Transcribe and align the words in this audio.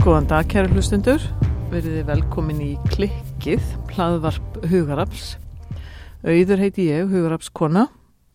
Góðan 0.00 0.28
dag, 0.30 0.46
kæru 0.48 0.70
hlustundur. 0.72 1.20
Verðið 1.68 2.06
velkomin 2.08 2.62
í 2.64 2.70
klikkið, 2.88 3.60
hlaðvarp 3.92 4.56
Hugarafs. 4.70 5.34
Auður 6.24 6.62
heiti 6.64 6.86
ég, 6.88 7.10
Hugarafs 7.12 7.52
kona. 7.52 7.90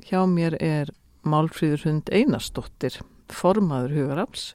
Hjá 0.05 0.21
mér 0.29 0.59
er 0.61 0.93
Málfríður 1.25 1.87
hund 1.87 2.13
Einarsdóttir, 2.13 2.99
formaður 3.33 3.97
Hugarafs 3.97 4.53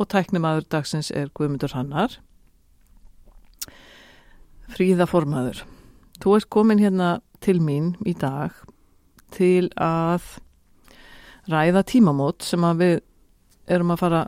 og 0.00 0.08
tæknimaður 0.16 0.64
dagsins 0.72 1.12
er 1.12 1.28
Guðmundur 1.36 1.76
Hannar. 1.76 2.16
Fríða 4.72 5.04
formaður. 5.10 5.66
Þú 6.24 6.38
ert 6.38 6.48
komin 6.48 6.80
hérna 6.80 7.18
til 7.44 7.60
mín 7.60 7.98
í 8.08 8.16
dag 8.16 8.56
til 9.34 9.70
að 9.80 10.26
ræða 11.50 11.82
tímamót 11.88 12.44
sem 12.46 12.64
að 12.66 12.82
við 12.84 12.94
erum 13.70 13.94
að 13.94 14.02
fara 14.02 14.20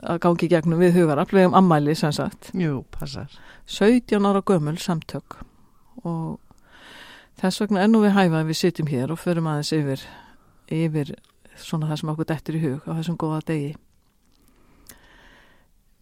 að 0.00 0.20
gangi 0.24 0.48
gegnum 0.48 0.80
við 0.80 0.96
hugarafl, 0.96 1.34
við 1.36 1.44
hefum 1.44 1.58
ammæli 1.60 1.94
sem 1.98 2.12
sagt. 2.14 2.52
Jú, 2.56 2.84
passar. 2.94 3.32
17 3.70 4.26
ára 4.26 4.42
gömul 4.46 4.78
samtök 4.80 5.40
og 6.08 6.38
þess 7.40 7.60
vegna 7.62 7.84
ennú 7.84 8.00
við 8.04 8.16
hæfa 8.16 8.44
við 8.48 8.58
sitjum 8.60 8.88
hér 8.90 9.12
og 9.12 9.20
förum 9.20 9.48
aðeins 9.50 9.72
yfir, 9.76 10.06
yfir 10.72 11.12
svona 11.60 11.90
það 11.90 12.00
sem 12.00 12.12
okkur 12.14 12.30
dettur 12.30 12.56
í 12.56 12.64
hug 12.64 12.88
á 12.88 12.92
þessum 12.96 13.20
góða 13.20 13.42
degi. 13.50 13.74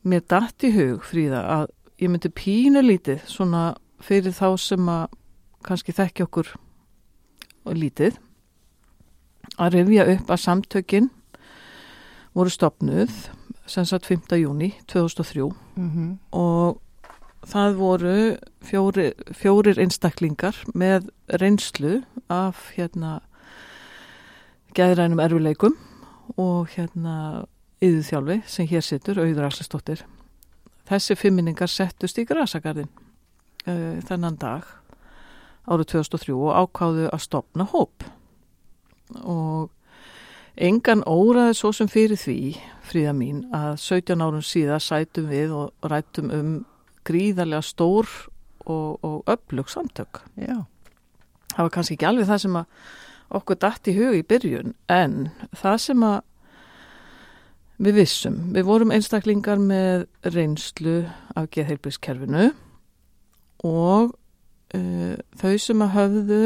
Mér 0.09 0.23
dætt 0.31 0.65
í 0.65 0.73
hug, 0.77 1.03
Fríða, 1.05 1.43
að 1.43 1.67
ég 1.99 2.13
myndi 2.13 2.31
pínu 2.31 2.83
lítið 2.85 3.27
svona 3.27 3.73
fyrir 4.03 4.35
þá 4.37 4.55
sem 4.63 4.91
að 4.91 5.19
kannski 5.67 5.95
þekki 5.95 6.25
okkur 6.29 6.55
lítið 7.75 8.17
að 9.59 9.79
rifja 9.79 10.07
upp 10.15 10.31
að 10.31 10.43
samtökin 10.45 11.11
voru 12.37 12.53
stopnuð 12.53 13.15
sem 13.69 13.85
sagt 13.85 14.07
5. 14.07 14.37
júni 14.39 14.75
2003 14.87 15.53
Mm 15.79 15.91
-hmm. 15.91 16.39
og 16.39 16.81
það 17.47 17.75
voru 17.75 18.37
fjóri, 18.65 19.13
fjórir 19.33 19.79
einstaklingar 19.79 20.57
með 20.75 21.09
reynslu 21.29 22.03
af 22.29 22.73
hérna 22.77 23.21
geðrænum 24.75 25.21
erfileikum 25.21 25.77
og 26.37 26.69
hérna 26.69 27.47
yðurþjálfi 27.81 28.43
sem 28.47 28.67
hér 28.67 28.81
situr, 28.81 29.19
Auður 29.19 29.45
Axelsdóttir. 29.45 30.05
Þessi 30.89 31.15
fimminningar 31.15 31.69
settust 31.69 32.19
í 32.19 32.25
grasagarðin 32.25 32.89
uh, 33.69 34.03
þennan 34.09 34.37
dag 34.37 34.67
árið 35.69 35.85
2003 35.85 36.35
og 36.35 36.55
ákváðu 36.57 37.09
að 37.13 37.25
stopna 37.25 37.65
hóp 37.65 38.05
og 39.23 39.71
engan 40.59 41.05
óraði 41.07 41.55
svo 41.57 41.73
sem 41.77 41.91
fyrir 41.91 42.19
því, 42.19 42.39
fríða 42.89 43.15
mín, 43.17 43.45
að 43.55 43.77
17 43.83 44.25
árum 44.25 44.45
síða 44.45 44.81
sætum 44.83 45.29
við 45.31 45.55
og 45.55 45.91
rættum 45.91 46.33
um 46.35 46.55
gríðarlega 47.09 47.65
stór 47.65 48.09
og, 48.67 48.99
og 49.05 49.23
öflug 49.31 49.71
samtök. 49.71 50.23
Já. 50.37 50.65
Það 51.55 51.65
var 51.65 51.75
kannski 51.75 51.97
ekki 51.97 52.09
alveg 52.09 52.29
það 52.29 52.43
sem 52.45 52.59
okkur 53.39 53.61
dætt 53.61 53.91
í 53.91 53.97
hug 53.97 54.17
í 54.17 54.25
byrjun, 54.27 54.75
en 54.93 55.17
það 55.57 55.79
sem 55.85 56.05
að 56.07 56.19
við 57.79 58.01
vissum, 58.01 58.39
við 58.55 58.67
vorum 58.67 58.95
einstaklingar 58.95 59.61
með 59.63 60.09
reynslu 60.27 61.03
af 61.39 61.47
geðheilbrískerfinu 61.55 62.49
og 63.67 64.15
uh, 64.75 65.15
þau 65.39 65.55
sem 65.63 65.85
að 65.85 65.95
höfðu 65.95 66.43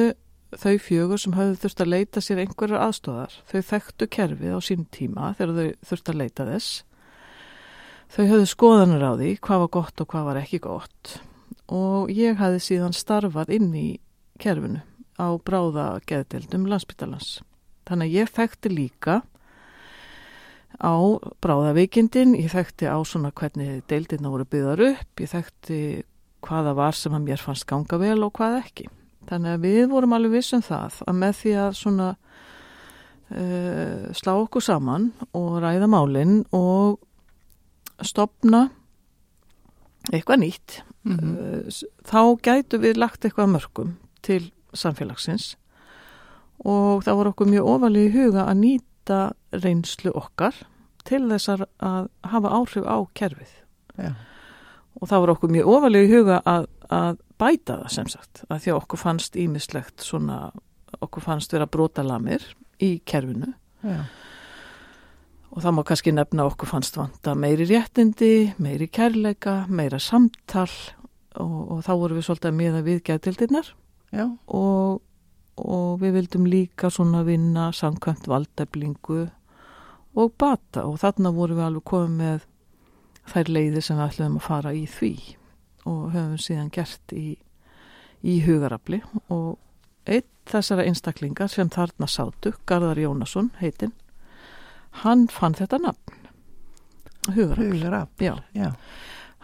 þau 0.58 0.76
fjögur 0.82 1.20
sem 1.20 1.34
höfðu 1.36 1.58
þurft 1.62 1.82
að 1.84 1.92
leita 1.92 2.22
sér 2.22 2.42
einhverjar 2.42 2.84
aðstóðar, 2.86 3.34
þau 3.48 3.60
þekktu 3.72 4.08
kerfið 4.12 4.56
á 4.56 4.60
sín 4.62 4.86
tíma 4.92 5.32
þegar 5.38 5.58
þau 5.58 5.90
þurft 5.90 6.12
að 6.12 6.20
leita 6.20 6.48
þess. 6.48 6.70
Þau 8.12 8.24
höfðu 8.28 8.48
skoðanur 8.50 9.04
á 9.08 9.12
því 9.16 9.34
hvað 9.40 9.62
var 9.64 9.74
gott 9.78 10.04
og 10.04 10.10
hvað 10.12 10.26
var 10.28 10.40
ekki 10.42 10.62
gott. 10.66 11.12
Og 11.72 12.10
ég 12.12 12.36
hafði 12.40 12.64
síðan 12.66 12.96
starfað 12.96 13.54
inn 13.56 13.70
í 13.72 13.88
kerfinu 14.42 14.82
á 15.20 15.28
bráða 15.40 15.86
geðdeldum 16.08 16.66
landsbytalans 16.70 17.40
þannig 17.88 18.08
að 18.08 18.16
ég 18.16 18.32
þekkti 18.32 18.72
líka 18.72 19.20
á 20.80 20.94
bráðaveikindin 21.44 22.34
ég 22.38 22.52
þekkti 22.54 22.88
á 22.88 22.98
svona 23.06 23.32
hvernig 23.34 23.82
deildina 23.90 24.32
voru 24.32 24.46
byggðar 24.48 24.84
upp 24.88 25.22
ég 25.22 25.32
þekkti 25.32 25.78
hvaða 26.42 26.74
var 26.78 26.98
sem 26.98 27.14
að 27.14 27.28
mér 27.28 27.42
fannst 27.42 27.68
ganga 27.70 28.00
vel 28.00 28.18
og 28.24 28.34
hvað 28.38 28.58
ekki 28.62 28.88
Þannig 29.30 29.56
að 29.56 29.64
við 29.66 29.82
vorum 29.92 30.14
alveg 30.16 30.36
vissum 30.38 30.62
það 30.64 31.00
að 31.06 31.18
með 31.22 31.34
því 31.40 31.54
að 31.62 31.72
svona 31.78 32.08
uh, 33.30 34.04
slá 34.18 34.32
okkur 34.34 34.64
saman 34.64 35.10
og 35.32 35.58
ræða 35.62 35.88
málinn 35.90 36.38
og 36.56 37.00
stopna 38.02 38.68
eitthvað 40.12 40.42
nýtt, 40.46 40.82
Mm 41.02 41.18
-hmm. 41.18 41.66
uh, 41.66 41.82
þá 42.06 42.38
gætu 42.42 42.78
við 42.78 42.96
lagt 42.96 43.24
eitthvað 43.24 43.50
mörgum 43.50 43.96
til 44.22 44.52
samfélagsins 44.72 45.56
og 46.64 47.02
það 47.02 47.16
voru 47.16 47.30
okkur 47.32 47.48
mjög 47.50 47.64
ofalið 47.66 48.06
í 48.06 48.12
huga 48.14 48.44
að 48.46 48.60
nýta 48.60 49.32
reynslu 49.50 50.12
okkar 50.14 50.54
til 51.04 51.28
þess 51.28 51.48
að 51.48 52.08
hafa 52.22 52.48
áhrif 52.48 52.86
á 52.86 52.96
kerfið. 53.14 53.52
Já. 53.98 54.14
Og 55.00 55.08
það 55.08 55.22
voru 55.22 55.34
okkur 55.36 55.52
mjög 55.54 55.70
ofalið 55.72 56.04
í 56.04 56.10
huga 56.12 56.40
að, 56.48 56.66
að 56.92 57.20
bæta 57.40 57.78
það 57.80 57.94
sem 57.94 58.10
sagt. 58.12 58.42
Að 58.48 58.64
því 58.64 58.72
að 58.72 58.80
okkur 58.82 59.00
fannst 59.00 59.38
ímislegt 59.40 60.04
svona, 60.04 60.38
okkur 61.00 61.24
fannst 61.24 61.54
vera 61.54 61.68
brotalamir 61.70 62.44
í 62.82 62.96
kerfinu. 63.08 63.54
Já. 63.82 64.04
og 65.52 65.60
það 65.60 65.74
má 65.76 65.82
kannski 65.84 66.12
nefna 66.14 66.44
okkur 66.48 66.68
fannst 66.70 66.94
vanta 66.96 67.34
meiri 67.36 67.66
réttindi, 67.68 68.52
meiri 68.62 68.86
kærleika, 68.88 69.66
meira 69.68 69.98
samtal. 70.00 70.70
Og, 71.40 71.56
og 71.72 71.80
þá 71.84 71.92
vorum 71.96 72.18
við 72.18 72.26
svolítið 72.28 72.50
að 72.50 72.58
miða 72.58 72.80
við 72.84 72.98
gætildinnar 73.08 73.68
og, 74.52 74.98
og 75.56 75.86
við 76.02 76.18
vildum 76.18 76.48
líka 76.48 76.90
svona 76.92 77.22
vinna 77.24 77.70
samkvæmt 77.72 78.28
valdeflingu 78.28 79.22
og 80.12 80.34
bata. 80.36 80.84
Og 80.84 80.98
þarna 81.00 81.32
vorum 81.32 81.60
við 81.60 81.68
alveg 81.68 81.86
komið 81.88 82.18
með 82.18 82.46
þær 83.30 83.50
leiðir 83.52 83.84
sem 83.86 83.98
við 84.00 84.08
ætlum 84.08 84.36
að 84.40 84.46
fara 84.46 84.72
í 84.74 84.84
því 84.90 85.12
og 85.86 86.12
höfum 86.14 86.38
síðan 86.38 86.70
gert 86.74 87.14
í, 87.16 87.36
í 88.22 88.40
hugarafli 88.46 89.02
og 89.28 89.58
einn 90.06 90.26
þessara 90.50 90.84
einstaklingar 90.88 91.50
sem 91.50 91.70
þarna 91.70 92.08
sátu, 92.10 92.52
Garðar 92.66 92.98
Jónasson 92.98 93.52
heitinn, 93.60 93.92
hann 95.04 95.28
fann 95.30 95.54
þetta 95.54 95.78
nafn 95.78 96.18
hugarafl, 97.30 97.70
Hugraf. 97.70 98.08
já 98.18 98.34
Já. 98.54 98.72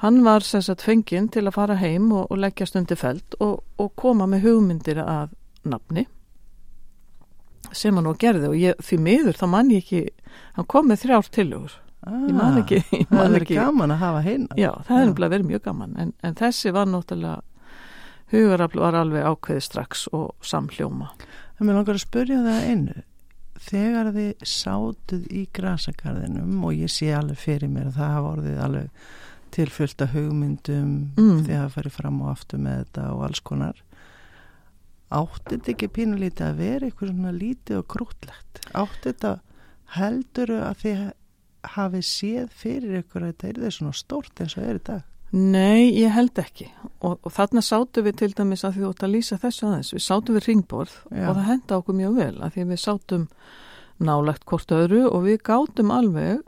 hann 0.02 0.24
var 0.24 0.40
sem 0.46 0.62
sagt 0.62 0.82
fenginn 0.82 1.28
til 1.30 1.46
að 1.46 1.54
fara 1.54 1.76
heim 1.78 2.10
og, 2.12 2.26
og 2.30 2.38
leggja 2.42 2.66
stundi 2.66 2.96
feld 2.98 3.38
og, 3.40 3.62
og 3.78 3.92
koma 3.96 4.26
með 4.26 4.48
hugmyndir 4.48 4.98
að 5.04 5.34
nafni 5.62 6.06
sem 7.72 7.94
hann 7.94 8.06
og 8.10 8.18
gerði 8.18 8.48
og 8.48 8.56
ég, 8.58 8.78
því 8.82 8.98
miður 9.04 9.38
þá 9.38 9.46
mann 9.52 9.70
ég 9.70 9.84
ekki 9.84 10.02
hann 10.56 10.66
kom 10.70 10.88
með 10.90 11.02
þrjár 11.04 11.30
tilugur 11.34 11.78
Ah, 12.08 12.22
ég 12.24 12.34
man 12.38 12.58
ekki, 12.62 12.78
ég 12.98 13.06
Það 13.10 13.18
man 13.18 13.34
er 13.36 13.44
ekki 13.44 13.58
gaman 13.58 13.92
að 13.94 14.00
hafa 14.04 14.22
heina. 14.24 14.48
Já, 14.56 14.70
það 14.88 15.00
Já. 15.02 15.04
nefnilega 15.10 15.34
verið 15.36 15.48
mjög 15.52 15.62
gaman 15.68 15.94
en, 16.04 16.12
en 16.24 16.38
þessi 16.40 16.72
var 16.76 16.88
náttúrulega 16.88 17.42
hugarafl 18.32 18.80
var 18.84 18.96
alveg 19.02 19.24
ákveði 19.28 19.64
strax 19.68 20.06
og 20.16 20.34
samhljóma. 20.44 21.10
Það 21.58 21.68
mér 21.68 21.78
langar 21.80 21.98
að 21.98 22.04
spyrja 22.06 22.40
það 22.44 22.66
einu. 22.72 22.96
Þegar 23.68 24.10
þið 24.14 24.44
sátuð 24.46 25.24
í 25.34 25.40
grasakarðinum 25.58 26.60
og 26.68 26.76
ég 26.78 26.92
sé 26.94 27.08
alveg 27.18 27.40
fyrir 27.42 27.72
mér 27.72 27.88
að 27.90 27.96
það 27.98 28.12
hafa 28.14 28.32
orðið 28.36 28.60
alveg 28.68 29.08
tilfyllt 29.56 30.04
af 30.04 30.12
hugmyndum 30.14 30.90
Mm. 31.18 31.38
þegar 31.46 31.64
það 31.64 31.74
farið 31.78 31.94
fram 31.96 32.20
og 32.22 32.28
aftur 32.34 32.60
með 32.62 32.76
þetta 32.84 33.06
og 33.16 33.22
alls 33.26 33.40
konar. 33.48 33.80
Átti 35.08 35.56
þetta 35.56 35.72
ekki 35.72 35.88
pínulítið 35.96 36.44
að 36.50 36.58
vera 36.60 36.86
eitthvað 36.90 37.12
svona 37.14 37.32
lítið 37.32 37.78
og 37.80 37.86
krútlegt? 37.94 38.60
Átti 38.76 39.08
þetta 39.08 39.30
heldur 39.96 40.52
að 40.58 40.82
þið 40.82 40.98
hafið 41.74 42.04
séð 42.08 42.50
fyrir 42.54 42.98
ykkur 43.02 43.24
að 43.24 43.30
þetta 43.32 43.48
er 43.48 43.62
þið 43.62 43.74
svona 43.78 43.96
stórt 43.96 44.42
eins 44.42 44.56
og 44.58 44.66
er 44.66 44.82
dag? 44.88 45.06
Nei, 45.28 45.92
ég 45.92 46.12
held 46.14 46.38
ekki 46.40 46.70
og, 47.04 47.18
og 47.20 47.32
þarna 47.34 47.60
sátu 47.64 48.04
við 48.06 48.20
til 48.22 48.30
dæmis 48.36 48.64
að 48.64 48.78
því 48.78 48.84
þú 48.84 48.92
ætti 48.94 49.04
að 49.04 49.12
lýsa 49.12 49.40
þessu 49.42 49.66
aðeins, 49.68 49.90
við 49.92 50.04
sátu 50.06 50.36
við 50.36 50.46
ringborð 50.48 50.94
Já. 51.12 51.24
og 51.28 51.34
það 51.34 51.48
henda 51.50 51.80
okkur 51.82 51.98
mjög 51.98 52.14
vel 52.16 52.36
að 52.38 52.54
því 52.54 52.64
við 52.70 52.80
sátum 52.80 53.26
nálagt 54.08 54.46
hvort 54.48 54.72
öðru 54.72 55.02
og 55.10 55.26
við 55.26 55.42
gátum 55.44 55.92
alveg 55.92 56.40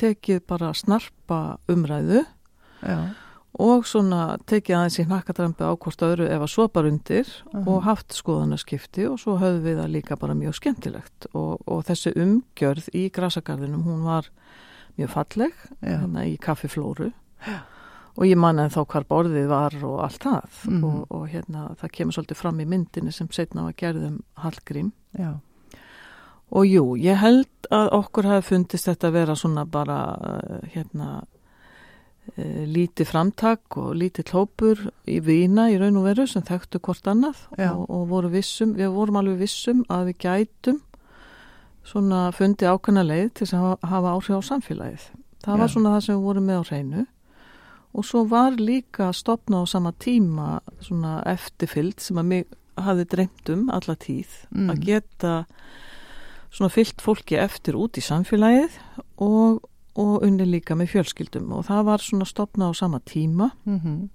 tekið 0.00 0.40
bara 0.48 0.72
snarpa 0.72 1.40
umræðu 1.70 2.24
Já, 2.80 2.96
og 3.58 3.84
svona 3.86 4.36
tekið 4.50 4.76
aðeins 4.76 4.98
í 4.98 5.04
hnakkadrampi 5.06 5.62
á 5.62 5.72
hvort 5.78 6.02
öðru 6.02 6.26
ef 6.28 6.40
að 6.42 6.50
sopar 6.50 6.88
undir 6.88 7.28
Mhm. 7.52 7.68
og 7.68 7.82
haft 7.84 8.12
skoðanaskipti 8.12 9.06
og 9.10 9.18
svo 9.18 9.36
höfðum 9.38 9.62
við 9.62 9.78
það 9.78 9.92
líka 9.94 10.16
bara 10.18 10.34
mjög 10.34 10.54
skemmtilegt. 10.58 11.26
Og, 11.34 11.60
og 11.66 11.84
þessi 11.84 12.12
umgjörð 12.16 12.88
í 12.94 13.10
grasagarðinum 13.10 13.84
hún 13.84 14.02
var 14.04 14.28
mjög 14.98 15.08
falleg 15.10 15.52
já, 15.82 15.98
hérna 15.98 16.26
í 16.26 16.36
kaffiflóru. 16.38 17.12
Og 18.16 18.24
ég 18.26 18.36
man 18.38 18.58
en 18.58 18.70
þá 18.70 18.84
hvar 18.86 19.04
borðið 19.10 19.48
var 19.48 19.74
og 19.84 20.00
allt 20.04 20.22
það. 20.22 20.50
Mhm. 20.70 20.84
og, 20.84 21.06
og 21.10 21.28
hérna 21.28 21.76
það 21.76 21.90
kemur 21.92 22.12
svolítið 22.12 22.36
fram 22.36 22.60
í 22.60 22.66
myndinni 22.66 23.12
sem 23.12 23.28
setna 23.30 23.62
var 23.64 23.72
gerðum 23.72 24.20
Hallgrím. 24.38 24.92
Já, 25.18 25.34
og 26.54 26.66
jú, 26.66 26.96
ég 26.98 27.16
held 27.18 27.48
að 27.72 27.88
okkur 27.92 28.24
hafi 28.28 28.48
fundist 28.54 28.86
þetta 28.86 29.08
að 29.08 29.12
vera 29.12 29.34
svona 29.34 29.64
bara 29.66 29.96
uh, 30.14 30.60
hérna 30.74 31.22
uh, 31.22 31.33
lítið 32.36 33.06
framtak 33.10 33.76
og 33.76 33.92
lítið 34.00 34.24
klópur 34.30 34.80
í 35.06 35.18
vina 35.22 35.68
í 35.70 35.76
raun 35.78 35.98
og 36.00 36.06
veru 36.08 36.24
sem 36.26 36.42
þekktu 36.42 36.80
hvort 36.80 37.06
annað 37.10 37.42
og, 37.76 37.84
og 37.90 38.06
voru 38.10 38.30
vissum, 38.32 38.72
við 38.78 38.90
vorum 38.96 39.18
alveg 39.20 39.38
vissum 39.44 39.84
að 39.92 40.08
við 40.10 40.16
gætum 40.24 40.80
svona 41.84 42.30
fundi 42.32 42.64
ákveðna 42.64 43.04
leið 43.04 43.28
til 43.36 43.46
að 43.50 43.58
hafa, 43.60 43.88
hafa 43.92 44.12
áhrif 44.16 44.38
á 44.40 44.42
samfélagið. 44.48 45.04
Það 45.44 45.58
var 45.60 45.68
Já. 45.68 45.72
svona 45.74 45.92
það 45.94 46.04
sem 46.06 46.16
við 46.16 46.24
vorum 46.24 46.46
með 46.48 46.56
á 46.56 46.64
hreinu 46.70 47.02
og 47.94 48.06
svo 48.08 48.24
var 48.26 48.56
líka 48.58 49.10
stopna 49.14 49.60
á 49.60 49.64
sama 49.70 49.92
tíma 50.02 50.48
svona 50.82 51.18
eftirfyllt 51.30 52.00
sem 52.02 52.18
að 52.18 52.30
mig 52.32 52.46
hafði 52.80 53.04
dreymt 53.12 53.50
um 53.54 53.68
alla 53.70 53.94
tíð 53.94 54.32
Mm. 54.50 54.70
að 54.72 54.80
geta 54.88 55.34
svona 56.54 56.70
fyllt 56.72 57.02
fólki 57.02 57.36
eftir 57.38 57.76
út 57.78 57.98
í 57.98 58.02
samfélagið 58.02 58.80
og, 59.18 59.60
og 59.94 60.24
unni 60.26 60.46
líka 60.48 60.74
með 60.74 60.94
fjölskyldum. 60.94 61.52
Og 61.54 61.66
það 61.68 61.84
var 61.86 62.02
svona 62.02 62.26
stopna 62.26 62.70
á 62.70 62.72
sama 62.74 63.00
tíma. 63.00 63.50
Mm 63.64 63.80
-hmm. 63.80 64.08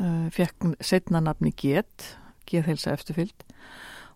uh, 0.00 0.30
fekk 0.30 0.76
setna 0.80 1.20
nafni 1.20 1.52
GET 1.56 2.16
geðheilsa 2.46 2.92
eftirfyllt 2.92 3.44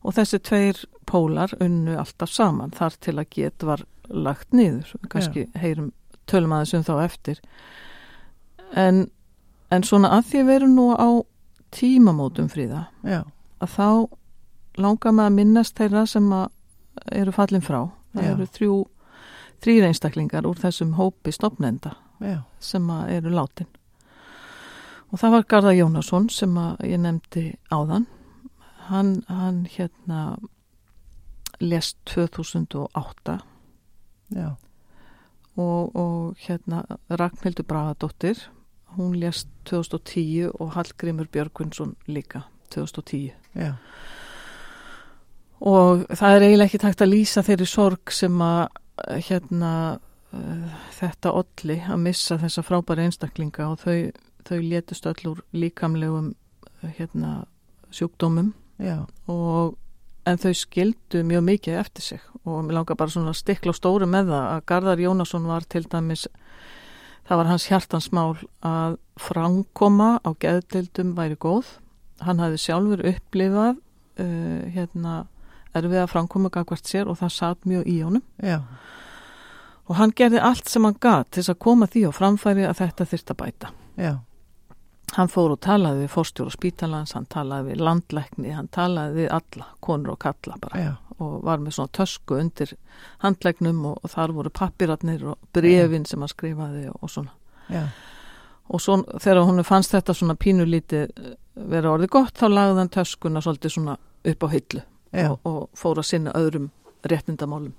og 0.02 0.14
þessi 0.14 0.38
tveir 0.38 0.84
pólar 1.06 1.52
unnu 1.60 1.96
alltaf 1.98 2.30
saman 2.30 2.70
þar 2.70 2.96
til 3.00 3.18
að 3.18 3.28
GET 3.30 3.62
var 3.62 3.84
lagt 4.08 4.52
niður. 4.52 4.94
Kannski 5.08 5.46
heyrum 5.54 5.92
tölum 6.26 6.54
aðeins 6.54 6.74
um 6.74 6.86
þá 6.86 7.04
eftir. 7.04 7.40
En, 8.74 9.04
en 9.70 9.86
svona 9.86 10.10
að 10.16 10.30
því 10.30 10.42
að 10.42 10.50
veru 10.50 10.70
nú 10.72 10.88
á 10.96 11.10
tímamótum 11.72 12.48
fríða 12.52 12.86
Já, 13.06 13.22
að 13.60 13.76
þá 13.76 13.88
langar 14.80 15.14
maður 15.14 15.30
að 15.30 15.36
minnast 15.38 15.78
þeirra 15.78 16.06
sem 16.08 16.28
að 16.32 16.48
eru 17.12 17.34
fallin 17.36 17.64
frá. 17.64 17.80
Það 18.12 18.26
Já. 18.26 18.32
eru 18.32 18.48
þrjú 18.56 18.76
þrýr 19.62 19.86
einstaklingar 19.88 20.46
úr 20.48 20.58
þessum 20.58 20.96
hópi 20.98 21.32
stopnenda 21.34 21.96
já, 22.22 22.42
sem 22.60 22.90
eru 22.90 23.32
látin. 23.34 23.68
Og 25.12 25.20
það 25.20 25.34
var 25.36 25.46
Garðar 25.48 25.76
Jónasson 25.76 26.28
sem 26.32 26.56
ég 26.88 27.00
nefndi 27.02 27.44
áðan. 27.70 28.06
Hann, 28.88 29.20
hann 29.28 29.66
hérna 29.70 30.36
lest 31.62 31.98
2008 32.10 33.38
já, 34.34 34.48
og, 35.56 35.96
og 35.96 36.34
hérna 36.46 36.82
Ragnhildur 37.08 37.66
Bragadóttir 37.68 38.40
hún 38.96 39.14
lest 39.20 39.48
2010 39.64 40.50
og 40.58 40.72
Hallgrimur 40.74 41.28
Björgvinsson 41.32 41.94
líka 42.06 42.42
2010 42.74 43.32
já, 43.54 43.72
og 45.60 46.06
það 46.10 46.36
er 46.36 46.46
eiginlega 46.46 46.68
ekki 46.70 46.82
takt 46.82 47.04
að 47.04 47.12
lýsa 47.14 47.44
þeirri 47.46 47.68
sorg 47.68 48.12
sem 48.12 48.40
að 48.42 48.81
hérna 49.08 49.72
uh, 50.32 50.80
þetta 50.98 51.34
olli 51.42 51.78
að 51.86 52.02
missa 52.06 52.38
þessa 52.40 52.64
frábæri 52.66 53.06
einstaklinga 53.08 53.68
og 53.72 53.82
þau, 53.82 54.10
þau 54.48 54.58
létust 54.62 55.06
öll 55.10 55.30
úr 55.32 55.44
líkamlegum 55.56 56.32
eh, 56.82 56.92
hérna 56.98 57.44
sjúkdómum. 57.92 58.52
Og 59.30 59.78
en 60.26 60.38
þau 60.38 60.52
skildu 60.56 61.22
mjög 61.26 61.42
mikið 61.46 61.78
eftir 61.80 62.06
sig. 62.06 62.22
Og 62.42 62.62
mér 62.66 62.80
langar 62.80 62.98
bara 62.98 63.12
svona 63.12 63.32
að 63.34 63.40
stikla 63.42 63.74
á 63.74 63.78
stóru 63.78 64.08
með 64.10 64.32
það 64.32 64.46
að 64.48 64.64
Garðar 64.70 65.02
Jónasson 65.02 65.48
var 65.50 65.66
til 65.70 65.84
dæmis 65.90 66.26
það 67.28 67.38
var 67.38 67.50
hans 67.50 67.66
hjartansmál 67.70 68.32
að 68.66 68.98
framkoma 69.20 70.16
á 70.26 70.30
geðdeildum 70.42 71.14
væri 71.18 71.38
góð. 71.38 71.76
Hann 72.22 72.42
hafði 72.42 72.62
sjálfur 72.62 73.04
upplifað 73.12 73.78
uh, 73.78 74.62
hérna 74.74 75.14
erfið 75.74 76.02
að 76.02 76.10
framkoma 76.12 76.50
gagvart 76.52 76.86
sér 76.88 77.08
og 77.08 77.18
það 77.20 77.32
satt 77.36 77.64
mjög 77.68 77.86
í 77.88 78.00
honum. 78.04 78.22
Já, 78.42 78.60
og 79.90 79.96
hann 79.98 80.12
gerði 80.16 80.40
allt 80.40 80.68
sem 80.70 80.84
hann 80.86 80.96
gat 81.02 81.30
til 81.34 81.42
að 81.42 81.58
koma 81.58 81.86
því 81.90 82.04
á 82.08 82.10
framfæri 82.14 82.62
að 82.68 82.78
þetta 82.84 83.04
þyrst 83.12 83.32
að 83.34 83.40
bæta. 83.44 83.72
Já, 83.98 84.12
Hann 85.12 85.28
fór 85.28 85.50
og 85.52 85.58
talaði 85.60 86.06
við 86.06 86.12
fórstjóru 86.14 86.50
spítalans, 86.54 87.10
hann 87.12 87.26
talaði 87.28 87.74
við 87.74 87.82
landlækni, 87.84 88.54
hann 88.56 88.68
talaði 88.72 89.12
við 89.18 89.26
alla, 89.36 89.66
konur 89.84 90.14
og 90.14 90.18
kalla 90.24 90.56
bara. 90.62 90.78
Og 91.20 91.42
var 91.44 91.60
með 91.60 91.74
svona 91.76 91.92
tösku 91.92 92.38
undir 92.40 92.72
handlæknum 93.20 93.82
og, 93.90 93.98
og 94.00 94.10
þar 94.14 94.32
voru 94.32 94.52
pappiratnir 94.56 95.26
og 95.34 95.36
brefin 95.52 96.06
sem 96.08 96.22
hann 96.24 96.32
skrifaði 96.32 96.86
og, 96.88 96.96
og 97.04 97.12
svona. 97.12 97.34
já, 97.68 97.82
Og 98.72 98.80
svo 98.80 98.96
þegar 99.20 99.44
hún 99.44 99.60
fannst 99.68 99.92
þetta 99.92 100.14
svona 100.16 100.34
pínulítið 100.40 101.02
eh, 101.12 101.36
vera 101.68 101.92
orðið 101.92 102.08
gott 102.14 102.38
þá 102.40 102.48
lagði 102.48 102.80
hann 102.80 102.92
töskuna 102.96 103.42
svolítið 103.44 103.74
svona 103.76 103.98
upp 104.32 104.42
á 104.42 104.48
hillu. 104.48 104.80
já, 104.80 104.91
og, 105.12 105.38
og 105.44 105.68
fór 105.78 106.00
að 106.00 106.08
sinna 106.08 106.34
öðrum 106.38 106.70
réttindamálum 107.08 107.74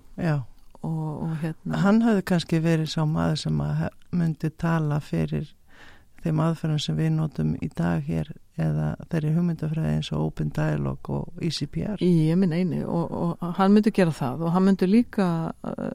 og, 0.83 1.23
og 1.23 1.35
hérna. 1.41 1.81
Hann 1.83 2.01
hafði 2.03 2.23
kannski 2.27 2.61
verið 2.63 2.91
sá 2.93 3.03
maður 3.07 3.43
sem 3.45 3.61
að 3.63 3.83
myndi 4.13 4.51
tala 4.59 4.99
fyrir 5.03 5.51
þeim 6.23 6.39
aðferðum 6.43 6.79
sem 6.79 6.97
við 6.97 7.11
notum 7.17 7.53
í 7.59 7.69
dag 7.75 8.03
hér 8.07 8.31
eða 8.61 8.93
þeirri 9.11 9.33
hugmyndafræði 9.35 9.97
eins 9.97 10.11
og 10.13 10.27
Open 10.27 10.53
Dialogue 10.55 11.19
og 11.19 11.43
ECPR. 11.43 12.03
Ég 12.03 12.37
minn 12.39 12.53
eini 12.53 12.83
og, 12.85 13.11
og 13.11 13.45
hann 13.57 13.73
myndi 13.73 13.93
gera 13.95 14.13
það 14.15 14.45
og 14.45 14.55
hann 14.55 14.67
myndi 14.67 14.87
líka 14.87 15.27
uh, 15.51 15.89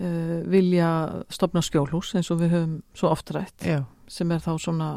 uh, 0.00 0.40
vilja 0.50 0.90
stopna 1.30 1.62
skjólhús 1.64 2.14
eins 2.18 2.32
og 2.32 2.42
við 2.42 2.56
höfum 2.56 2.74
svo 2.96 3.12
oft 3.12 3.30
rætt 3.36 3.66
Já, 3.66 3.84
sem 4.10 4.32
er 4.32 4.42
þá 4.42 4.52
svona 4.56 4.90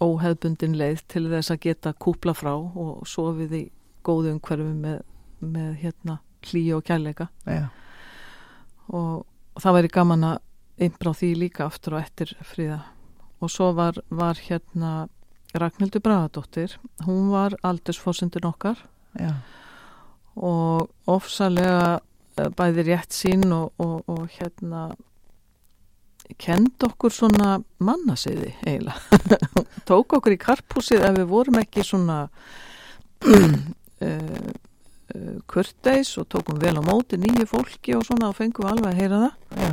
óheðbundin 0.00 0.78
leið 0.80 1.04
til 1.12 1.26
þess 1.32 1.52
að 1.52 1.62
geta 1.66 1.94
kúpla 2.00 2.36
frá 2.36 2.54
og 2.54 3.02
sofið 3.08 3.56
í 3.58 3.64
góðu 4.10 4.34
umhverfi 4.34 4.74
með, 4.74 5.00
með 5.40 5.72
hérna 5.84 6.18
hlýja 6.50 6.78
og 6.78 6.86
kærleika. 6.88 7.28
Já, 7.46 7.68
og, 8.90 9.26
og 9.54 9.62
það 9.62 9.78
væri 9.78 9.92
gaman 9.94 10.28
að 10.32 10.40
innbrá 10.80 11.14
því 11.16 11.30
líka 11.44 11.66
aftur 11.68 11.96
og 11.96 12.04
eftir 12.04 12.34
fríða. 12.46 12.82
Og 13.40 13.52
svo 13.52 13.70
var, 13.76 14.00
var 14.12 14.40
hérna 14.42 15.08
Ragnhildur 15.56 16.02
Bragadóttir. 16.04 16.76
Hún 17.06 17.30
var 17.32 17.56
aldursforsundin 17.66 18.48
okkar. 18.48 18.80
Já, 19.18 19.34
og 20.40 20.90
ofsalega 21.10 22.00
eh, 22.38 22.50
bæði 22.56 22.86
rétt 22.86 23.14
sín 23.14 23.48
og, 23.52 23.72
og, 23.82 24.04
og 24.08 24.28
hérna 24.38 24.90
kend 26.38 26.84
okkur 26.86 27.12
svona 27.12 27.58
mannasiði 27.82 28.52
eiginlega. 28.62 29.30
Tók 29.88 30.14
okkur 30.18 30.36
í 30.36 30.40
karphúsið 30.40 31.02
ef 31.08 31.16
við 31.18 31.28
vorum 31.32 31.58
ekki 31.60 31.84
svona 31.86 32.22
uh, 34.06 34.50
kurteis 35.50 36.16
og 36.18 36.28
tókum 36.30 36.58
vel 36.62 36.78
á 36.78 36.82
móti 36.82 37.18
nýju 37.18 37.46
fólki 37.50 37.96
og 37.98 38.04
svona 38.06 38.30
og 38.30 38.38
fengum 38.38 38.68
alveg 38.70 38.92
að 38.92 39.00
heyra 39.00 39.20
það. 39.24 39.34
Já, 39.58 39.70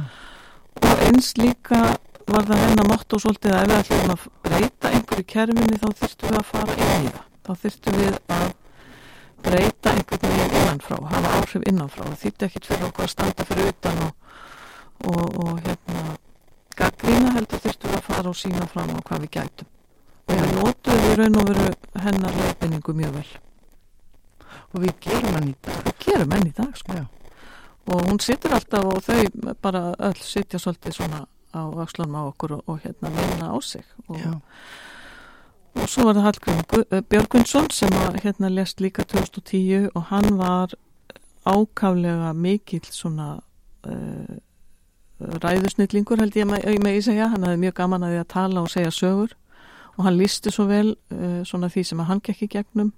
og 0.81 1.03
eins 1.07 1.33
líka 1.37 1.81
var 2.27 2.47
það 2.47 2.63
hennar 2.65 2.89
motto 2.89 3.19
svolítið 3.21 3.55
að 3.55 3.61
ef 3.61 3.69
við 3.71 3.77
ætlum 3.77 4.13
að 4.15 4.25
breyta 4.47 4.91
einhverju 4.91 5.27
kerfinni 5.33 5.81
þá 5.81 5.87
þyrftum 6.01 6.31
við 6.31 6.39
að 6.39 6.49
fara 6.51 6.77
inn 6.77 7.07
í 7.07 7.13
það. 7.13 7.25
Þá 7.47 7.51
þyrftum 7.63 7.99
við 8.01 8.19
að 8.37 8.47
breyta 9.47 9.93
einhvern 9.93 10.27
veginn 10.27 10.59
innanfrá 10.61 10.99
hafa 11.13 11.33
áhrif 11.37 11.67
innanfrá, 11.71 12.03
það 12.03 12.21
þýtti 12.25 12.47
ekkit 12.49 12.69
fyrir 12.71 12.87
okkur 12.89 13.07
að 13.07 13.13
standa 13.13 13.47
fyrir 13.47 13.71
utan 13.71 14.03
og, 14.07 14.13
og, 15.07 15.25
og 15.45 15.65
hérna 15.67 16.05
gaggrína 16.77 17.33
heldur 17.37 17.63
þyrftum 17.63 17.93
við 17.93 17.99
að 18.01 18.07
fara 18.09 18.31
og 18.33 18.39
sína 18.41 18.69
fram 18.73 18.95
á 18.97 18.99
hvað 18.99 19.25
við 19.25 19.35
gætum. 19.37 19.73
Og 20.27 20.39
við 20.41 20.55
notuðum 20.57 21.05
við 21.05 21.19
raun 21.21 21.39
og 21.39 21.51
veru 21.51 21.75
hennar 22.07 22.41
leifinningu 22.41 22.97
mjög 22.97 23.19
vel 23.21 23.29
og 24.73 24.83
við 24.83 24.97
gerum 25.07 25.37
hann 25.37 25.51
í 25.51 25.55
dag. 25.63 25.93
gerum 26.05 26.35
enn 26.37 26.49
í 26.49 26.55
dag 26.55 26.75
sko 26.77 27.05
og 27.87 28.03
hún 28.03 28.19
situr 28.19 28.55
alltaf 28.57 28.83
og 28.83 29.03
þau 29.03 29.53
bara 29.63 29.93
öll 30.09 30.19
sitja 30.19 30.59
svolítið 30.59 30.97
svona 30.97 31.21
á 31.55 31.61
vakslunum 31.71 32.19
á 32.19 32.21
okkur 32.27 32.57
og, 32.57 32.63
og 32.67 32.79
hérna 32.83 33.11
vinna 33.15 33.51
á 33.55 33.57
sig. 33.63 33.83
Og, 34.07 34.41
og 35.75 35.89
svo 35.89 36.07
var 36.07 36.17
það 36.17 36.27
Hallgrim 36.27 36.59
eh, 36.91 37.01
Björgvinsson 37.01 37.69
sem 37.71 37.95
að, 37.95 38.19
hérna 38.23 38.51
lest 38.51 38.81
líka 38.81 39.03
2010 39.03 39.89
og 39.95 40.03
hann 40.11 40.37
var 40.37 40.75
ákaflega 41.47 42.33
mikill 42.33 42.83
svona 42.91 43.39
uh, 43.87 44.37
ræðusnillingur 45.19 46.19
held 46.19 46.35
ég 46.35 46.45
með, 46.49 46.67
í 46.91 47.01
segja, 47.01 47.29
hann 47.31 47.47
hafði 47.47 47.63
mjög 47.63 47.77
gaman 47.79 48.03
að 48.03 48.15
því 48.15 48.19
að 48.19 48.31
tala 48.33 48.61
og 48.61 48.71
segja 48.71 48.91
sögur. 48.91 49.35
Og 49.95 50.05
hann 50.05 50.19
lísti 50.19 50.51
svo 50.51 50.67
vel 50.67 50.97
uh, 51.13 51.41
svona 51.47 51.71
því 51.71 51.83
sem 51.87 52.03
að 52.03 52.11
hann 52.11 52.25
gekk 52.25 52.43
í 52.43 52.53
gegnum 52.57 52.91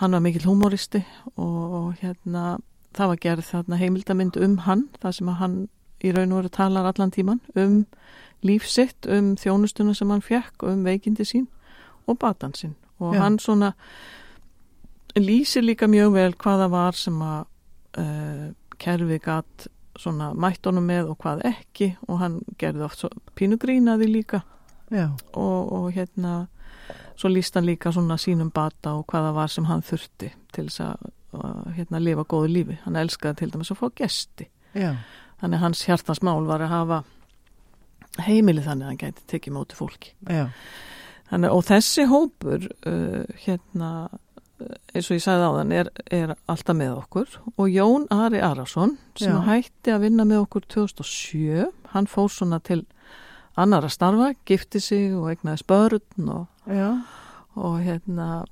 hann 0.00 0.16
var 0.16 0.24
mikill 0.24 0.46
humoristi 0.48 1.02
og, 1.36 1.74
og 1.78 1.94
hérna 2.02 2.58
það 2.96 3.12
var 3.12 3.22
gerð 3.22 3.48
þarna 3.50 3.80
heimildamind 3.80 4.38
um 4.40 4.58
hann 4.66 4.86
það 5.02 5.18
sem 5.18 5.32
að 5.32 5.40
hann 5.42 5.56
í 6.04 6.12
raun 6.12 6.32
og 6.32 6.42
veru 6.42 6.52
talar 6.52 6.88
allan 6.90 7.12
tíman 7.12 7.40
um 7.56 7.84
lífsitt, 8.44 9.08
um 9.08 9.34
þjónustuna 9.40 9.94
sem 9.96 10.10
hann 10.12 10.22
fekk, 10.22 10.62
um 10.68 10.84
veikindi 10.84 11.24
sín 11.24 11.46
og 12.06 12.18
batan 12.20 12.52
sín 12.56 12.76
og 13.00 13.14
Já. 13.14 13.20
hann 13.20 13.38
svona 13.38 13.72
lýsir 15.16 15.64
líka 15.64 15.88
mjög 15.88 16.12
vel 16.12 16.34
hvaða 16.34 16.68
var 16.70 16.96
sem 16.96 17.16
að 17.22 17.46
uh, 17.98 18.52
kerfi 18.78 19.18
gatt 19.24 19.68
svona 19.96 20.32
mætt 20.36 20.66
honum 20.68 20.86
með 20.86 21.12
og 21.12 21.20
hvað 21.22 21.44
ekki. 21.48 21.94
Og 22.08 22.20
hann 22.20 22.40
gerði 22.60 22.84
oft 22.86 23.04
pínugrínaði 23.38 24.10
líka. 24.10 24.42
Og, 25.32 25.72
og 25.72 25.86
hérna 25.96 26.46
svo 27.16 27.30
líst 27.32 27.54
hann 27.56 27.66
líka 27.66 27.92
svona 27.92 28.16
sínum 28.20 28.50
bata 28.54 28.94
og 28.98 29.06
hvaða 29.10 29.32
var 29.34 29.48
sem 29.52 29.64
hann 29.70 29.82
þurfti 29.82 30.32
til 30.52 30.66
þess 30.68 30.80
að 30.86 31.12
að 31.36 31.74
hérna, 31.76 31.98
lifa 32.00 32.22
góðu 32.24 32.48
lífi. 32.48 32.78
Hann 32.86 32.96
elskaði 32.96 33.36
til 33.42 33.50
dæmis 33.52 33.70
að 33.74 33.80
fá 33.82 33.88
gesti. 33.98 34.46
já, 34.72 34.94
Þannig 35.42 35.60
hans 35.60 35.82
hjartans 35.84 36.22
mál 36.24 36.46
var 36.48 36.62
að 36.64 36.70
hafa 36.72 36.98
heimili 38.24 38.62
þannig 38.64 38.86
að 38.86 38.92
hann 38.92 39.00
gæti 39.02 39.24
tekið 39.28 39.52
móti 39.56 39.76
fólki. 39.76 40.14
já, 40.30 40.46
Þannig, 41.30 41.50
og 41.52 41.64
þessi 41.66 42.06
hópur, 42.08 42.68
uh, 42.86 43.24
hérna, 43.44 43.90
eins 44.94 45.10
og 45.10 45.16
ég 45.18 45.24
sagði 45.26 45.48
áðan, 45.50 45.72
er, 45.76 45.90
er 46.14 46.34
alltaf 46.48 46.76
með 46.78 46.94
okkur 47.02 47.34
og 47.58 47.66
Jón 47.68 48.06
Ari 48.14 48.40
Arason 48.40 48.94
sem 49.18 49.34
Já. 49.34 49.42
hætti 49.44 49.92
að 49.92 50.06
vinna 50.06 50.24
með 50.24 50.46
okkur 50.46 50.64
2007, 50.72 51.66
hann 51.92 52.06
fór 52.08 52.30
svona 52.32 52.62
til 52.64 52.86
annara 53.56 53.88
starfa, 53.92 54.32
gifti 54.48 54.80
sig 54.80 55.14
og 55.16 55.30
eignaði 55.32 55.62
spörn 55.62 56.30
og, 56.32 56.46
og 57.56 57.78
hérna, 57.80 58.44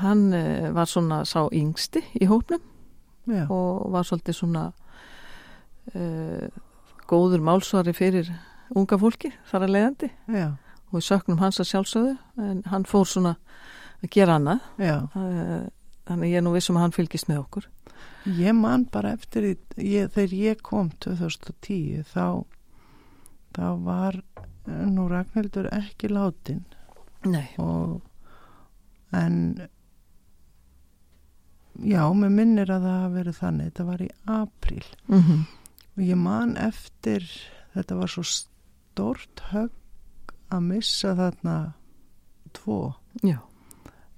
hann 0.00 0.26
uh, 0.32 0.70
var 0.74 0.88
svona 0.90 1.22
sá 1.28 1.44
yngsti 1.52 2.02
í 2.20 2.28
hópnum 2.30 2.62
já, 3.28 3.44
og 3.48 3.92
var 3.92 4.06
svolítið 4.08 4.38
svona 4.40 4.64
uh, 5.94 6.48
góður 7.08 7.44
málsvari 7.44 7.94
fyrir 7.96 8.32
unga 8.74 8.98
fólki, 8.98 9.30
þar 9.50 9.66
að 9.66 9.74
leiðandi. 9.74 10.10
Já, 10.32 10.48
og 10.88 10.98
við 10.98 11.06
söknum 11.08 11.40
hans 11.42 11.60
að 11.60 11.70
sjálfsögðu 11.72 12.16
en 12.40 12.60
hann 12.70 12.86
fór 12.88 13.08
svona 13.08 13.34
að 14.04 14.10
gera 14.14 14.38
annað. 14.38 14.66
Eh, 14.80 15.64
þannig 16.08 16.32
ég 16.32 16.40
er 16.40 16.44
nú 16.46 16.54
vissum 16.54 16.78
að 16.78 16.86
hann 16.86 16.96
fylgist 16.96 17.30
með 17.30 17.40
okkur. 17.44 17.68
Ég 18.38 18.56
man 18.56 18.86
bara 18.92 19.12
eftir 19.18 19.44
því, 19.44 19.54
ég, 19.84 20.12
þegar 20.14 20.36
ég 20.38 20.62
kom 20.64 20.90
2010 21.04 22.06
þá, 22.08 22.44
þá 23.54 23.66
var 23.84 24.18
eh, 24.18 24.84
nú 24.90 25.08
Ragnhildur 25.10 25.70
ekki 25.72 26.10
látin. 26.12 26.64
Nei, 27.24 27.46
og 27.62 28.02
en 29.14 29.38
já, 31.80 32.02
mér 32.14 32.32
minnir 32.32 32.70
að 32.70 32.86
það 32.86 32.98
hafi 33.02 33.14
verið 33.18 33.38
þannig, 33.40 33.70
þetta 33.70 33.86
var 33.90 34.02
í 34.04 34.10
apríl. 34.38 34.88
Mm 35.08 35.44
og 35.94 36.02
ég 36.02 36.18
man 36.18 36.56
eftir 36.58 37.22
þetta 37.74 37.96
var 38.00 38.10
svo 38.10 38.24
stort 38.26 39.42
högg 39.52 40.32
að 40.54 40.64
missa 40.68 41.14
þarna 41.18 41.56
tvo 42.54 42.78
já, 43.22 43.38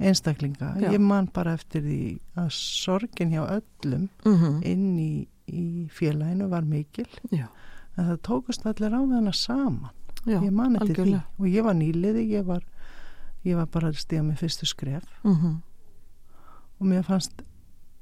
einstaklinga. 0.00 0.74
Já. 0.80 0.90
ég 0.92 1.00
man 1.00 1.28
bara 1.32 1.54
eftir 1.56 1.84
því 1.84 2.00
að 2.36 2.50
sorgin 2.56 3.32
hjá 3.32 3.42
öllum 3.44 4.08
mm 4.24 4.62
inn 4.64 4.88
í, 5.00 5.12
í 5.52 5.66
félaginu 5.92 6.48
var 6.52 6.64
mikil. 6.68 7.08
Já, 7.28 7.48
en 7.96 8.10
það 8.10 8.22
tókust 8.28 8.66
allir 8.66 8.94
á 8.96 9.00
með 9.00 9.18
hana 9.20 9.32
saman. 9.36 9.92
Já 10.26 10.40
ég 10.42 10.50
man 10.50 10.76
eftir 10.76 10.98
því. 10.98 11.20
og 11.38 11.46
ég 11.46 11.64
var 11.64 11.76
nýliði 11.78 12.24
ég 12.32 12.46
var, 12.46 12.64
ég 13.46 13.56
var 13.56 13.68
bara 13.70 13.92
að 13.92 14.00
stíða 14.02 14.26
með 14.26 14.42
fyrstu 14.44 14.66
skref. 14.66 15.06
Mm 15.24 15.62
og 16.76 16.86
mér 16.86 17.06
fannst 17.06 17.40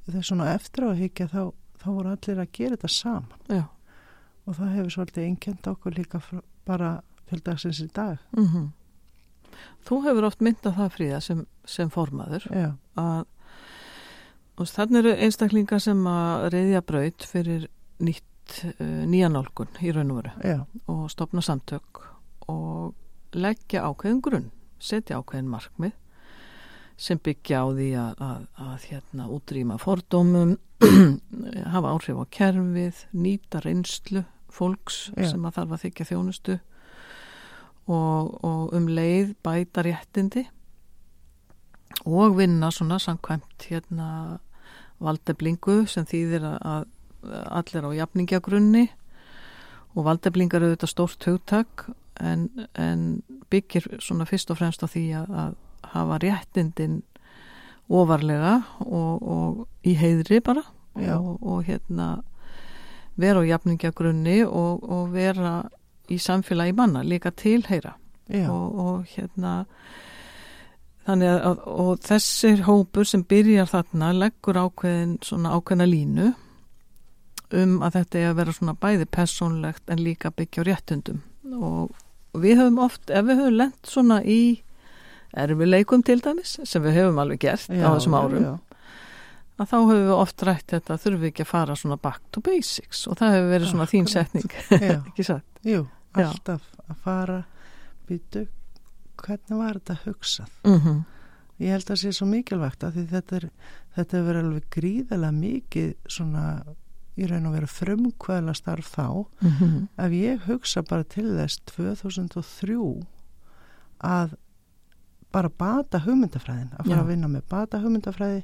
þess 0.08 0.26
svona 0.32 0.48
eftir 0.54 0.82
að 0.88 1.02
higgja 1.04 1.28
þá, 1.30 1.42
þá 1.78 1.88
voru 1.92 2.10
allir 2.10 2.40
að 2.42 2.48
gera 2.56 2.74
þetta 2.76 2.88
saman. 2.90 3.44
Já, 3.46 3.64
og 4.44 4.56
það 4.56 4.72
hefur 4.76 4.94
svolítið 4.96 5.28
einkend 5.28 5.68
okkur 5.70 5.94
líka 5.94 6.20
frá, 6.20 6.40
bara 6.66 6.88
til 7.30 7.38
dagsins 7.44 7.82
í 7.84 7.90
dag. 7.94 8.18
Mm 8.36 8.72
Þú 9.86 10.00
hefur 10.02 10.24
oft 10.26 10.40
myndað 10.42 10.74
það 10.80 10.94
fríða 10.96 11.18
sem, 11.22 11.44
sem 11.64 11.90
formaður 11.92 12.48
já, 12.50 12.72
að 12.98 13.26
og 14.58 14.70
þannig 14.70 14.98
eru 14.98 15.12
einstaklingar 15.26 15.82
sem 15.82 16.00
að 16.10 16.46
reyðja 16.54 16.80
braut 16.82 17.26
fyrir 17.30 17.68
nýtt 18.02 18.26
uh, 18.68 19.04
nýjanálgun 19.08 19.80
í 19.80 19.92
raun 19.94 20.12
og 20.14 20.22
veru 20.22 20.56
og 20.90 21.04
stopna 21.12 21.42
samtök 21.44 22.02
og 22.50 22.94
leggja 23.34 23.84
ákveðin 23.88 24.22
grunn, 24.24 24.50
setja 24.78 25.18
ákveðin 25.20 25.50
markmið 25.50 25.94
sem 27.00 27.18
byggja 27.18 27.64
á 27.64 27.66
því 27.74 27.88
að, 27.98 28.20
að, 28.22 28.42
að 28.62 28.84
hérna, 28.90 29.24
útrýma 29.34 29.78
fordómum, 29.82 30.54
hafa 31.74 31.90
áhrif 31.90 32.20
á 32.22 32.24
kerfið, 32.36 33.00
nýta 33.18 33.62
reynslu 33.64 34.22
fólks 34.54 35.08
Já. 35.16 35.32
sem 35.32 35.42
að 35.42 35.56
þarf 35.58 35.74
að 35.74 35.84
þykja 35.88 36.08
þjónustu 36.12 36.58
og, 37.90 38.36
og 38.46 38.76
um 38.76 38.86
leið 38.88 39.34
bæta 39.44 39.84
réttindi 39.84 40.46
og 42.06 42.38
vinna 42.38 42.70
svona 42.74 43.00
samkvæmt 43.02 43.66
hérna 43.70 44.38
valdeblingu 45.02 45.84
sem 45.90 46.06
þýðir 46.08 46.46
að, 46.46 46.58
að 46.70 46.86
allir 47.32 47.86
á 47.86 47.90
jafningjagrunni 48.00 48.84
og 49.94 50.06
valdeblingar 50.08 50.62
eru 50.62 50.74
þetta 50.74 50.90
stórt 50.90 51.26
hugtak 51.28 51.88
en, 52.20 52.48
en 52.74 53.22
byggir 53.50 53.86
svona 54.02 54.26
fyrst 54.28 54.50
og 54.50 54.60
fremst 54.60 54.82
á 54.82 54.88
því 54.90 55.04
að, 55.20 55.34
að 55.44 55.56
hafa 55.94 56.20
réttindin 56.22 57.02
ofarlega 57.92 58.56
og, 58.84 59.22
og 59.22 59.86
í 59.86 59.94
heiðri 59.98 60.40
bara 60.44 60.64
og, 60.94 61.42
og 61.42 61.66
hérna 61.66 62.22
vera 63.20 63.42
á 63.42 63.50
jafningjagrunni 63.50 64.42
og, 64.46 64.82
og 64.82 65.12
vera 65.14 65.60
í 66.10 66.18
samfélagi 66.20 66.74
manna 66.76 67.04
líka 67.06 67.32
tilheyra. 67.32 67.94
Og, 68.48 68.78
og 68.80 69.10
hérna 69.14 69.64
þannig 71.04 71.28
að, 71.34 71.60
þessir 72.06 72.64
hópur 72.64 73.08
sem 73.08 73.24
byrjar 73.28 73.68
þarna 73.68 74.12
leggur 74.16 74.58
ákveðin 74.64 75.18
svona 75.24 75.52
ákveðina 75.58 75.88
línu 75.90 76.30
um 77.60 77.78
að 77.84 78.00
þetta 78.00 78.20
er 78.20 78.30
að 78.30 78.38
vera 78.40 78.56
svona 78.56 78.76
bæði 78.80 79.06
persónlegt 79.14 79.92
en 79.92 80.02
líka 80.02 80.32
byggja 80.34 80.64
á 80.64 80.68
réttundum 80.70 81.22
og 81.54 81.94
við 82.40 82.60
höfum 82.62 82.80
oft, 82.82 83.10
ef 83.10 83.26
við 83.28 83.40
höfum 83.42 83.58
lent 83.60 83.90
svona 83.90 84.20
í 84.22 84.40
erfileikum 85.34 86.04
til 86.06 86.20
dæmis 86.24 86.58
sem 86.62 86.84
við 86.84 87.00
höfum 87.00 87.20
alveg 87.22 87.44
gert 87.46 87.70
já, 87.70 87.86
á 87.86 87.94
þessum 87.94 88.18
árum 88.18 88.44
já, 88.44 88.52
að 89.60 89.70
þá 89.70 89.76
höfum 89.78 90.02
við 90.02 90.12
oft 90.16 90.46
rætt 90.48 90.74
þetta 90.74 90.98
þurfum 91.04 91.24
við 91.24 91.32
ekki 91.32 91.46
að 91.46 91.52
fara 91.52 91.78
svona 91.78 92.00
back 92.02 92.22
to 92.34 92.42
basics? 92.44 93.06
Og 93.10 93.18
það 93.20 93.38
hefur 93.38 93.50
verið 93.54 93.72
svona 93.72 93.88
þín 93.90 94.10
setning 94.10 94.58
ekki 95.10 95.26
satt? 95.26 95.64
jú, 95.66 95.86
alltaf 96.12 96.70
að 96.84 97.02
fara. 97.06 97.40
Býtu, 98.04 98.44
hvernig 99.22 99.56
var 99.56 99.78
þetta 99.78 100.00
hugsað? 100.04 100.56
Mm 100.68 101.04
ég 101.62 101.74
held 101.74 101.90
að 101.92 102.00
sé 102.00 102.12
svo 102.14 102.26
mikilvægt 102.28 102.84
að 102.86 103.00
þetta 103.12 103.38
er, 103.38 103.44
þetta 103.96 104.18
er 104.18 104.24
verið 104.28 104.48
alveg 104.48 104.64
gríðalega 104.74 105.36
mikið 105.36 105.90
svona 106.10 106.44
í 107.14 107.28
raun 107.30 107.46
og 107.48 107.54
veru 107.54 107.70
frumkvæðla 107.70 108.54
starf 108.58 108.94
þá 108.96 109.26
-hmm. 109.40 109.88
ef 109.96 110.12
ég 110.12 110.46
hugsa 110.48 110.82
bara 110.82 111.04
til 111.04 111.28
þess 111.36 111.60
2003 111.66 113.04
að 114.00 114.34
bara 115.32 115.48
bata 115.48 115.98
hugmyndafræðin 115.98 116.72
að 116.78 116.86
fara 116.86 116.96
Já. 116.96 117.02
að 117.02 117.10
vinna 117.12 117.28
með 117.28 117.42
bata 117.48 117.78
hugmyndafræði 117.78 118.42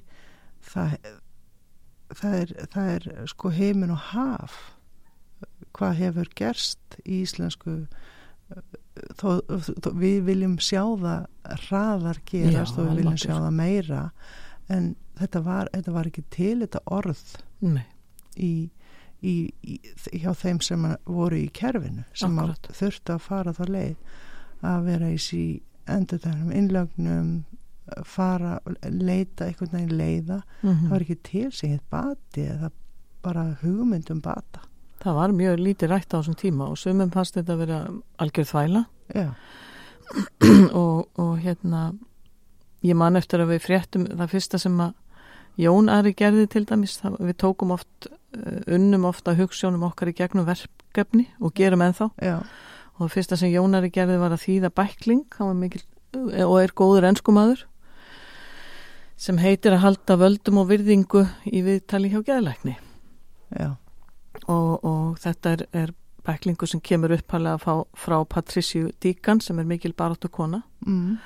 það, 0.60 0.96
það, 2.14 2.34
er, 2.34 2.54
það 2.72 2.92
er 2.94 3.26
sko 3.26 3.50
heimin 3.50 3.90
og 3.94 4.02
haf 4.10 4.56
hvað 5.76 6.00
hefur 6.02 6.30
gerst 6.34 6.98
í 7.04 7.22
íslensku 7.22 7.86
þó, 9.18 9.40
þó, 9.82 9.90
við 9.94 10.24
viljum 10.26 10.58
sjá 10.62 10.82
það 10.82 11.26
hraðar 11.66 12.20
gerast 12.28 12.76
Já, 12.76 12.82
og 12.82 12.90
við 12.90 13.02
viljum 13.02 13.20
sjá 13.22 13.34
það 13.36 13.54
meira 13.60 14.02
en 14.70 14.92
þetta 15.20 15.42
var, 15.46 15.70
þetta 15.74 15.94
var 15.94 16.10
ekki 16.10 16.26
til 16.30 16.56
þetta 16.64 16.82
orð 16.90 17.22
Nei, 17.60 17.86
í, 18.40 18.70
í, 19.22 19.34
í, 19.62 19.78
hjá 20.16 20.32
þeim 20.34 20.60
sem 20.64 20.86
voru 21.04 21.38
í 21.38 21.48
kerfinu 21.52 22.04
sem 22.16 22.40
þurftu 22.70 23.16
að 23.16 23.24
fara 23.26 23.56
þá 23.56 23.64
leið 23.68 23.96
að 24.70 24.88
vera 24.88 25.10
í 25.12 25.18
sí 25.20 25.44
endur 25.90 26.20
þennum 26.22 26.52
innlögnum 26.54 27.30
fara, 28.06 28.58
leita 28.84 29.48
einhvern 29.48 29.72
veginn 29.74 29.96
leiða. 29.98 30.42
Mm 30.62 30.76
það 30.82 30.90
var 30.90 31.04
ekki 31.04 31.16
til 31.22 31.52
sem 31.52 31.70
heit 31.70 31.86
bati 31.90 32.44
eða 32.46 32.70
bara 33.22 33.56
hugmyndum 33.62 34.20
bata. 34.20 34.62
Það 35.00 35.14
var 35.14 35.32
mjög 35.32 35.58
lítið 35.58 35.90
rætt 35.90 36.14
á 36.14 36.20
þessum 36.20 36.36
tíma 36.36 36.68
og 36.68 36.78
sumum 36.78 37.10
fannst 37.10 37.34
þetta 37.34 37.52
að 37.52 37.58
vera 37.58 37.80
algjörð 38.18 38.50
þvæla. 38.52 38.84
Og, 40.74 41.06
og 41.22 41.38
hérna 41.38 41.92
ég 42.82 42.96
man 42.98 43.16
eftir 43.16 43.40
að 43.40 43.52
við 43.52 43.60
fréttum 43.62 44.06
það 44.08 44.30
fyrsta 44.32 44.58
sem 44.58 44.80
að 44.82 44.96
Jón 45.60 45.88
Ari 45.88 46.12
gerði 46.18 46.46
til 46.50 46.64
dæmis, 46.66 46.96
það, 46.98 47.16
við 47.28 47.36
tókum 47.36 47.70
oft 47.70 48.08
unnum 48.70 49.06
ofta 49.08 49.34
hugssjónum 49.38 49.86
okkar 49.88 50.12
í 50.12 50.16
gegnum 50.18 50.46
verkefni 50.48 51.26
og 51.40 51.54
gerum 51.58 51.82
ennþá. 51.86 52.10
Já, 52.22 52.36
og 52.96 53.02
það 53.02 53.14
fyrsta 53.16 53.40
sem 53.40 53.52
Jón 53.52 53.76
Ari 53.78 53.90
gerði 53.94 54.20
var 54.20 54.34
að 54.36 54.44
þýða 54.44 54.72
bækling, 54.76 55.26
mikil 55.58 55.82
og 56.46 56.56
er 56.58 56.72
góður 56.74 57.06
enskumadur 57.10 57.66
sem 59.20 59.38
heitir 59.38 59.76
að 59.76 59.84
halda 59.84 60.16
völdum 60.18 60.62
og 60.62 60.70
virðingu 60.70 61.26
í 61.50 61.60
viðtali 61.66 62.08
hjá 62.10 62.22
geðlækni. 62.24 62.76
Já, 63.52 63.74
og, 64.46 64.70
og 64.86 65.18
þetta 65.20 65.52
er, 65.52 65.64
er 65.76 65.92
bæklingu 66.26 66.68
sem 66.68 66.80
kemur 66.84 67.14
uppalega 67.16 67.60
frá, 67.60 67.82
frá 67.96 68.16
Patricio 68.28 68.90
Díkan 69.02 69.42
sem 69.44 69.58
er 69.60 69.68
mikil 69.68 69.92
baráttu 69.96 70.30
kona 70.32 70.62
mm, 70.86 71.16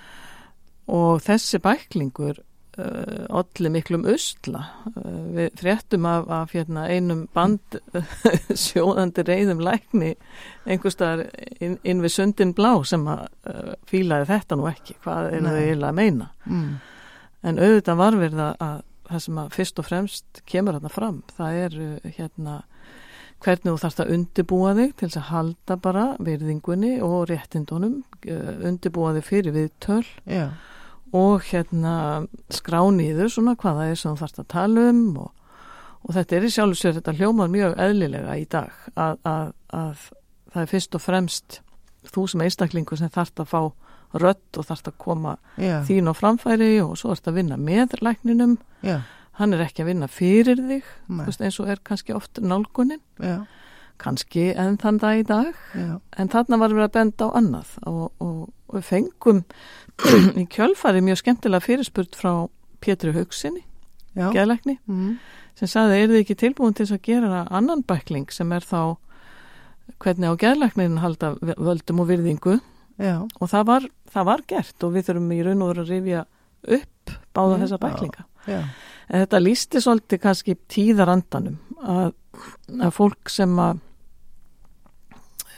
og 0.94 1.22
þessi 1.24 1.60
bæklingur 1.62 2.40
uh, 2.78 3.24
olli 3.40 3.70
miklum 3.72 4.06
usla. 4.10 4.64
Uh, 4.94 5.20
við 5.36 5.60
fréttum 5.60 6.08
af, 6.08 6.26
af 6.32 6.54
hérna, 6.56 6.86
einum 6.90 7.24
band 7.34 7.78
sjóðandi 8.64 9.24
reyðum 9.26 9.62
lækni 9.64 10.14
einhverstaðar 10.64 11.26
inn, 11.60 11.78
inn 11.82 12.02
við 12.04 12.16
sundin 12.16 12.54
blá 12.56 12.72
sem 12.88 13.06
að 13.10 13.26
uh, 13.50 13.72
fílaði 13.90 14.30
þetta 14.32 14.58
nú 14.58 14.68
ekki. 14.70 14.98
Hvað 15.04 15.30
er 15.30 15.46
það 15.46 15.60
eiginlega 15.62 15.92
að 15.92 16.00
meina? 16.00 16.30
Mm, 16.48 16.68
en 17.44 17.62
auðvitað 17.62 18.02
var 18.02 18.20
verið 18.20 18.44
að, 18.48 18.54
að 18.68 18.76
það 19.10 19.24
sem 19.26 19.40
að 19.42 19.56
fyrst 19.58 19.80
og 19.80 19.88
fremst 19.88 20.44
kemur 20.48 20.78
þarna 20.78 20.92
fram, 20.92 21.18
það 21.36 21.64
er 21.64 21.82
uh, 21.88 22.14
hérna 22.18 22.60
hvernig 23.44 23.74
þú 23.74 23.80
þarfst 23.82 24.00
að 24.00 24.12
undibúa 24.14 24.70
þig 24.78 24.92
til 24.94 25.08
þess 25.08 25.20
að 25.20 25.30
halda 25.30 25.76
bara 25.84 26.04
virðingunni 26.24 26.94
og 27.04 27.26
réttindunum 27.28 27.98
uh, 28.00 28.54
undibúa 28.64 29.12
þig 29.18 29.26
fyrir 29.28 29.56
viðtöl. 29.56 30.04
Já, 30.24 30.48
og 31.14 31.46
hérna 31.50 31.94
skrá 32.52 32.80
nýður 32.90 33.30
svona 33.32 33.54
hvað 33.58 33.80
það 33.80 33.92
er 33.92 34.00
sem 34.00 34.14
þú 34.14 34.22
þarfst 34.22 34.42
að 34.42 34.50
tala 34.54 34.86
um 34.90 35.04
og, 35.24 35.30
og 36.02 36.16
þetta 36.16 36.36
er 36.36 36.48
í 36.48 36.52
sjálf 36.56 36.80
sér 36.80 36.98
þetta 36.98 37.16
hljómar 37.20 37.52
mjög 37.52 37.78
eðlilega 37.86 38.36
í 38.40 38.46
dag 38.50 38.74
að, 38.94 39.20
að, 39.22 39.54
að 39.70 40.08
það 40.54 40.62
er 40.64 40.72
fyrst 40.74 40.98
og 40.98 41.04
fremst 41.04 41.60
þú 42.14 42.26
sem 42.30 42.44
einstaklingur 42.44 43.00
sem 43.00 43.12
þarfst 43.12 43.42
að 43.42 43.50
fá 43.52 43.60
rödd 44.14 44.58
og 44.58 44.66
þarfst 44.68 44.90
að 44.90 44.98
koma 45.02 45.34
já, 45.58 45.80
þín 45.86 46.10
á 46.10 46.14
framfæri 46.14 46.76
og 46.84 46.94
svo 46.98 47.10
þarfst 47.12 47.30
að 47.30 47.38
vinna 47.40 47.58
með 47.58 47.96
lækninum. 48.04 48.56
Já, 48.86 49.00
hann 49.40 49.56
er 49.56 49.64
ekki 49.64 49.82
að 49.82 49.90
vinna 49.90 50.08
fyrir 50.10 50.60
þig 50.60 50.90
veist, 51.24 51.42
eins 51.42 51.58
og 51.62 51.70
er 51.72 51.82
kannski 51.82 52.14
oft 52.14 52.38
nálgunin. 52.42 53.02
Já, 53.18 53.40
kannski 54.02 54.50
enn 54.58 54.78
þann 54.82 54.98
dag 55.02 55.20
í 55.20 55.24
dag. 55.28 55.52
Já, 55.76 56.00
en 56.18 56.32
þarna 56.32 56.58
var 56.60 56.74
við 56.74 56.86
að 56.86 56.94
benda 56.96 57.28
á 57.30 57.36
annað 57.40 57.76
og, 57.90 58.10
og, 58.24 58.40
og 58.72 58.84
fengum 58.84 59.44
í 60.40 60.46
kjölfari 60.50 61.04
mjög 61.04 61.22
skemmtilega 61.22 61.64
fyrirspurt 61.64 62.18
frá 62.18 62.32
Pétri 62.84 63.14
Haugsinni 63.14 63.62
já, 64.14 64.28
geðlækni 64.34 64.76
mm, 64.84 65.16
sem 65.58 65.70
sagði 65.70 66.00
er 66.02 66.12
þið 66.12 66.20
ekki 66.20 66.38
tilbúin 66.42 66.76
til 66.76 66.88
að 66.90 67.02
gera 67.06 67.44
annan 67.54 67.84
bækling 67.86 68.28
sem 68.34 68.52
er 68.54 68.66
þá 68.66 68.96
hvernig 70.02 70.34
á 70.34 70.40
geðlæknin 70.40 71.00
halda 71.02 71.34
völdum 71.40 72.02
og 72.02 72.10
virðingu? 72.10 72.58
Já, 73.00 73.24
og 73.26 73.50
það 73.50 73.68
var, 73.70 73.86
það 74.10 74.28
var 74.30 74.44
gert 74.50 74.86
og 74.86 74.94
við 74.94 75.08
þurfum 75.08 75.32
í 75.34 75.42
raun 75.44 75.62
og 75.64 75.72
veru 75.72 75.84
að 75.84 75.94
rifja 75.94 76.26
upp 76.74 77.14
báða 77.34 77.62
þessa 77.64 77.78
bæklinga. 77.82 78.26
Já, 78.48 78.60
En 79.04 79.20
þetta 79.24 79.40
lísti 79.42 79.80
svolítið 79.84 80.20
kannski 80.22 80.54
tíðarandanum 80.72 81.58
að, 81.84 82.14
að 82.80 82.94
fólk 82.96 83.32
sem 83.32 83.56
að 83.62 83.80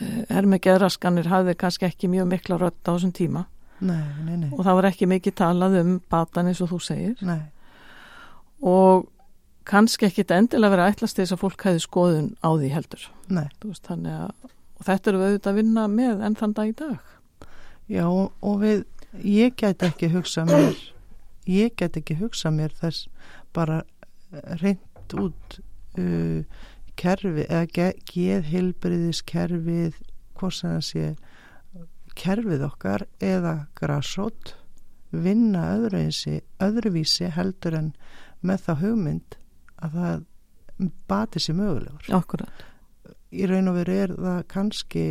eh, 0.00 0.22
er 0.38 0.48
með 0.48 0.64
geðraskanir 0.68 1.30
hafði 1.32 1.56
kannski 1.60 1.88
ekki 1.88 2.10
mjög 2.12 2.30
mikla 2.32 2.60
rödd 2.62 2.80
á 2.86 2.90
þessum 2.94 3.14
tíma. 3.16 3.46
Nei, 3.76 4.06
nei, 4.24 4.36
nei, 4.40 4.48
og 4.54 4.62
það 4.64 4.78
var 4.78 4.88
ekki 4.88 5.10
mikið 5.10 5.34
talað 5.36 5.74
um 5.82 5.98
batan 6.08 6.48
eins 6.48 6.62
og 6.64 6.70
þú 6.72 6.80
segir. 6.80 7.18
Nei, 7.26 7.42
og 8.64 9.04
kannski 9.66 10.08
ekki 10.08 10.24
endilega 10.30 10.72
verið 10.72 10.86
að 10.86 10.94
ætlast 10.94 11.18
til 11.18 11.24
þess 11.24 11.36
að 11.36 11.42
fólk 11.42 11.64
hefði 11.66 11.82
skoðun 11.84 12.28
á 12.40 12.50
því 12.54 12.72
heldur. 12.72 13.06
Veist, 13.64 13.90
að, 13.90 14.50
og 14.78 14.86
þetta 14.86 15.10
eru 15.10 15.20
við 15.20 15.30
auðvitað 15.30 15.52
að 15.52 15.60
vinna 15.60 15.86
með 15.92 16.26
enn 16.26 16.38
þann 16.40 16.56
dag 16.56 16.70
í 16.70 16.76
dag. 16.78 17.14
já, 17.90 18.06
og, 18.06 18.54
við, 18.62 18.84
ég 19.22 19.56
get 19.58 19.82
ekki 19.86 20.10
hugsa 20.14 20.46
mér, 20.48 20.78
ég 21.50 21.74
get 21.76 21.98
ekki 21.98 22.18
hugsa 22.20 22.50
mér 22.54 22.74
þess 22.80 23.08
bara 23.56 23.82
reynd 24.62 25.16
út 25.18 25.58
uh, 26.00 26.44
kerfi, 26.96 27.46
eða 27.46 27.66
ge, 27.72 27.88
geðhilbriðis 28.10 29.22
kerfið, 29.28 29.98
hvort 30.36 30.58
sem 30.58 30.76
það 30.76 30.86
sé 30.90 31.08
kerfið 32.16 32.64
okkar 32.64 33.04
eða 33.24 33.56
grasrót 33.76 34.54
vinna 35.12 35.66
öðruvísi, 35.76 36.40
öðruvísi 36.62 37.28
heldur 37.32 37.76
en 37.78 37.92
með 38.46 38.64
þá 38.66 38.72
hugmynd 38.82 39.36
að 39.84 39.98
það 40.00 40.24
bati 41.08 41.40
sér 41.40 41.58
mögulegur. 41.60 42.08
Akkurat. 42.16 42.64
Í 43.32 43.46
raun 43.48 43.70
og 43.70 43.78
veru 43.80 43.96
er 43.96 44.14
það 44.16 44.40
kannski, 44.52 45.04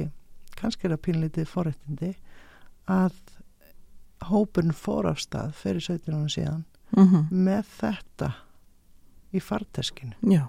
kannski 0.58 0.88
er 0.88 0.96
það 0.96 1.04
pínlítið 1.08 1.50
forrættindi 1.50 2.12
að 2.92 3.18
hópurinn 4.30 4.76
fór 4.76 5.10
af 5.10 5.22
stað 5.22 5.54
fyrir 5.58 5.84
17 5.84 6.16
ára 6.16 6.32
síðan 6.32 6.64
Mm 6.96 7.28
með 7.32 7.66
þetta 7.80 8.28
í 9.34 9.40
farteskinu. 9.42 10.14
Já, 10.22 10.48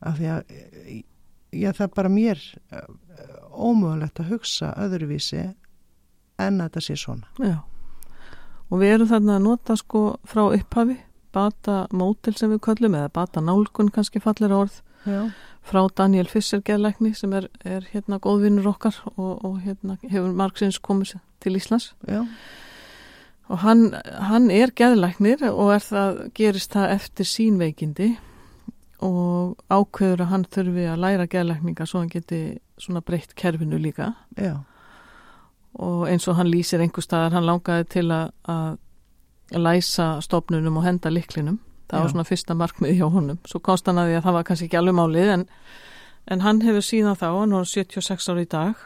Af 0.00 0.18
því 0.18 0.28
að 0.32 0.54
ég 1.52 1.76
það 1.76 1.86
er 1.86 1.94
bara 1.96 2.12
mér 2.12 2.40
eh, 2.72 2.86
ómögulegt 3.50 4.22
að 4.22 4.30
hugsa 4.34 4.72
öðruvísi 4.80 5.42
en 6.40 6.60
að 6.60 6.68
þetta 6.68 6.84
sé 6.86 6.96
svona. 6.96 7.28
já. 7.38 7.58
Og 8.70 8.78
við 8.78 8.94
erum 8.94 9.08
þarna 9.10 9.36
að 9.36 9.46
nota 9.48 9.76
sko 9.76 10.02
frá 10.30 10.44
upphafi 10.46 11.00
bata 11.34 11.86
mótil 11.94 12.34
sem 12.38 12.50
við 12.52 12.62
köllum 12.66 12.96
eða 12.98 13.10
bata 13.14 13.42
nálgun 13.42 13.90
kannski 13.94 14.22
fallir 14.22 14.54
orð 14.54 14.80
Já, 15.08 15.30
frá 15.64 15.86
Daniel 15.96 16.26
Fisser 16.28 16.60
geðlækni 16.60 17.14
sem 17.16 17.32
er, 17.32 17.46
er 17.64 17.86
hérna 17.88 18.18
góðvinnur 18.20 18.68
okkar 18.74 18.98
og, 19.14 19.38
og 19.46 19.60
hérna 19.64 19.96
hefur 20.02 20.34
margsins 20.36 20.76
komið 20.82 21.14
til 21.40 21.54
Íslands 21.56 21.94
já, 22.04 22.26
og 23.48 23.62
hann, 23.64 23.86
hann 24.28 24.50
er 24.52 24.74
geðlæknir 24.76 25.46
og 25.48 25.72
er 25.78 25.86
það, 25.86 26.20
gerist 26.36 26.76
það 26.76 26.96
eftir 26.98 27.30
sín 27.30 27.56
veikindi 27.62 28.10
og 29.04 29.56
ákveður 29.72 30.24
að 30.24 30.30
hann 30.32 30.44
þurfi 30.52 30.84
að 30.92 31.00
læra 31.04 31.26
geðlækninga 31.30 31.86
svo 31.88 32.02
hann 32.02 32.12
geti 32.12 32.40
svona 32.80 33.00
breytt 33.04 33.34
kerfinu 33.38 33.78
líka. 33.80 34.12
Já, 34.36 34.60
og 35.80 36.06
eins 36.10 36.28
og 36.28 36.36
hann 36.36 36.50
lýsir 36.50 36.82
einhver 36.82 37.04
staðar 37.04 37.38
hann 37.38 37.48
langaði 37.48 37.86
til 37.96 38.06
að, 38.12 38.32
að 38.50 38.78
læsa 39.56 40.12
stopnunum 40.24 40.78
og 40.80 40.86
henda 40.86 41.10
liklinum 41.10 41.60
það 41.90 41.98
Já. 41.98 42.02
var 42.02 42.12
svona 42.14 42.28
fyrsta 42.28 42.54
markmið 42.54 42.98
hjá 42.98 43.06
honum. 43.10 43.38
Svo 43.48 43.60
komst 43.64 43.86
hann 43.86 43.98
að 43.98 44.10
því 44.10 44.18
að 44.18 44.26
það 44.26 44.36
var 44.38 44.48
kannski 44.48 44.68
ekki 44.68 44.78
alveg 44.80 44.98
málið 44.98 45.32
en, 45.34 45.46
en 46.30 46.44
hann 46.46 46.62
hefur 46.62 46.86
síðan 46.86 47.18
þá 47.18 47.28
hann 47.32 47.56
var 47.56 47.70
76 47.70 48.30
ára 48.30 48.44
í 48.44 48.50
dag 48.50 48.84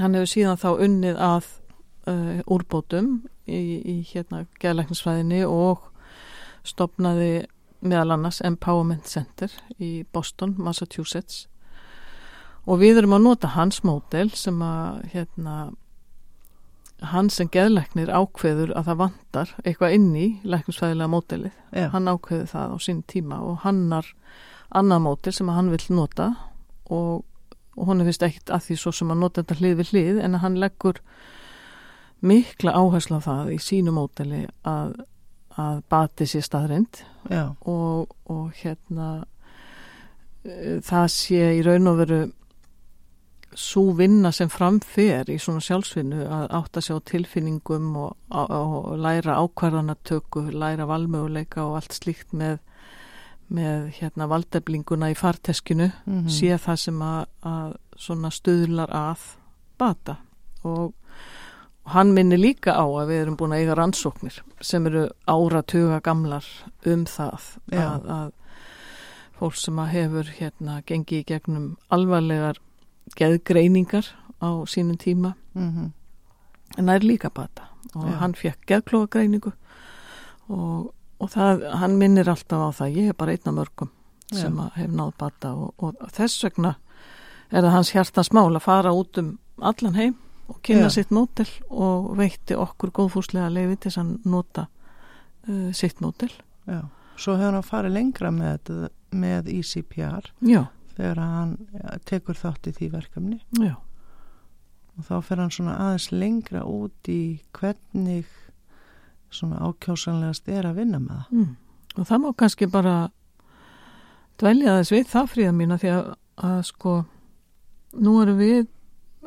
hann 0.00 0.16
hefur 0.16 0.30
síðan 0.30 0.60
þá 0.60 0.70
unnið 0.86 1.20
að 1.22 1.50
uh, 2.10 2.40
úrbótum 2.50 3.10
í, 3.46 3.60
í 3.78 3.96
hérna 4.08 4.44
geðlæknisfræðinni 4.62 5.44
og 5.46 5.84
stopnaði 6.66 7.44
meðal 7.84 8.16
annars 8.16 8.40
Empowerment 8.44 9.08
Center 9.08 9.52
í 9.78 10.04
Boston, 10.12 10.54
Massachusetts. 10.58 11.46
Og 12.64 12.80
við 12.80 13.02
erum 13.02 13.16
að 13.18 13.26
nota 13.26 13.50
hans 13.54 13.82
mótel 13.84 14.30
sem 14.32 14.60
að 14.64 15.02
hérna 15.12 15.56
hann 17.10 17.28
sem 17.32 17.50
geðlæknir 17.52 18.12
ákveður 18.12 18.72
að 18.78 18.88
það 18.88 19.00
vantar 19.02 19.52
eitthvað 19.64 19.96
inn 19.98 20.10
í 20.16 20.26
læknisfræðilega 20.46 21.10
mótelið 21.10 21.52
já, 21.74 21.88
hann 21.92 22.08
ákveður 22.08 22.50
það 22.52 22.74
á 22.74 22.76
sín 22.86 23.02
tíma 23.10 23.40
og 23.44 23.62
hannar 23.64 24.08
annað 24.74 25.04
mótil 25.04 25.34
sem 25.36 25.50
að 25.50 25.58
hann 25.58 25.72
vill 25.74 25.88
nota 25.98 26.28
og, 26.88 27.24
og 27.76 27.90
hún 27.90 28.02
er 28.02 28.08
vist 28.08 28.24
ekkit 28.24 28.52
að 28.54 28.68
því 28.68 28.78
svo 28.80 28.94
sem 28.96 29.12
að 29.12 29.22
nota 29.24 29.42
þetta 29.42 29.58
hlið 29.60 29.76
við 29.80 29.92
hlið 29.92 30.20
en 30.24 30.38
að 30.38 30.44
hann 30.46 30.60
leggur 30.62 31.00
mikla 32.24 32.76
áherslu 32.78 33.20
á 33.20 33.26
það 33.26 33.52
í 33.56 33.58
sínu 33.60 33.94
mótili 33.94 34.44
að, 34.64 34.96
að 35.60 35.82
bati 35.90 36.26
sér 36.26 36.44
staðrind 36.46 37.02
og, 37.70 38.14
og 38.30 38.46
hérna 38.58 39.10
eh, 40.44 40.80
það 40.84 41.06
sé 41.14 41.44
í 41.58 41.62
raun 41.66 41.92
og 41.92 42.00
veru 42.02 42.22
svo 43.54 43.92
vinna 43.94 44.32
sem 44.34 44.50
framfer 44.50 45.30
í 45.30 45.38
svona 45.38 45.62
sjálfsvinnu 45.62 46.24
að 46.26 46.46
átta 46.58 46.82
sig 46.82 46.98
á 46.98 47.06
tilfinningum 47.06 47.92
og, 48.02 48.16
og, 48.34 48.74
og 48.90 48.98
læra 48.98 49.38
ákvarðanatöku, 49.38 50.48
læra 50.50 50.88
valmöguleika 50.90 51.62
og 51.62 51.78
allt 51.78 51.94
slíkt 51.94 52.34
með, 52.34 52.58
með 53.46 53.92
hérna 54.00 54.28
valdeblinguna 54.30 55.12
í 55.12 55.18
farteskinu 55.18 55.90
mhm, 55.92 56.26
sé 56.34 56.58
það 56.58 56.82
sem 56.86 57.06
að, 57.06 57.22
að 57.46 57.78
svona 58.08 58.32
stuðlar 58.34 58.90
að 58.90 59.30
bata. 59.78 60.18
Og 60.66 60.94
hann 61.84 62.14
minni 62.16 62.38
líka 62.40 62.72
á 62.72 62.84
að 62.84 63.10
við 63.10 63.20
erum 63.22 63.36
búin 63.36 63.52
að 63.52 63.64
eiga 63.64 63.76
rannsóknir 63.78 64.38
sem 64.64 64.86
eru 64.88 65.08
áratuga 65.28 66.00
gamlar 66.04 66.46
um 66.88 67.04
það 67.04 67.50
að, 67.72 68.06
að 68.08 68.30
fólk 69.38 69.58
sem 69.60 69.80
að 69.82 69.92
hefur 69.92 70.30
hérna 70.38 70.78
gengið 70.88 71.20
í 71.20 71.26
gegnum 71.28 71.66
alvarlegar 71.92 72.60
geðgreiningar 73.18 74.08
á 74.40 74.64
sínum 74.70 74.96
tíma 75.00 75.34
mhm, 75.52 75.92
en 76.78 76.88
það 76.88 76.94
er 76.94 77.06
líka 77.06 77.30
bata. 77.30 77.68
Og 77.94 78.08
Já. 78.08 78.16
hann 78.22 78.34
fekk 78.34 78.64
geðklóagreiningu 78.66 79.52
og, 80.48 80.88
og 81.20 81.30
það, 81.30 81.66
hann 81.78 81.98
minnir 82.00 82.30
alltaf 82.32 82.64
á 82.64 82.70
það. 82.80 82.96
Ég 82.96 83.12
er 83.12 83.18
bara 83.18 83.36
einn 83.36 83.50
af 83.52 83.56
mörgum 83.60 83.92
Já. 84.32 84.40
sem 84.40 84.58
að 84.58 84.80
hef 84.80 84.90
náð 84.90 85.12
bata 85.20 85.52
og, 85.54 85.74
og 85.78 86.10
þess 86.16 86.46
vegna 86.48 86.74
er 87.52 87.60
það 87.60 87.74
hans 87.76 87.92
hjartans 87.94 88.32
mál 88.34 88.48
að 88.50 88.64
fara 88.64 88.94
út 88.96 89.20
um 89.20 89.34
allan 89.60 89.98
heim 89.98 90.16
og 90.48 90.60
kynna 90.66 90.88
Já. 90.90 90.94
sitt 90.98 91.12
mótel 91.14 91.48
og 91.70 92.10
veitti 92.18 92.56
okkur 92.58 92.92
góðfúslega 92.94 93.48
leiði 93.52 93.78
til 93.78 93.90
þess 93.90 94.02
að 94.02 94.12
nota 94.28 94.66
uh, 95.48 95.70
sitt 95.76 96.02
mótel 96.04 96.30
já. 96.68 96.82
Svo 97.16 97.36
hefur 97.38 97.54
hann 97.54 97.66
farið 97.66 97.94
lengra 97.94 98.30
með, 98.34 98.70
með 99.14 99.50
ECPR 99.54 100.30
já, 100.44 100.64
þegar 100.96 101.20
hann 101.22 101.56
ja, 101.72 101.98
tekur 102.10 102.38
þátt 102.38 102.68
í 102.68 102.74
því 102.78 102.90
verkefni 102.96 103.40
já, 103.62 103.76
og 104.98 105.08
þá 105.08 105.14
fer 105.28 105.42
hann 105.44 105.54
svona 105.54 105.76
aðeins 105.86 106.08
lengra 106.12 106.64
út 106.68 107.12
í 107.12 107.20
hvernig 107.56 108.26
svona 109.34 109.62
ákjósanlegast 109.66 110.48
er 110.52 110.68
að 110.68 110.82
vinna 110.82 111.00
með 111.02 111.16
það. 111.22 111.38
mm. 111.38 111.54
og 111.96 112.10
það 112.10 112.22
má 112.24 112.28
kannski 112.42 112.70
bara 112.70 112.96
dvelja 114.42 114.78
þess 114.80 114.94
við 114.94 115.10
það 115.10 115.32
fríða 115.32 115.56
mína 115.56 115.80
því 115.80 115.90
að, 115.94 116.12
að 116.50 116.60
sko 116.68 116.94
nú 118.04 118.14
erum 118.22 118.40
við 118.42 118.62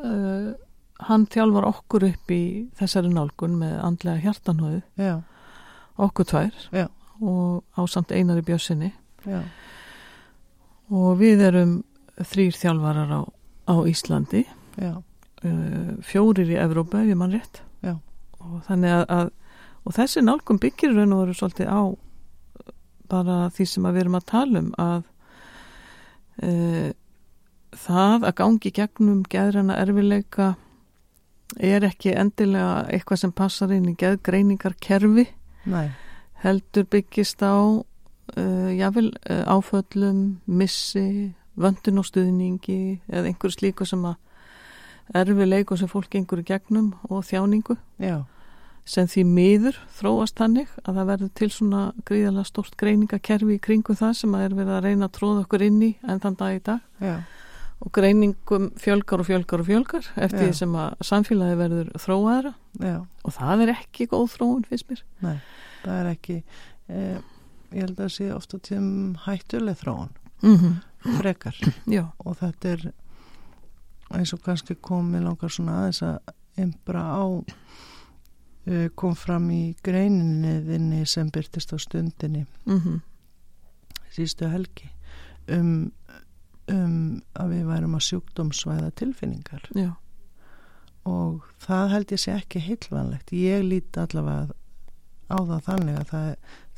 uh, 0.04 0.50
hann 1.06 1.26
þjálfar 1.30 1.68
okkur 1.68 2.08
upp 2.08 2.32
í 2.34 2.42
þessari 2.78 3.10
nálgun 3.12 3.58
með 3.60 3.76
andlega 3.86 4.24
hjartanhóðu 4.24 4.80
Já, 4.98 5.20
okkur 5.98 6.26
tvær. 6.26 6.56
Já. 6.74 6.86
og 7.20 7.62
á 7.78 7.82
samt 7.86 8.12
einari 8.14 8.42
bjössinni 8.46 8.92
já, 9.26 9.42
og 10.90 11.18
við 11.20 11.44
erum 11.48 11.72
þrýr 12.18 12.54
þjálfarar 12.58 13.14
á, 13.14 13.20
á 13.70 13.74
Íslandi. 13.86 14.44
Já, 14.78 14.94
uh, 14.98 15.94
fjórir 16.02 16.50
í 16.50 16.58
Evrópa 16.58 17.02
ef 17.02 17.12
ég 17.12 17.18
mann 17.18 17.34
rétt. 17.34 17.62
Og 18.38 18.62
þannig 18.68 18.94
að, 18.94 19.04
að 19.10 19.30
og 19.88 19.94
þessi 19.96 20.22
nálgum 20.24 20.60
byggir 20.60 20.94
raun 20.94 21.14
og 21.16 21.24
veru 21.24 21.36
svolítið 21.36 21.70
á 21.72 21.80
bara 23.08 23.36
því 23.56 23.66
sem 23.70 23.86
við 23.88 24.00
erum 24.02 24.18
að 24.18 24.26
tala 24.28 24.62
um 24.62 24.70
að 24.82 25.02
uh, 26.44 26.90
það 27.78 28.26
að 28.28 28.36
gangi 28.40 28.72
gegnum 28.78 29.22
geðrana 29.32 29.78
erfileika 29.80 30.50
er 31.56 31.86
ekki 31.88 32.12
endilega 32.12 32.84
eitthvað 32.92 33.22
sem 33.22 33.32
passar 33.32 33.72
inn 33.72 33.88
í 33.88 33.96
geðgreiningarkerfi. 33.98 35.26
Nei, 35.68 35.88
heldur 36.44 36.86
byggist 36.90 37.42
á 37.42 37.56
uh, 37.56 38.70
jáfnvel 38.76 39.10
uh, 39.30 39.44
áföllum, 39.48 40.40
missi, 40.44 41.34
vöndun 41.58 42.02
og 42.02 42.06
stuðningi 42.06 43.00
eða 43.08 43.30
einhverju 43.32 43.56
slíku 43.56 43.86
sem 43.88 44.04
að 44.06 44.18
erfileiku 45.18 45.76
sem 45.78 45.88
fólk 45.88 46.14
í 46.14 46.24
gegnum 46.46 46.92
og 47.08 47.24
þjáningu. 47.24 47.78
Já, 47.98 48.26
sem 48.88 49.08
því 49.08 49.24
miður 49.28 49.78
þróast 49.98 50.38
þannig 50.40 50.70
að 50.84 51.00
það 51.00 51.10
verður 51.10 51.32
til 51.40 51.48
svona 51.52 51.82
gríðarlega 52.08 52.48
stort 52.48 52.76
greiningakerfi 52.80 53.58
í 53.58 53.62
kringu 53.62 53.96
það 53.98 54.14
sem 54.22 54.36
að 54.36 54.44
er 54.46 54.56
verið 54.56 54.76
að 54.76 54.86
reyna 54.86 55.08
að 55.08 55.16
tróða 55.18 55.42
okkur 55.44 55.64
inn 55.66 55.82
í 55.84 55.90
enn 56.08 56.22
þann 56.22 56.38
dag 56.40 56.56
í 56.56 56.62
dag. 56.64 56.86
Já, 57.04 57.16
og 57.78 57.92
greiningum 57.94 58.70
fjölgar 58.80 59.22
og 59.22 59.28
fjölgar 59.28 59.62
og 59.62 59.68
fjölgar 59.68 60.08
eftir 60.16 60.44
Já. 60.44 60.48
því 60.48 60.58
sem 60.58 60.76
að 60.82 61.04
samfélagi 61.10 61.58
verður 61.60 61.90
þróaðra. 62.02 62.54
Já, 62.82 62.96
og 63.24 63.34
það 63.36 63.64
er 63.64 63.74
ekki 63.76 64.08
góð 64.10 64.28
þróun 64.34 64.64
fyrst 64.68 64.88
mér. 64.90 65.02
nei, 65.22 65.36
það 65.84 65.98
er 66.00 66.10
ekki, 66.12 66.38
eh, 66.88 67.18
ég 67.72 67.86
held 67.86 68.02
að 68.02 68.14
sé 68.16 68.30
ofta 68.34 68.58
tíðum 68.58 69.16
hættuleg 69.26 69.78
þróun, 69.82 70.14
Mm 70.42 70.78
frekar, 71.18 71.54
Já, 71.86 72.10
og 72.18 72.36
þetta 72.40 72.68
er 72.74 72.80
eins 74.18 74.32
og 74.34 74.42
kannski 74.42 74.74
komið 74.82 75.28
langar 75.28 75.52
svona 75.52 75.82
aðeins 75.82 76.00
að 76.02 76.32
einbra 76.58 77.02
á 77.14 77.24
uh, 78.68 78.88
kom 78.98 79.14
fram 79.16 79.50
í 79.54 79.76
greininni 79.84 81.04
sem 81.06 81.30
byrtist 81.30 81.74
á 81.74 81.78
stundinni 81.78 82.46
mm 82.66 83.00
sístu 84.18 84.48
helgi 84.50 84.88
um, 85.52 85.92
um 86.72 86.94
að 87.38 87.54
við 87.54 87.66
værum 87.72 87.96
að 87.98 88.06
sjúkdómsvæða 88.08 88.92
tilfinningar. 89.00 89.68
Já, 89.76 89.90
og 91.08 91.44
það 91.64 91.92
held 91.94 92.14
ég 92.14 92.22
sé 92.22 92.34
ekki 92.36 92.64
heilvanlegt. 92.64 93.34
Ég 93.36 93.64
líti 93.66 94.02
allavega 94.02 94.56
á 95.28 95.38
það 95.44 95.62
þannig 95.66 95.96
að 96.00 96.10
það, 96.10 96.28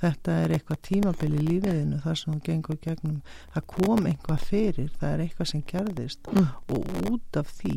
þetta 0.02 0.36
er 0.42 0.54
eitthvað 0.56 0.80
tímabil 0.88 1.30
í 1.30 1.42
lífiðinu 1.46 1.98
þar 2.04 2.20
sem 2.20 2.34
þú 2.34 2.44
gengur 2.48 2.78
gegnum. 2.84 3.18
Það 3.54 3.66
kom 3.74 4.06
eitthvað 4.10 4.46
fyrir, 4.50 4.94
það 5.00 5.12
er 5.12 5.24
eitthvað 5.24 5.50
sem 5.52 5.66
gerðist. 5.72 6.32
Mm. 6.34 6.48
og 6.74 7.10
út 7.10 7.40
af 7.40 7.52
því 7.58 7.76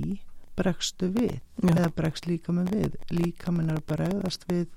bregstu 0.54 1.10
við 1.14 1.34
já, 1.34 1.74
eða 1.74 1.90
bregst 1.98 2.30
líka 2.30 2.56
með 2.56 2.74
við. 2.78 2.98
Líka 3.14 3.54
minn 3.54 3.74
er 3.74 3.82
bregðast 3.90 4.46
við 4.50 4.70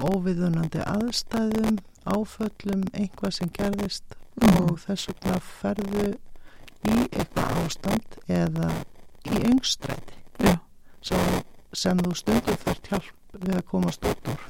óviðunandi 0.00 0.80
aðstæðum 0.86 1.80
áföllum, 2.08 2.86
eitthvað 2.96 3.36
sem 3.36 3.50
gerðist. 3.52 4.16
Og 4.48 4.78
þess 4.84 5.10
vegna 5.10 5.36
ferðu 5.44 6.06
í 6.88 6.96
eitthvað 7.10 7.58
ástand 7.64 8.16
eða 8.28 8.70
í 9.28 9.42
öngstræti 9.50 10.16
já, 10.40 10.54
sem, 11.04 12.00
þú 12.04 12.14
stundum 12.16 12.60
þarf 12.64 12.88
hjálp 12.88 13.36
við 13.36 13.54
að 13.58 13.66
komast 13.70 14.08
út 14.10 14.32
úr. 14.32 14.46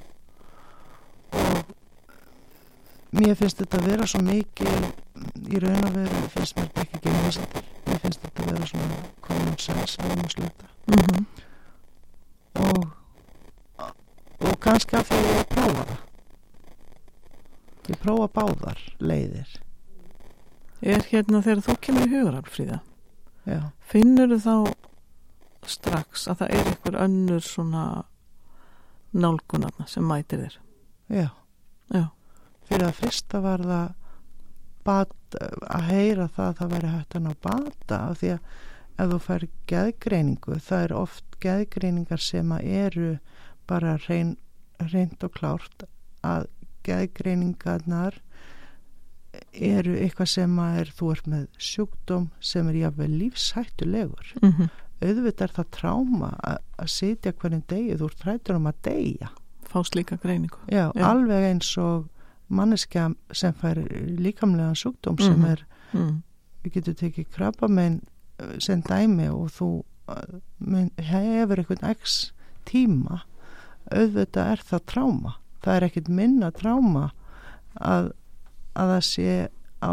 Og 1.41 1.75
mér 3.19 3.37
finnst 3.39 3.59
þetta 3.61 3.81
að 3.81 3.91
vera 3.91 4.09
svo 4.09 4.23
mikið 4.25 4.89
í 5.51 5.63
raun 5.63 5.89
að 5.91 5.99
vera 5.99 6.23
finnst 6.37 6.57
mér 6.57 6.71
þetta 6.71 6.87
ekki 6.87 7.01
ekki 7.01 7.17
vísendur 7.27 7.69
mér 7.87 8.03
finnst 8.05 8.25
þetta 8.25 8.45
að 8.45 8.53
vera 8.53 8.71
svona 8.73 9.01
common 9.27 9.61
sense 9.67 10.03
að 10.05 10.17
við 10.17 10.35
sluta 10.37 10.71
mm 10.95 11.25
og 12.61 12.89
og 14.41 14.55
kannski 14.61 14.97
af 14.97 15.09
því 15.09 15.19
að 15.19 15.35
ég 15.37 15.51
prófa 15.51 15.83
það. 15.89 15.99
Ég 17.91 17.99
prófa 18.01 18.29
báðar 18.39 18.81
leiðir 19.03 19.59
er 20.81 21.05
hérna 21.11 21.43
þegar 21.45 21.65
þú 21.67 21.77
kemur 21.87 22.07
í 22.07 22.15
hugaraflfríða 22.15 22.81
finnur 23.91 24.37
þá 24.41 24.55
strax 25.69 26.27
að 26.31 26.43
það 26.43 26.55
er 26.57 26.71
einhver 26.71 26.99
önnur 27.05 27.45
svona 27.45 27.85
nálgunarna 29.11 29.87
sem 29.91 30.07
mætir 30.07 30.45
þér? 30.45 30.59
Já. 31.11 31.29
Já, 31.91 32.05
fyrir 32.69 32.87
að 32.87 33.01
fyrsta 33.01 33.41
var 33.43 33.65
það 33.67 33.89
bat, 34.87 35.17
að 35.69 35.89
heyra 35.91 36.29
það 36.37 36.47
að 36.47 36.59
það 36.61 36.75
veri 36.75 36.93
hægt 36.95 37.17
að 37.17 37.25
ná 37.25 37.33
bata 37.47 37.99
af 37.99 38.21
því 38.21 38.31
að 38.37 38.53
ef 39.01 39.11
þú 39.11 39.19
fær 39.25 39.47
geðgreiningu 39.73 40.61
það 40.69 40.85
er 40.87 40.97
oft 41.01 41.37
geðgreiningar 41.43 42.23
sem 42.23 42.55
að 42.55 42.71
eru 42.85 43.11
bara 43.71 43.97
reyn, 44.07 44.35
reynd 44.93 45.27
og 45.27 45.35
klárt 45.37 45.87
að 46.27 46.49
geðgreiningarnar 46.87 48.21
eru 49.53 49.95
eitthvað 50.01 50.31
sem 50.33 50.57
að 50.59 50.79
er 50.83 50.93
þú 50.99 51.11
ert 51.15 51.27
með 51.31 51.45
sjúkdóm 51.71 52.29
sem 52.41 52.69
er 52.73 52.79
jáfnvel 52.85 53.11
lífshættulegur 53.25 54.33
mm 54.43 54.69
auðvitað 55.01 55.43
er 55.47 55.53
það 55.57 55.69
tráma 55.73 56.27
að, 56.45 56.57
sitja 56.93 57.31
hvernig 57.33 57.63
degi 57.73 57.95
þú 57.97 58.09
ert 58.11 58.25
hrættur 58.27 58.57
um 58.59 58.67
að 58.69 58.81
deyja 58.85 59.29
fá 59.71 59.79
slíka 59.89 60.19
greiningu 60.21 60.59
Já, 60.69 60.91
Já. 60.93 61.05
alveg 61.09 61.47
eins 61.49 61.71
og 61.81 62.11
manneskja 62.53 63.07
sem 63.33 63.55
fær 63.57 63.81
líkamlega 64.21 64.75
sjúkdóm 64.77 65.17
sem 65.23 65.39
Mhm. 65.41 65.47
er, 65.55 65.63
mm. 65.95 66.23
við 66.65 66.73
getum 66.75 66.95
tekið 67.01 67.31
krabba 67.33 67.69
með 67.73 68.01
sem 68.61 68.83
dæmi 68.83 69.31
og 69.33 69.49
þú 69.57 69.71
uh, 70.09 70.41
mun, 70.59 70.91
hefur 70.99 71.57
einhvern 71.65 71.91
x 71.97 72.33
tíma 72.69 73.23
auðvitað 73.91 74.53
er 74.53 74.65
það 74.69 74.85
tráma 74.93 75.35
það 75.65 75.77
er 75.77 75.87
ekkert 75.89 76.09
minna 76.09 76.51
tráma 76.53 77.07
að, 77.81 78.13
að 78.81 78.93
það 78.95 79.07
sé 79.13 79.33
á 79.85 79.93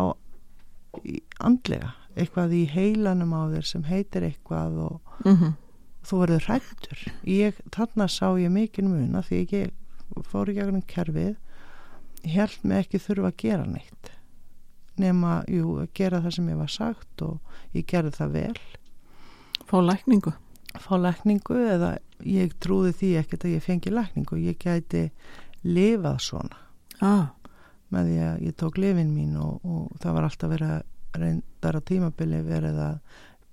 andlega 1.43 1.93
eitthvað 2.17 2.55
í 2.57 2.63
heilanum 2.71 3.35
á 3.35 3.41
þér 3.53 3.67
sem 3.69 3.87
heitir 3.87 4.25
eitthvað 4.31 4.83
og 4.87 5.17
Mm 5.25 5.55
þú 6.07 6.21
verður 6.21 6.45
hrættur 6.47 7.01
þarna 7.75 8.07
sá 8.07 8.27
ég 8.39 8.51
mikinn 8.53 8.91
muna 8.91 9.23
því 9.25 9.41
ég 9.51 9.73
fór 10.29 10.51
í 10.51 10.55
gegnum 10.55 10.85
kerfið 10.87 11.35
held 12.27 12.63
mig 12.63 12.85
ekki 12.85 13.01
þurfa 13.03 13.31
að 13.31 13.37
gera 13.43 13.65
neitt. 13.67 14.11
Nema, 14.97 15.41
jú, 15.51 15.77
að 15.83 15.91
gera 15.95 16.21
það 16.23 16.35
sem 16.37 16.49
ég 16.49 16.59
var 16.59 16.71
sagt 16.73 17.23
og 17.23 17.75
ég 17.77 17.85
gerði 17.87 18.13
það 18.15 18.33
vel. 18.33 18.61
Fá 19.67 19.77
lækningu? 19.83 20.33
Fá 20.81 20.93
lækningu 20.97 21.59
eða 21.75 21.91
ég 22.25 22.55
trúði 22.63 22.95
því 22.97 23.11
ekkert 23.21 23.45
að 23.45 23.53
ég 23.57 23.65
fengi 23.67 23.93
lækningu. 23.93 24.39
Ég 24.41 24.57
gæti 24.63 25.03
lifað 25.67 26.19
svona. 26.25 26.63
Ah, 26.97 27.29
með 27.93 28.11
því 28.11 28.17
að 28.27 28.41
ég 28.47 28.57
tók 28.59 28.81
lifin 28.81 29.13
mín 29.15 29.37
og, 29.41 29.63
og 29.63 30.01
það 30.03 30.17
var 30.17 30.27
alltaf 30.27 30.53
verið 30.53 30.73
að 30.75 31.21
reyndar 31.21 31.79
á 31.79 31.81
tímabili 31.87 32.41
verið 32.45 32.81
að 32.83 32.99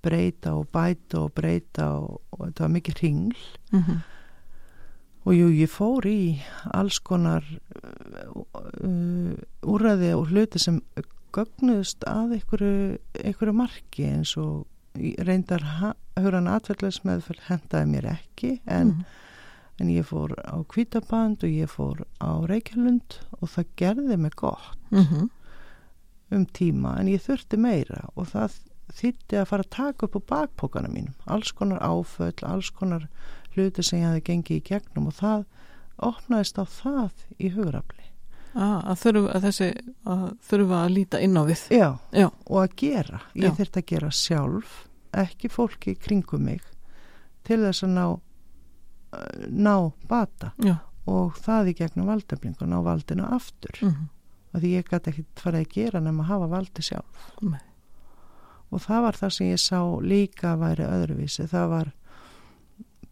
breyta 0.05 0.53
og 0.53 0.67
bæta 0.75 1.21
og 1.23 1.31
breyta 1.33 1.87
og, 1.97 2.19
og 2.35 2.43
þetta 2.45 2.67
var 2.67 2.75
mikið 2.75 3.01
hringl 3.01 3.47
mm 3.71 4.03
Og 5.25 5.33
jú, 5.33 5.47
ég 5.57 5.71
fór 5.73 6.05
í 6.05 6.37
alls 6.77 6.99
konar 7.01 7.41
uh, 7.49 9.31
úræði 9.65 10.11
og 10.13 10.29
hluti 10.29 10.61
sem 10.61 10.77
gögnuðst 11.33 12.05
að 12.05 12.35
einhverju, 12.37 12.99
einhverju 13.23 13.55
marki 13.57 14.05
eins 14.05 14.35
og 14.37 14.67
reyndar 14.95 15.65
huran 16.21 16.47
atverðleismeðferð 16.53 17.47
hendaði 17.49 17.89
mér 17.91 18.09
ekki 18.13 18.51
en, 18.69 18.93
mm. 18.93 19.01
En 19.79 19.89
ég 19.91 20.05
fór 20.07 20.35
á 20.47 20.55
Kvítaband 20.71 21.43
og 21.43 21.49
ég 21.51 21.69
fór 21.71 22.05
á 22.23 22.31
Reykjalund 22.47 23.17
og 23.41 23.49
það 23.51 23.65
gerði 23.81 24.17
mig 24.17 24.35
gott 24.39 24.77
Mm 24.91 25.29
um 26.33 26.45
tíma 26.45 26.95
en 26.99 27.07
ég 27.07 27.21
þurfti 27.21 27.57
meira 27.61 28.07
og 28.15 28.27
það 28.31 28.55
þýtti 28.97 29.37
að 29.37 29.45
fara 29.49 29.63
að 29.65 29.69
taka 29.75 30.07
upp 30.07 30.15
á 30.17 30.21
bakpókana 30.31 30.89
mínum 30.89 31.13
alls 31.25 31.51
konar 31.51 31.79
áföll, 31.85 32.33
alls 32.43 32.69
konar 32.73 33.05
hluti 33.55 33.83
sem 33.83 33.99
ég 34.01 34.07
hafi 34.09 34.23
gengið 34.25 34.57
í 34.57 34.63
gegnum 34.65 35.07
og 35.11 35.13
það 35.19 35.45
opnaðist 36.09 36.57
á 36.59 36.65
það 36.65 37.11
í 37.39 37.49
hugrafli. 37.55 38.03
ah, 38.55 38.81
að, 38.89 38.97
þurfa, 39.03 39.31
að 39.35 39.45
þessi 39.47 39.69
að 40.05 40.25
þurfa 40.49 40.81
að 40.83 40.93
líta 40.97 41.21
inn 41.23 41.37
á 41.39 41.43
við 41.45 41.63
Já, 41.71 41.89
Já. 42.11 42.27
og 42.47 42.57
að 42.63 42.75
gera. 42.81 43.21
Ég 43.35 43.49
Já. 43.49 43.55
þurfti 43.59 43.81
að 43.81 43.89
gera 43.93 44.11
sjálf, 44.11 44.75
ekki 45.13 45.49
fólki 45.49 45.95
kringum 45.95 46.43
mig 46.49 46.61
til 47.43 47.61
þess 47.63 47.83
að 47.85 47.93
ná, 47.95 48.05
ná 49.49 49.91
bata 50.09 50.51
já, 50.63 50.77
og 51.09 51.37
það 51.41 51.71
í 51.71 51.77
gegnum 51.81 52.09
valdeflingu, 52.09 52.67
ná 52.69 52.81
valdinu 52.85 53.29
aftur. 53.37 53.81
mm 53.81 54.11
Og 54.55 54.61
því 54.63 54.69
ég 54.71 54.85
gæti 54.87 55.11
ekkert 55.11 55.41
farið 55.43 55.63
að 55.65 55.73
gera 55.73 55.99
nema 55.99 56.23
að 56.23 56.29
hafa 56.29 56.45
valdi 56.47 56.83
sjálf. 56.87 57.23
Nei. 57.43 57.59
Og 58.71 58.79
það 58.79 59.01
var 59.03 59.17
það 59.19 59.33
sem 59.35 59.49
ég 59.49 59.59
sá 59.59 59.79
líka 59.99 60.53
væri 60.55 60.85
öðruvísi. 60.87 61.47
Það 61.51 61.65
var 61.73 61.89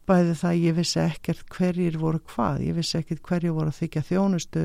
bæði 0.08 0.38
það 0.40 0.52
að 0.54 0.62
ég 0.62 0.78
vissi 0.78 1.00
ekkert 1.04 1.44
hverjir 1.52 1.98
voru 2.00 2.22
hvað. 2.32 2.64
Ég 2.64 2.78
vissi 2.80 2.96
ekkert 3.02 3.28
hverjir 3.28 3.58
voru 3.58 3.74
að 3.74 3.82
þykja 3.82 4.06
þjónustu 4.08 4.64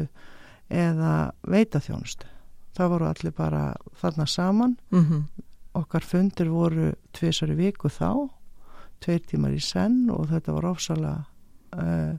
eða 0.70 1.16
veitaþjónustu 1.50 2.30
það 2.78 2.94
voru 2.94 3.08
allir 3.08 3.34
bara 3.36 3.62
þarna 4.00 4.26
saman 4.30 4.78
mm 4.94 5.44
okkar 5.78 6.02
fundir 6.02 6.48
voru 6.50 6.88
tvisar 7.14 7.52
í 7.52 7.54
viku 7.54 7.90
þá 7.92 8.26
tveir 9.04 9.22
tímar 9.28 9.54
í 9.54 9.62
senn 9.62 10.08
og 10.12 10.28
þetta 10.32 10.54
var 10.56 10.68
ofsalega 10.72 11.24
uh, 11.78 12.14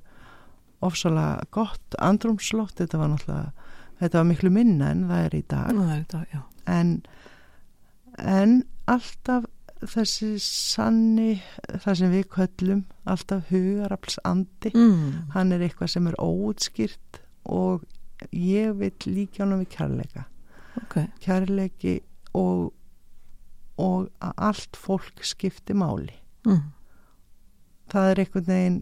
ofsalega 0.85 1.47
gott 1.51 1.97
andrumslott 1.99 2.77
þetta 2.79 3.01
var 3.01 3.13
náttúrulega 3.13 3.69
þetta 3.99 4.21
var 4.21 4.27
miklu 4.29 4.51
minna 4.53 4.91
en 4.93 5.05
það 5.09 5.23
er 5.25 5.37
í 5.37 5.43
dag. 5.51 5.71
Það 5.75 5.93
er 5.93 6.03
þetta, 6.03 6.21
já. 6.33 6.41
En, 6.69 6.91
en 8.19 8.57
alltaf 8.89 9.47
þessi 9.79 10.33
sanni 10.43 11.37
það 11.85 11.99
sem 12.01 12.11
við 12.11 12.25
köllum 12.35 12.81
alltaf 13.07 13.47
hugarafls 13.51 14.19
andi 14.27 14.73
mm. 14.75 15.31
hann 15.35 15.55
er 15.55 15.63
eitthvað 15.63 15.93
sem 15.93 16.09
er 16.09 16.17
óutskýrt 16.19 17.21
og 17.47 17.85
ég 18.35 18.75
vil 18.81 18.91
líka 19.07 19.45
hann 19.45 19.55
við 19.61 19.71
kærleika. 19.77 20.25
Ok, 20.83 20.99
kærleiki 21.23 21.99
og 22.37 22.73
og 23.79 24.09
að 24.19 24.41
allt 24.49 24.75
fólk 24.75 25.23
skipti 25.23 25.71
máli 25.77 26.18
mm. 26.47 26.61
það 27.91 28.11
er 28.11 28.21
einhvern 28.23 28.47
veginn 28.49 28.79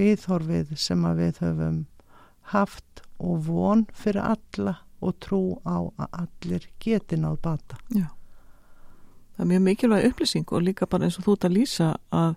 viðhorfið 0.00 0.76
sem 0.76 1.04
að 1.08 1.24
við 1.24 1.42
höfum 1.44 1.80
haft 2.52 3.04
og 3.20 3.44
von 3.46 3.84
fyrir 3.94 4.24
alla 4.32 4.78
og 5.00 5.16
trú 5.22 5.42
á 5.64 5.80
að 5.80 6.08
allir 6.24 6.66
geti 6.82 7.16
náð 7.16 7.38
bata. 7.44 7.78
Já. 7.94 8.08
Það 9.36 9.44
er 9.44 9.50
mjög 9.52 9.62
mikilvæg 9.66 10.08
upplýsing 10.10 10.52
og 10.52 10.64
líka 10.66 10.86
bara 10.86 11.06
eins 11.08 11.18
og 11.18 11.24
þú 11.24 11.36
ert 11.36 11.46
að 11.48 11.56
lýsa 11.56 11.92
að 12.12 12.34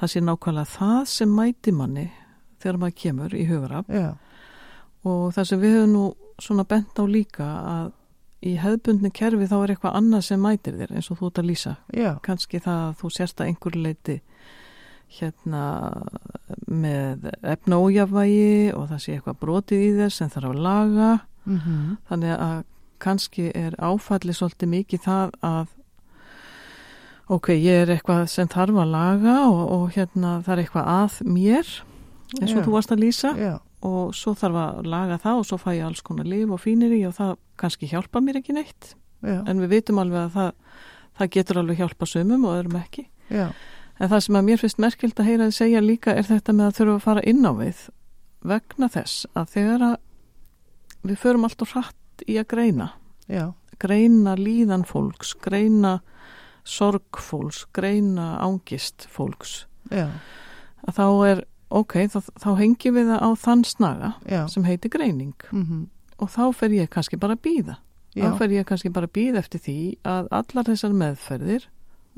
það 0.00 0.12
sé 0.12 0.20
nákvæmlega 0.24 0.72
það 0.74 1.00
sem 1.12 1.32
mæti 1.36 1.72
manni 1.76 2.06
þegar 2.60 2.80
maður 2.80 2.98
kemur 3.02 3.36
í 3.36 3.46
já, 3.48 4.16
og 5.04 5.32
það 5.32 5.48
sem 5.48 5.60
við 5.60 5.74
höfum 5.76 5.92
nú 5.94 6.04
svona 6.40 6.64
bent 6.68 7.00
á 7.00 7.04
líka 7.08 7.46
að 7.46 7.92
í 8.40 8.54
hefðbundni 8.60 9.10
kerfi 9.12 9.48
þá 9.50 9.56
er 9.58 9.72
eitthvað 9.74 9.96
annað 10.00 10.26
sem 10.30 10.40
mætir 10.40 10.78
þér 10.78 10.94
eins 10.96 11.10
og 11.12 11.20
þú 11.20 11.30
ert 11.30 11.40
að 11.42 11.48
lýsa. 11.50 11.76
Já, 11.92 12.10
kannski 12.24 12.60
það 12.64 12.84
að 12.86 12.94
þú 13.00 13.10
sérst 13.16 13.40
að 13.40 13.50
einhver 13.50 13.76
leiti 13.76 14.20
hérna 15.10 15.64
með 16.70 17.26
efnaójafvægi 17.42 18.72
og 18.76 18.86
það 18.92 19.02
sé 19.02 19.16
eitthvað 19.16 19.40
brotið 19.42 19.84
í 19.84 19.90
þess 19.98 20.22
sem 20.22 20.30
þarf 20.30 20.52
að 20.52 20.62
laga. 20.68 21.10
Mm 21.44 21.96
þannig 22.08 22.36
að 22.36 22.64
kannski 23.00 23.50
er 23.56 23.74
áfalli 23.80 24.34
svolítið 24.36 24.68
mikið 24.68 25.00
það 25.06 25.30
að 25.40 25.68
ok, 27.32 27.48
ég 27.54 27.82
er 27.84 27.92
eitthvað 27.94 28.26
sem 28.28 28.48
þarf 28.50 28.76
að 28.82 28.92
laga 28.92 29.36
og, 29.48 29.62
og 29.72 29.84
hérna 29.94 30.42
það 30.44 30.52
er 30.52 30.62
eitthvað 30.64 30.90
að 30.92 31.20
mér 31.24 31.70
eins 32.40 32.52
og 32.52 32.60
Já. 32.60 32.64
þú 32.66 32.74
varst 32.76 32.92
að 32.92 33.02
lýsa. 33.04 33.30
Já, 33.40 33.54
og 33.86 34.12
svo 34.14 34.34
þarf 34.38 34.58
að 34.60 34.90
laga 34.92 35.18
það 35.22 35.40
og 35.40 35.46
svo 35.48 35.58
fæ 35.58 35.70
ég 35.78 35.86
alls 35.86 36.02
konar 36.04 36.28
líf 36.28 36.52
og 36.52 36.60
fínir 36.60 36.92
í 36.94 37.00
og 37.08 37.16
það 37.16 37.32
kannski 37.60 37.90
hjálpa 37.90 38.22
mér 38.24 38.40
ekki 38.40 38.56
neitt. 38.56 38.94
Já, 39.20 39.42
en 39.44 39.60
við 39.60 39.74
vitum 39.76 40.00
alveg 40.00 40.30
að 40.30 40.36
það, 40.38 40.76
það 41.20 41.32
getur 41.36 41.60
alveg 41.60 41.82
hjálpa 41.82 42.08
sumum 42.08 42.46
og 42.48 42.56
öðrum 42.56 42.80
ekki. 42.80 43.06
Já, 43.28 43.50
en 44.00 44.10
það 44.10 44.22
sem 44.26 44.38
að 44.40 44.46
mér 44.48 44.62
finnst 44.62 44.80
merkild 44.80 45.20
að 45.20 45.28
heyra 45.28 45.48
þið 45.50 45.56
segja 45.58 45.82
líka 45.84 46.14
er 46.16 46.28
þetta 46.28 46.56
með 46.56 46.70
að 46.70 46.78
þurfa 46.78 46.94
að 46.96 47.06
fara 47.06 47.26
inn 47.28 47.44
á 47.44 47.52
við 47.58 47.82
vegna 48.40 48.88
þess 48.88 49.26
að 49.36 49.52
þegar 49.54 49.86
að 49.90 49.96
við 51.10 51.20
förum 51.20 51.46
alltaf 51.48 51.74
hratt 51.76 52.24
í 52.28 52.36
að 52.40 52.48
greina 52.54 52.88
já, 53.28 53.52
greina 53.80 54.36
líðan 54.38 54.86
fólks, 54.88 55.34
greina 55.40 55.98
sorg 56.64 57.20
fólks, 57.20 57.64
greina 57.76 58.34
ángist 58.44 59.06
fólks 59.12 59.64
já, 59.92 60.08
að 60.86 60.96
þá 60.96 61.06
er, 61.28 61.44
ok, 61.68 61.96
þá, 62.12 62.20
þá 62.40 62.50
hengjum 62.60 62.98
við 62.98 63.12
það 63.12 63.24
á 63.24 63.30
þann 63.44 63.64
snaga 63.68 64.12
já, 64.24 64.42
sem 64.52 64.68
heitir 64.68 64.92
greining. 64.92 65.36
Mm 65.52 65.88
og 66.20 66.30
þá 66.30 66.42
fer 66.56 66.74
ég 66.76 66.90
kannski 66.92 67.18
bara 67.20 67.36
að 67.38 67.44
býða 67.48 67.76
þá 68.16 68.38
fer 68.40 68.54
ég 68.56 68.66
kannski 68.68 68.90
bara 68.92 69.06
að 69.08 69.14
býða 69.16 69.42
eftir 69.44 69.62
því 69.64 69.76
að 70.08 70.30
allar 70.40 70.66
þessar 70.70 70.96
meðferðir 71.02 71.66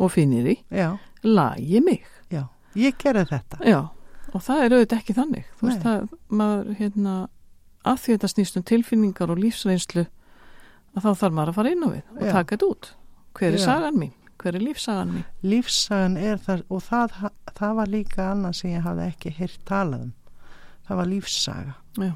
og 0.00 0.12
finnir 0.14 0.48
í 0.48 0.56
lagi 1.22 1.82
mig. 1.84 2.06
Já, 2.32 2.46
ég 2.78 2.96
gerði 2.98 3.26
þetta, 3.30 3.58
já, 3.68 3.78
og 4.32 4.40
það 4.42 4.64
er 4.64 4.74
auðvitað 4.76 4.98
ekki 5.02 5.16
þannig. 5.18 5.50
Þú 5.58 5.68
veist 5.68 5.82
Nei. 5.82 5.84
það, 5.84 6.16
maður 6.40 6.72
hérna 6.80 7.14
að 7.82 8.00
því 8.02 8.16
þetta 8.16 8.32
snýst 8.32 8.58
um 8.58 8.66
tilfinningar 8.72 9.32
og 9.34 9.42
lífsreynslu 9.42 10.06
að 10.96 11.04
þá 11.04 11.12
þarf 11.20 11.36
maður 11.36 11.52
að 11.52 11.58
fara 11.60 11.74
inn 11.76 11.84
á 11.84 11.88
við 11.92 12.02
og 12.16 12.24
Já. 12.26 12.32
taka 12.32 12.56
þetta 12.56 12.70
út. 12.72 12.90
Hver 13.38 13.48
er 13.52 13.58
Já. 13.58 13.64
sagan 13.66 14.00
mín, 14.00 14.12
hver 14.42 14.56
er 14.58 14.64
lífsagan 14.64 15.12
mín? 15.12 15.24
Lífsagan 15.44 16.16
er 16.20 16.40
það 16.42 16.64
og 16.68 16.82
það, 16.88 17.16
það 17.52 17.78
var 17.78 17.92
líka 17.92 18.26
annað 18.32 18.58
sem 18.58 18.72
ég 18.74 18.86
hafði 18.86 19.06
ekki 19.12 19.34
heyrt 19.38 19.62
talað 19.68 20.08
um. 20.08 20.12
Það 20.88 20.98
var 20.98 21.12
lífsaga 21.12 21.74
Já. 22.00 22.12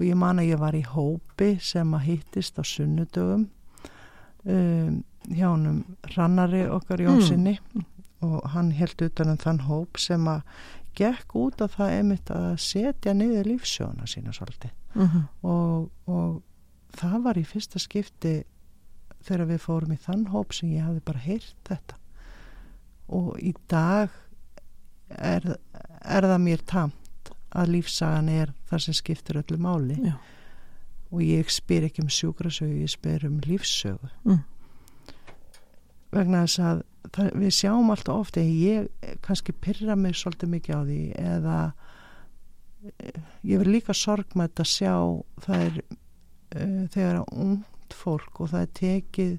Og 0.00 0.06
ég 0.08 0.16
man 0.16 0.40
að 0.40 0.50
ég 0.54 0.60
var 0.60 0.76
í 0.76 0.82
hópi 0.88 1.54
sem 1.60 1.94
að 1.94 2.06
hittist 2.08 2.56
á 2.56 2.64
sunnudögum 2.64 3.46
um, 4.48 5.00
hjá 5.28 5.46
honum 5.50 5.82
Rannari 6.16 6.64
okkar 6.72 7.02
Jónssoni 7.04 7.58
og 8.24 8.44
hann 8.54 8.70
held 8.76 9.02
utan 9.04 9.34
um 9.34 9.40
þann 9.40 9.64
hóp 9.68 10.00
sem 10.00 10.24
að 10.28 10.40
gekk 10.96 11.34
út 11.38 11.60
af 11.64 11.76
það 11.76 11.96
einmitt 11.96 12.30
að 12.34 12.54
setja 12.60 13.12
niður 13.14 13.48
lífsjóna 13.52 14.08
sína 14.10 14.32
svolítið. 14.34 14.72
Mm 14.94 15.06
-hmm. 15.06 15.26
og, 15.46 15.90
og 16.06 16.42
það 16.98 17.22
var 17.24 17.38
í 17.38 17.44
fyrsta 17.44 17.78
skipti 17.78 18.42
þegar 19.22 19.46
við 19.52 19.60
fórum 19.60 19.92
í 19.92 20.00
þann 20.00 20.26
hóp 20.32 20.52
sem 20.52 20.72
ég 20.72 20.84
hafði 20.84 21.00
bara 21.04 21.18
heyrt 21.18 21.56
þetta. 21.68 21.96
Og 23.08 23.38
í 23.38 23.54
dag 23.68 24.10
er, 25.08 25.56
er 26.00 26.22
það 26.22 26.40
mér 26.40 26.64
tamt 26.66 26.99
að 27.50 27.72
lífsagan 27.76 28.28
er 28.32 28.52
það 28.70 28.84
sem 28.86 28.94
skiptir 29.00 29.40
öllu 29.40 29.58
máli 29.58 29.96
Já. 30.04 30.14
og 31.10 31.22
ég 31.26 31.50
spyr 31.50 31.88
ekki 31.88 32.04
um 32.04 32.10
sjúkrasögu, 32.12 32.82
ég 32.84 32.92
spyr 32.92 33.26
um 33.26 33.40
lífsögu 33.46 34.10
Mm. 34.24 34.42
vegna 36.12 36.44
þess 36.46 36.58
að 36.60 36.82
það, 37.14 37.30
við 37.42 37.54
sjáum 37.54 37.90
alltaf 37.94 38.14
ofta 38.24 38.40
ég 38.40 38.88
kannski 39.22 39.52
pyrra 39.52 39.96
mig 39.96 40.14
svolítið 40.18 40.52
mikið 40.54 40.74
á 40.74 40.80
því 40.84 41.00
eða 41.18 41.58
eh, 42.98 43.20
ég 43.42 43.58
verð 43.62 43.74
líka 43.76 43.94
sorg 43.94 44.34
með 44.34 44.50
þetta 44.50 44.66
að 44.66 44.72
sjá 44.74 44.94
það 45.46 45.66
er 45.66 45.80
uh, 45.80 46.86
þegar 46.94 47.20
ungt 47.32 47.94
fólk 47.94 48.40
og 48.40 48.52
það 48.52 48.60
er 48.66 48.72
tekið 48.80 49.36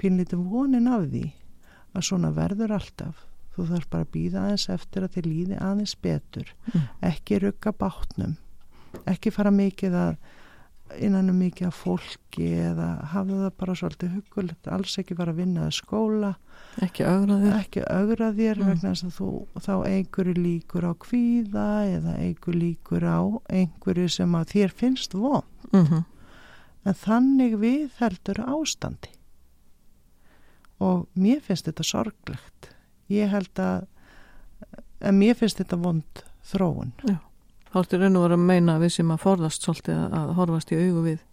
pínlítið 0.00 0.44
vonin 0.50 0.88
af 0.92 1.06
því 1.12 1.24
að 1.96 2.06
svona 2.10 2.32
verður 2.36 2.76
alltaf 2.76 3.22
þú 3.56 3.68
þarf 3.72 3.90
bara 3.90 4.06
að 4.06 4.14
býða 4.16 4.42
aðeins 4.44 4.68
eftir 4.68 5.02
að 5.06 5.14
þið 5.16 5.26
líði 5.26 5.60
aðeins 5.60 5.94
betur. 6.02 6.54
Mm. 6.72 6.88
ekki 7.10 7.38
rugga 7.42 7.72
bátnum. 7.72 8.36
Ekki 9.06 9.30
fara 9.30 9.50
mikið 9.50 9.94
að 10.00 10.16
innan 11.02 11.30
um 11.30 11.38
mikið 11.40 11.66
af 11.66 11.78
fólki 11.82 12.46
eða 12.62 12.88
hafa 13.10 13.38
það 13.40 13.54
bara 13.58 13.74
svolítið 13.74 14.12
hugulegt 14.16 14.68
alls 14.70 14.98
ekki 15.00 15.16
fara 15.18 15.32
að 15.34 15.40
vinna 15.42 15.64
að 15.66 15.74
skóla. 15.80 16.32
Ekki 16.84 17.06
augraðir 17.08 17.56
ekki 17.56 17.82
augra 17.90 18.30
þér 18.36 18.60
Mm. 18.60 18.66
vegna 18.70 18.92
þess 18.92 19.04
að 19.04 19.16
þú 19.16 19.30
þá 19.66 19.74
einhverju 19.90 20.34
líkur 20.36 20.86
á 20.86 20.92
kvíða 20.94 21.68
eða 21.96 22.14
einhverju 22.22 22.60
líkur 22.60 23.04
á 23.04 23.20
einhverju 23.50 24.08
sem 24.08 24.32
að 24.34 24.52
þér 24.54 24.70
finnst 24.70 25.14
von 25.14 25.42
mm 25.72 25.84
-hmm. 25.84 26.04
en 26.84 26.94
þannig 26.94 27.58
við 27.58 27.90
heldur 27.98 28.40
ástandi. 28.46 29.10
Og 30.80 31.08
mér 31.16 31.40
finnst 31.40 31.66
þetta 31.66 31.82
sorglegt 31.82 32.75
ég 33.12 33.30
held 33.30 33.62
að 33.62 33.86
en 35.00 35.18
mér 35.18 35.36
finnst 35.38 35.60
þetta 35.60 35.78
vond 35.80 36.22
þróun. 36.46 36.92
Þá 37.70 37.80
ertu 37.82 38.00
raun 38.00 38.18
og 38.18 38.26
vera 38.26 38.38
að 38.38 38.46
meina 38.48 38.76
við 38.80 38.94
sem 38.96 39.10
að 39.12 39.24
forðast 39.24 39.66
svolítið 39.66 40.04
að, 40.06 40.30
horfast 40.38 40.72
í 40.72 40.78
augu 40.80 41.02
við 41.04 41.24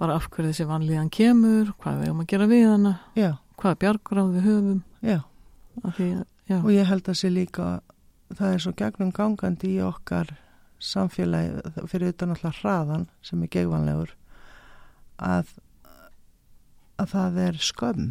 bara 0.00 0.16
af 0.18 0.28
hverju 0.32 0.50
þessi 0.50 0.68
vanlíðan 0.68 1.10
kemur 1.14 1.72
hvað 1.82 1.98
við 2.00 2.08
erum 2.08 2.22
að 2.22 2.30
gera 2.32 2.46
við 2.50 2.64
hana 2.66 2.92
já, 3.18 3.30
hvað 3.60 3.78
bjargráð 3.82 4.36
við 4.36 4.46
höfum. 4.48 4.80
Já. 5.02 5.18
Því, 5.96 6.08
já, 6.50 6.56
og 6.60 6.70
ég 6.74 6.88
held 6.88 7.08
að 7.08 7.18
sé 7.18 7.32
líka 7.32 7.66
það 8.32 8.54
er 8.54 8.64
svo 8.64 8.72
gegnum 8.76 9.12
gangandi 9.14 9.74
í 9.76 9.84
okkar 9.84 10.32
samfélagi 10.82 11.86
fyrir 11.90 12.12
utan 12.12 12.34
alltaf 12.34 12.58
hraðan 12.60 13.06
sem 13.24 13.44
er 13.44 13.52
gegvanlegur 13.52 14.16
að 15.22 15.52
að 17.00 17.14
það 17.14 17.38
er 17.46 17.62
skömm. 17.62 18.10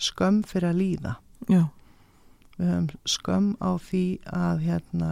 Skömm 0.00 0.40
fyrir 0.48 0.72
að 0.72 0.80
líða. 0.80 1.12
Já, 1.48 1.62
við 2.60 2.70
höfum 2.70 2.88
skömm 3.08 3.50
á 3.64 3.70
því 3.80 4.04
að 4.36 4.64
hérna 4.68 5.10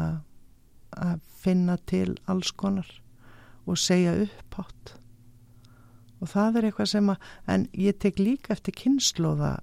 að 0.98 1.20
finna 1.38 1.76
til 1.88 2.16
alls 2.28 2.52
konar 2.52 2.88
og 3.68 3.78
segja 3.80 4.14
upphátt. 4.24 4.94
Og 6.18 6.30
það 6.32 6.58
er 6.58 6.68
eitthvað 6.68 6.92
sem 6.92 7.10
að 7.12 7.32
en 7.54 7.66
ég 7.78 7.98
tek 8.02 8.20
líka 8.20 8.54
eftir 8.54 8.74
kynnslóða 8.76 9.58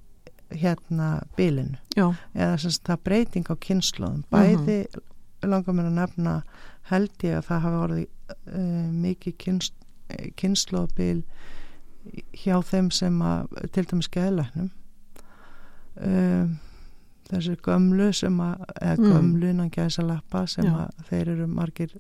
hérna 0.55 1.09
bylinu 1.35 1.79
já, 1.97 2.13
eða 2.33 2.57
sem 2.61 2.75
það 2.85 3.03
breyting 3.07 3.49
á 3.49 3.55
kynnslóðum 3.65 4.21
bæði 4.29 4.77
langar 5.45 5.75
mér 5.75 5.89
að 5.89 5.97
nefna 5.97 6.35
held 6.91 7.25
ég 7.25 7.39
að 7.39 7.47
það 7.47 7.63
hafi 7.65 7.79
orðið 7.85 8.05
uh, 8.05 8.87
mikið 9.05 9.37
kynns, 9.41 9.71
kynnslóðbil 10.39 11.23
hjá 12.37 12.59
þeim 12.65 12.91
sem 12.93 13.17
að 13.25 13.55
til 13.73 13.85
dæmis 13.89 14.09
geðlæknum. 14.13 14.69
Um, 15.95 16.55
þessi 17.29 17.55
gömlu 17.65 18.11
sem 18.13 18.38
að 18.39 18.65
eða 18.81 18.97
Mm. 18.97 19.11
gömlu 19.13 19.49
innan 19.49 19.69
gæsa 19.71 20.03
lappa 20.05 20.45
sem 20.47 20.65
Já. 20.65 20.73
að 20.85 21.05
þeir 21.09 21.27
eru 21.29 21.47
margir 21.47 21.95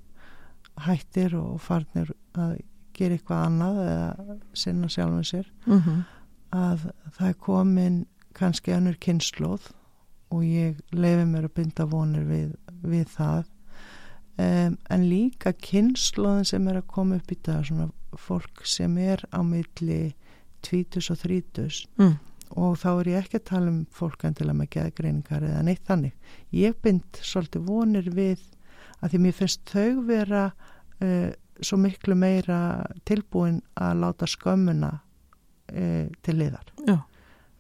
hættir 0.77 1.35
og 1.35 1.61
farnir 1.61 2.11
að 2.33 2.59
gera 2.93 3.15
eitthvað 3.15 3.45
annað 3.45 3.79
eða 3.85 4.37
sinna 4.53 4.87
sjálfum 4.87 5.23
sér 5.23 5.47
mm 5.65 5.79
-hmm. 5.79 6.03
að 6.51 6.91
það 7.17 7.27
er 7.29 7.33
komin 7.33 8.05
kannski 8.33 8.73
annur 8.73 8.95
kynnslóð 8.99 9.71
og 10.31 10.43
ég 10.43 10.79
lefi 10.91 11.25
mér 11.25 11.43
að 11.45 11.53
binda 11.55 11.85
vonir 11.85 12.23
við, 12.23 12.55
við 12.83 13.05
það 13.07 13.45
um, 14.37 14.77
en 14.89 15.09
líka 15.09 15.53
kynnslóðin 15.53 16.45
sem 16.45 16.67
er 16.67 16.75
að 16.81 16.87
koma 16.87 17.15
upp 17.15 17.31
í 17.31 17.37
dag 17.43 17.65
svona 17.65 17.89
fólk 18.17 18.65
sem 18.65 18.97
er 18.97 19.23
á 19.31 19.39
milli 19.43 20.15
tvítus 20.61 21.11
og 21.11 21.17
þrítus 21.17 21.85
mm. 21.97 22.15
Og 22.51 22.77
þá 22.81 22.89
er 22.91 23.09
ég 23.09 23.23
ekki 23.23 23.39
að 23.39 23.47
tala 23.49 23.71
um 23.71 23.79
fólk 23.93 24.25
endilega 24.27 24.59
með 24.59 24.69
geðgreiningar 24.75 25.47
eða 25.47 25.63
neitt 25.65 25.83
þannig. 25.87 26.13
Ég 26.55 26.77
bind 26.83 27.19
svolítið 27.21 27.65
vonir 27.69 28.09
við 28.13 28.43
að 29.01 29.13
því 29.13 29.21
mér 29.23 29.35
finnst 29.39 29.71
þau 29.71 30.05
vera 30.07 30.43
uh, 30.51 31.29
svo 31.61 31.79
miklu 31.81 32.17
meira 32.19 32.59
tilbúin 33.07 33.61
að 33.79 34.01
láta 34.03 34.29
skömmuna 34.29 34.91
uh, 34.95 36.07
til 36.21 36.37
liðar. 36.39 36.71
Já. 36.85 36.99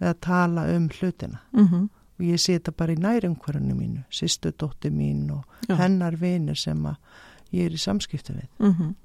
eða 0.01 0.13
tala 0.21 0.65
um 0.75 0.89
hlutina. 0.89 1.39
Mm 1.53 1.67
-hmm. 1.67 1.87
og 2.19 2.25
ég 2.25 2.39
sé 2.39 2.59
þetta 2.59 2.71
bara 2.71 2.93
í 2.93 2.99
nærumhverjunu 2.99 3.75
mínu 3.75 4.03
sýstu 4.11 4.51
dótti 4.51 4.89
mín 4.89 5.31
og 5.31 5.43
Já. 5.69 5.75
hennar 5.75 6.15
vinir 6.15 6.55
sem 6.55 6.85
að 6.85 6.95
ég 7.51 7.65
er 7.65 7.71
í 7.71 7.77
samskiptu 7.77 8.33
við. 8.33 8.49
Mm 8.59 8.95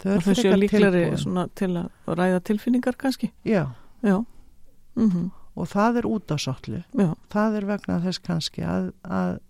þau 0.00 0.16
og 0.16 0.22
þau 0.22 0.34
séu 0.34 0.56
líklari 0.56 1.04
til 1.54 1.70
að 1.76 1.90
ræða 2.06 2.40
tilfinningar 2.40 2.96
kannski? 2.96 3.32
Já, 3.44 3.66
já 4.02 4.24
mm 5.00 5.28
og 5.60 5.66
það 5.66 5.96
er 5.98 6.06
út 6.06 6.32
sotlu 6.38 6.78
já. 6.94 7.08
Það 7.28 7.56
er 7.58 7.64
vegna 7.66 7.96
þess 8.00 8.20
kannski 8.22 8.62
að, 8.64 8.92
að 9.02 9.40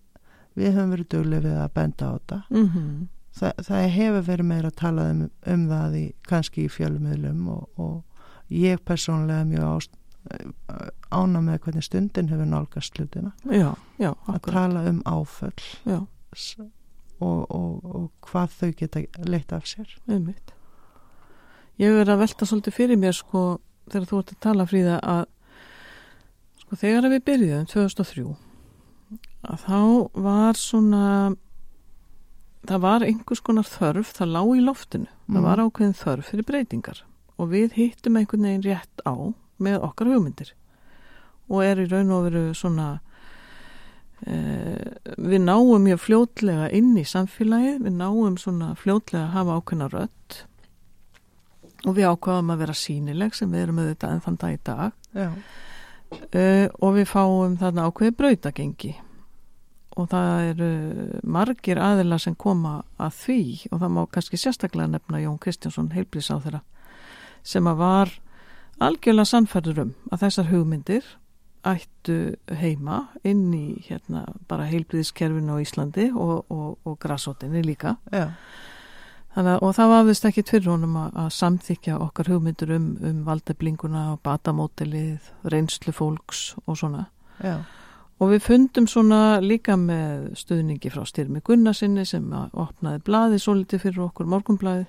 við 0.57 0.73
höfum 0.75 0.95
verið 0.95 1.09
duglega 1.13 1.43
við 1.45 1.59
að 1.61 1.75
benda 1.77 2.09
á 2.09 2.11
þetta. 2.17 2.39
Mm 2.51 3.09
Þa, 3.31 3.53
það 3.63 3.85
hefur 3.95 4.25
verið 4.27 4.49
meira 4.51 4.71
að 4.73 4.79
tala 4.81 5.07
um, 5.13 5.21
um 5.47 5.63
það 5.71 5.97
í, 6.01 6.05
kannski 6.27 6.65
í 6.67 6.73
fjölmiðlum 6.73 7.47
og, 7.53 7.69
og 7.79 8.51
ég 8.51 8.83
persónlega 8.83 9.45
er 9.45 9.49
mjög 9.53 9.67
ást, 9.69 9.95
ána 11.15 11.43
með 11.45 11.61
hvernig 11.65 11.87
stundin 11.87 12.31
hefur 12.33 12.51
nálgast 12.51 12.99
hlutina. 12.99 13.33
Já, 13.47 13.71
já, 14.03 14.11
að 14.27 14.41
tala 14.51 14.85
um 14.91 15.01
áföll 15.07 15.55
og, 17.21 17.47
og, 17.55 17.85
og 17.85 18.09
hvað 18.27 18.57
þau 18.59 18.71
geta 18.83 19.05
leitt 19.27 19.55
af 19.55 19.69
sér. 19.71 19.95
Einmitt. 20.11 20.55
Ég 21.81 22.03
er 22.03 22.11
að 22.13 22.25
velta 22.25 22.49
svolítið 22.49 22.77
fyrir 22.77 23.01
mér 23.01 23.17
sko 23.17 23.45
þegar 23.91 24.11
þú 24.11 24.21
ert 24.21 24.35
að 24.35 24.43
tala 24.45 24.67
fríða 24.69 24.99
að 25.01 25.23
sko 26.71 26.79
þegar 26.79 27.09
við 27.11 27.25
byrjuðum 27.27 27.67
2003 27.67 28.37
að 29.51 29.63
þá 29.67 29.81
var 30.23 30.55
svona 30.61 31.05
það 32.69 32.83
var 32.85 33.03
einhvers 33.07 33.41
konar 33.43 33.65
þörf 33.67 34.13
það 34.15 34.31
lá 34.37 34.43
í 34.55 34.61
loftinu, 34.63 35.07
það 35.27 35.41
Mhm. 35.41 35.43
var 35.49 35.59
ákveðin 35.65 35.97
þörf 35.97 36.29
fyrir 36.31 36.45
breytingar 36.47 37.03
og 37.41 37.49
við 37.51 37.73
hittum 37.73 38.17
einhvern 38.21 38.45
veginn 38.47 38.63
rétt 38.69 39.01
á 39.09 39.15
með 39.59 39.81
okkar 39.83 40.07
hugmyndir. 40.13 40.53
Og 41.49 41.65
er 41.65 41.77
í 41.81 41.87
raun 41.91 42.11
og 42.13 42.27
veru 42.29 42.53
svona 42.55 43.01
eh, 44.27 44.93
við 45.17 45.41
náum 45.41 45.81
mjög 45.83 45.99
fljótlega 46.05 46.69
inn 46.77 46.93
í 47.01 47.05
samfélagið, 47.09 47.81
við 47.87 47.97
náum 47.97 48.37
svona 48.39 48.75
fljótlega 48.77 49.25
að 49.25 49.35
hafa 49.39 49.57
ákveðna 49.61 49.89
rödd 49.95 50.37
og 51.89 51.97
við 51.97 52.11
ákvaðum 52.13 52.53
að 52.53 52.59
vera 52.59 52.77
sínileg 52.77 53.35
sem 53.35 53.51
við 53.51 53.63
erum 53.65 53.79
auðvitað 53.81 54.13
enn 54.13 54.21
þann 54.27 54.37
dag 54.43 54.53
í 54.53 54.61
dag. 54.69 54.93
Já, 55.17 55.31
uh, 56.13 56.67
og 56.81 56.97
við 56.99 57.07
fáum 57.11 57.57
þarna 57.61 57.87
ákveði 57.89 58.17
brautagengi. 58.19 58.95
Og 59.99 60.07
það 60.13 60.49
eru 60.53 60.73
margir 61.27 61.81
aðila 61.83 62.21
sem 62.23 62.37
koma 62.39 62.81
að 63.01 63.17
því. 63.25 63.43
Og 63.71 63.81
það 63.83 63.95
má 63.97 64.03
kannski 64.15 64.39
sérstaklega 64.41 64.93
nefna 64.93 65.23
Jón 65.25 65.41
Kristjánsson 65.43 65.91
heilbrís 65.95 66.31
á 66.31 66.39
þeirra 66.39 66.63
sem 67.47 67.65
að 67.69 67.81
var 67.81 68.13
algjörlega 68.85 69.31
sannfærður 69.31 69.83
um 69.85 69.93
að 70.13 70.23
þessar 70.25 70.51
hugmyndir 70.51 71.07
ættu 71.69 72.17
heima 72.57 73.03
inn 73.27 73.51
í 73.53 73.65
hérna 73.85 74.25
bara 74.49 74.69
heilbriðiskerfinu 74.71 75.59
á 75.61 75.63
Íslandi 75.63 76.09
og, 76.15 76.47
og, 76.49 76.79
og 76.89 76.97
grassótinni 77.03 77.61
líka. 77.65 77.99
Já, 78.13 78.33
Þannig, 79.31 79.61
og 79.63 79.75
það 79.77 79.93
vafðist 79.95 80.25
ekki 80.27 80.43
fyrir 80.49 80.73
honum 80.73 80.97
að, 80.99 81.19
að 81.23 81.29
samþykja 81.37 81.99
okkar 82.03 82.31
hugmyndur 82.33 82.73
um, 82.75 82.89
um 83.07 83.21
valdeblinguna 83.29 84.09
og 84.15 84.23
batamótilið, 84.27 85.29
reynslu 85.53 85.95
fólks 85.95 86.49
og 86.67 86.81
svona. 86.81 87.07
já, 87.39 87.61
Og 88.21 88.35
við 88.35 88.43
fundum 88.45 88.85
svona 88.91 89.41
líka 89.41 89.79
með 89.81 90.35
stuðningi 90.37 90.91
frá 90.93 91.07
Styrmi 91.09 91.41
Gunnarsinni 91.41 92.03
sem 92.05 92.27
að 92.37 92.57
opnaði 92.67 93.01
blaði 93.07 93.39
svo 93.41 93.55
litið 93.57 93.81
fyrir 93.87 94.03
okkur 94.11 94.29
morgunblaði 94.29 94.85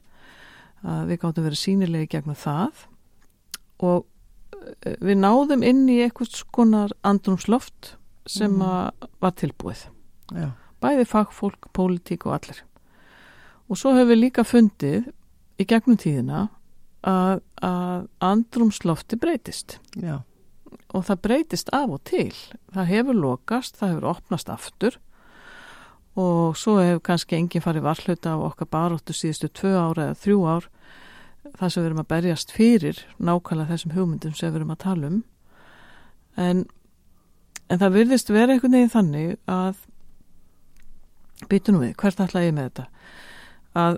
að 0.83 1.05
við 1.07 1.21
gáttum 1.21 1.45
verið 1.45 1.61
sýnilegi 1.61 2.09
gegnum 2.11 2.35
það. 2.35 2.81
Og 3.87 4.03
eh, 4.83 4.97
við 4.99 5.21
náðum 5.21 5.63
inn 5.63 5.85
í 5.87 6.01
eitthvað 6.03 6.35
skonar 6.41 6.91
andrumsloft 7.07 7.93
sem 8.27 8.59
að 8.65 9.07
var 9.23 9.37
tilbúið. 9.39 9.85
Já, 10.35 10.51
bæði 10.83 11.07
fagfólk, 11.07 11.71
pólitík 11.71 12.27
og 12.27 12.35
allir. 12.35 12.59
Og 13.71 13.79
svo 13.79 13.93
hefur 13.95 14.09
við 14.11 14.19
líka 14.25 14.43
fundið 14.43 15.05
í 15.61 15.67
gegnum 15.67 15.95
tíðina 15.99 16.49
að, 17.07 17.39
að 17.63 18.09
andrumslofti 18.27 19.15
breytist. 19.21 19.77
Já, 19.95 20.19
og 20.91 21.05
það 21.07 21.21
breytist 21.23 21.71
af 21.75 21.93
og 21.95 22.01
til. 22.07 22.33
Það 22.75 22.91
hefur 22.91 23.19
lokast, 23.21 23.79
það 23.79 23.93
hefur 23.93 24.09
opnast 24.11 24.51
aftur. 24.51 24.99
Og 26.19 26.59
svo 26.59 26.75
hefur 26.81 26.99
kannski 27.07 27.37
enginn 27.37 27.63
farið 27.63 27.87
varhluta 27.87 28.35
á 28.35 28.43
okkar 28.43 28.67
baróttu 28.75 29.15
síðustu 29.15 29.47
tvö 29.55 29.71
ára 29.79 30.09
eða 30.09 30.19
þrjú 30.25 30.43
ár. 30.51 30.67
Það 31.55 31.71
sem 31.71 31.81
við 31.81 31.89
erum 31.89 32.03
að 32.03 32.11
berjast 32.11 32.53
fyrir 32.53 33.01
nákvæmlega 33.23 33.71
þessum 33.71 33.95
hugmyndum 33.95 34.35
sem 34.35 34.51
við 34.51 34.59
erum 34.59 34.75
að 34.75 34.83
tala 34.83 35.07
um. 35.13 35.23
En, 36.35 36.65
en 37.71 37.81
það 37.81 37.97
virðist 38.01 38.35
vera 38.35 38.51
einhvern 38.51 38.75
veginn 38.75 38.93
þannig 38.93 39.33
að 39.51 39.79
býtu 41.49 41.73
nú 41.73 41.81
við, 41.85 41.95
hvert 41.97 42.19
ætla 42.21 42.43
ég 42.43 42.53
með 42.55 42.69
þetta 42.69 42.89
að, 43.77 43.97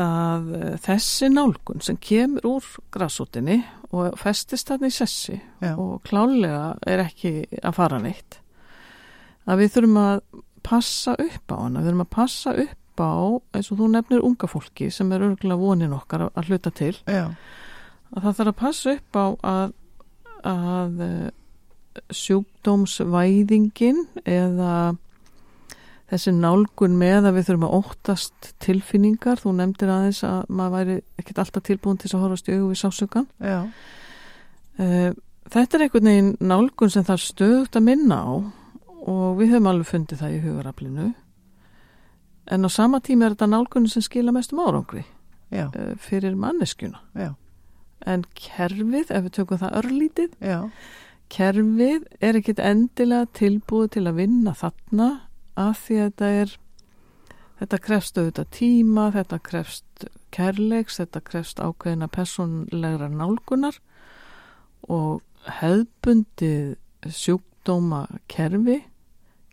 að 0.00 0.50
þessi 0.84 1.30
nálgun 1.32 1.84
sem 1.84 1.98
kemur 2.00 2.48
úr 2.56 2.70
grassútinni 2.94 3.60
og 3.94 4.16
festist 4.20 4.70
þarna 4.70 4.90
í 4.90 4.96
sessi 4.96 5.36
já, 5.36 5.74
og 5.74 6.02
klálega 6.06 6.74
er 6.86 7.04
ekki 7.06 7.38
að 7.62 7.78
fara 7.78 8.00
neitt 8.02 8.40
að 9.46 9.62
við 9.62 9.72
þurfum 9.76 10.02
að 10.02 10.20
passa 10.66 11.14
upp 11.22 11.54
á 11.54 11.56
hana, 11.60 11.80
við 11.80 11.90
þurfum 11.90 12.04
að 12.06 12.14
passa 12.16 12.54
upp 12.64 13.02
á 13.02 13.14
eins 13.54 13.70
og 13.70 13.80
þú 13.80 13.88
nefnir 13.92 14.26
unga 14.26 14.50
fólki 14.50 14.90
sem 14.90 15.12
er 15.12 15.24
örgulega 15.28 15.60
vonin 15.60 15.96
okkar 15.96 16.28
að 16.28 16.50
hluta 16.50 16.72
til 16.74 16.94
já, 17.04 17.26
að 18.16 18.22
það 18.22 18.38
þarf 18.38 18.52
að 18.52 18.60
passa 18.62 18.94
upp 18.96 19.18
á 19.20 19.26
að, 19.52 19.74
að 20.50 21.02
eh, 21.06 21.28
sjúkdómsvæðingin 22.12 24.02
eða 24.24 24.72
þessi 26.10 26.32
nálgun 26.36 26.96
með 26.98 27.28
að 27.30 27.34
við 27.38 27.46
þurfum 27.48 27.66
að 27.68 27.76
óttast 27.80 28.50
tilfinningar, 28.62 29.40
þú 29.42 29.52
nefndir 29.58 29.90
aðeins 29.90 30.22
að 30.24 30.42
maður 30.48 30.76
væri 30.76 30.96
ekkert 31.18 31.38
alltaf 31.42 31.62
tilbúin 31.66 31.98
til 31.98 32.10
að 32.12 32.20
horfast 32.24 32.48
í 32.48 32.56
augu 32.56 32.72
við 32.72 32.82
sásökan 32.84 33.28
já, 33.40 33.60
Eh, 34.78 35.12
Þetta 35.46 35.76
er 35.78 35.82
einhvern 35.86 36.08
veginn 36.10 36.32
nálgun 36.42 36.90
sem 36.90 37.04
það 37.06 37.20
stöðugt 37.22 37.76
að 37.78 37.84
minna 37.86 38.16
á 38.18 38.34
og 39.06 39.36
við 39.38 39.52
höfum 39.54 39.68
alveg 39.70 39.86
fundið 39.86 40.18
það 40.18 40.32
í 40.34 40.40
hugaraflinu. 40.42 41.04
En 42.50 42.66
á 42.66 42.70
sama 42.74 42.98
tíma 43.00 43.28
er 43.28 43.36
þetta 43.36 43.46
nálgun 43.52 43.86
sem 43.88 44.02
skila 44.02 44.34
mestum 44.34 44.58
árangri 44.58 45.04
já, 45.54 45.70
eh, 45.70 45.94
fyrir 46.02 46.34
manneskjuna. 46.34 46.98
Já, 47.14 47.34
en 48.04 48.24
kerfið, 48.34 49.10
ef 49.10 49.24
við 49.24 49.32
tökum 49.38 49.58
það 49.62 49.78
örlítið 49.80 50.34
já, 50.42 50.70
kerfið 51.30 52.04
er 52.20 52.34
ekkit 52.34 52.58
endilega 52.58 53.26
tilbúið 53.32 53.90
til 53.90 54.04
að 54.10 54.18
vinna 54.20 54.52
þarna 54.52 55.08
af 55.56 55.82
því 55.86 55.98
að 56.00 56.06
þetta 56.06 56.30
er 56.40 56.54
þetta 57.60 57.82
krefst 57.86 58.18
auðvitað 58.20 58.50
tíma 58.56 59.06
þetta 59.14 59.38
krefst 59.48 60.08
kærleiks 60.36 61.00
þetta 61.00 61.22
krefst 61.24 61.62
ákveðina 61.62 62.08
personlegra 62.12 63.08
nálgunar 63.12 63.78
og 64.92 65.22
hefðbundið 65.60 66.76
sjúkdóma 67.06 68.06
kerfi 68.30 68.82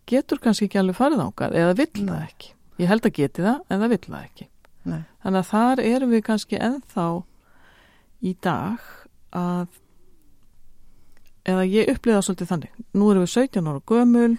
getur 0.09 0.41
kannski 0.43 0.67
ekki 0.67 0.81
alveg 0.81 0.97
farið 0.97 1.23
ákað 1.23 1.55
eða 1.59 1.77
vill 1.79 1.93
það 2.01 2.25
ekki. 2.25 2.49
Ég 2.81 2.89
held 2.89 3.07
að 3.07 3.15
geti 3.19 3.45
það 3.45 3.61
en 3.69 3.83
það 3.83 3.93
vill 3.93 4.03
það 4.07 4.23
ekki. 4.23 4.47
Nei, 4.83 5.03
Þannig 5.23 5.39
að 5.39 5.49
þar 5.53 5.81
erum 5.87 6.11
við 6.11 6.23
kannski 6.27 6.59
ennþá 6.59 7.07
í 8.23 8.33
dag 8.43 8.89
að 9.39 9.79
eða 11.53 11.67
ég 11.67 11.91
upplifa 11.93 12.17
það 12.17 12.25
svolítið 12.27 12.51
þannig. 12.51 12.81
Nú 12.95 13.11
erum 13.11 13.25
við 13.25 13.33
17 13.35 13.69
ára 13.69 13.83
gömul, 13.93 14.33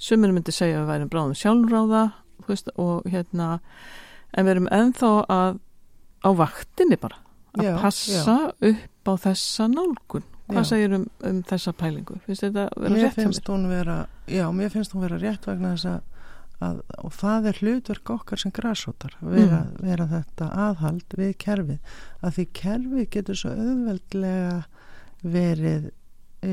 sumir 0.00 0.34
myndi 0.34 0.54
segja 0.54 0.80
að 0.80 0.84
við 0.84 0.92
værum 0.94 1.12
bráðum 1.12 1.38
sjálfráða 1.38 2.04
veist, 2.48 2.70
og 2.80 3.06
hérna 3.10 3.50
en 4.34 4.46
við 4.46 4.54
erum 4.54 4.70
ennþá 4.74 5.12
að 5.30 5.60
á 6.20 6.30
vaktinni 6.36 6.98
bara 7.00 7.20
að 7.58 7.66
Já, 7.66 7.72
passa 7.82 8.36
upp 8.54 9.10
á 9.10 9.12
þessa 9.24 9.66
nálgun. 9.70 10.26
Hvað 10.50 10.64
Já. 10.64 10.68
segir 10.70 10.94
um, 10.94 11.06
um 11.26 11.40
þessa 11.46 11.72
pælingu? 11.78 12.18
Finnst 12.26 12.44
þetta 12.46 12.66
vera 12.76 12.94
mér 12.94 13.04
rétt 13.06 13.18
hjá 13.18 13.24
finnst 13.24 13.50
hún 13.50 13.66
vera 13.70 13.96
já, 14.30 14.44
mér 14.54 14.72
finnst 14.74 14.94
hún 14.94 15.04
vera 15.06 15.18
rétt 15.18 15.46
vegna 15.46 15.74
þess 15.74 15.90
að 15.90 16.00
að, 16.60 16.80
og 17.00 17.14
það 17.16 17.48
er 17.50 17.60
hlutverk 17.64 18.12
okkar 18.14 18.40
sem 18.40 18.52
græsótar 18.54 19.14
vera, 19.24 19.62
vera 19.80 20.06
þetta 20.10 20.50
aðhald 20.66 21.16
við 21.18 21.32
kerfið 21.40 21.94
að 22.20 22.36
því 22.36 22.46
kerfið 22.60 23.06
getur 23.16 23.40
svo 23.40 23.52
auðveldlega 23.54 24.58
verið 25.36 25.88
e, 26.44 26.52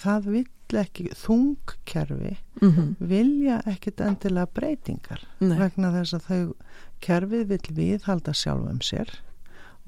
það 0.00 0.30
vill 0.70 0.80
ekki 0.80 1.08
þungkerfi 1.18 2.36
mm 2.62 2.94
vilja 3.10 3.60
ekkit 3.68 4.00
endilega 4.04 4.50
breytingar 4.54 5.24
Nei, 5.40 5.56
vegna 5.58 5.92
þess 5.94 6.14
að 6.14 6.26
þau 6.28 6.54
kerfið 7.00 7.46
vill 7.50 7.76
viðhalda 7.76 8.34
sjálfum 8.36 8.80
sér 8.84 9.10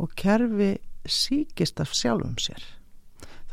og 0.01 0.15
kerfi 0.17 0.77
síkist 1.07 1.81
af 1.83 1.93
sjálfum 1.95 2.39
sér. 2.41 2.63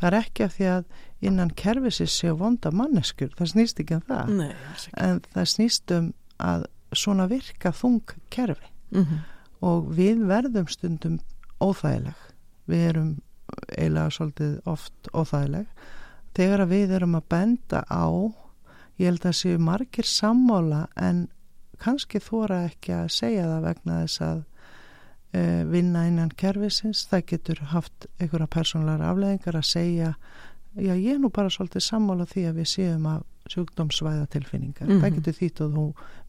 Það 0.00 0.06
er 0.08 0.16
ekki 0.20 0.44
af 0.44 0.54
því 0.56 0.68
að 0.72 0.84
innan 1.20 1.50
kerfi 1.58 1.92
sér 1.92 2.10
séu 2.10 2.36
vonda 2.40 2.70
manneskur 2.72 3.34
það 3.36 3.52
snýst 3.52 3.82
ekki 3.82 3.98
um 3.98 4.04
það. 4.08 4.32
Nei, 4.38 4.52
ekki. 4.72 4.92
en 4.96 5.20
það 5.34 5.50
snýst 5.54 5.94
um 5.96 6.12
að 6.40 6.64
svona 6.96 7.26
virka 7.30 7.72
þung 7.76 8.16
kerfi. 8.32 8.72
Mm 8.90 9.20
og 9.60 9.90
við 9.92 10.22
verðum 10.24 10.68
stundum 10.72 11.18
óþægileg. 11.60 12.16
Við 12.64 12.84
erum 12.90 13.10
eiginlega 13.76 14.14
svolítið 14.14 14.54
oft 14.64 15.10
óþægileg 15.12 15.66
þegar 16.36 16.66
við 16.70 16.90
erum 16.98 17.14
að 17.18 17.26
benda 17.32 17.82
á 17.90 18.04
ég 19.00 19.08
held 19.10 19.24
að 19.26 19.36
séu 19.40 19.58
margir 19.58 20.04
sammála 20.06 20.86
en 21.00 21.28
kannski 21.80 22.20
þóra 22.20 22.64
ekki 22.68 22.92
að 22.92 23.08
segja 23.16 23.46
það 23.48 23.62
vegna 23.64 23.98
þess 24.04 24.20
að 24.26 24.38
uh, 25.34 25.62
vinna 25.72 26.06
innan 26.10 26.30
kerfisins 26.36 27.06
það 27.10 27.24
getur 27.32 27.62
haft 27.72 28.06
einhverja 28.20 28.46
persónlega 28.52 29.08
afleðingar 29.14 29.56
að 29.62 29.68
segja 29.70 30.10
já 30.76 30.92
ég 30.94 31.14
er 31.14 31.18
nú 31.22 31.30
bara 31.34 31.50
svolítið 31.50 31.82
sammála 31.82 32.26
því 32.30 32.44
að 32.50 32.58
við 32.60 32.68
séum 32.74 33.06
að 33.10 33.24
sjúkdómsvæða 33.50 34.26
tilfinningar 34.30 34.86
Mhm. 34.88 35.00
það 35.02 35.14
getur 35.16 35.38
þýtt 35.40 35.60
að 35.64 35.72
þú 35.78 35.86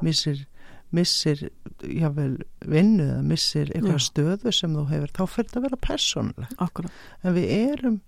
missir 0.07 0.45
missir 0.91 1.43
jável 1.87 2.41
vinnu 2.67 3.03
eða 3.05 3.21
missir 3.23 3.69
einhverja 3.75 3.99
Já. 3.99 4.07
stöðu 4.09 4.51
sem 4.53 4.73
þú 4.75 4.87
hefur 4.89 5.11
þá 5.15 5.21
fyrir 5.35 5.55
að 5.59 5.61
vera 5.67 5.77
persónlega 5.85 6.47
akkurat. 6.57 6.91
en 7.23 7.33
við 7.35 7.51
erum 7.71 8.01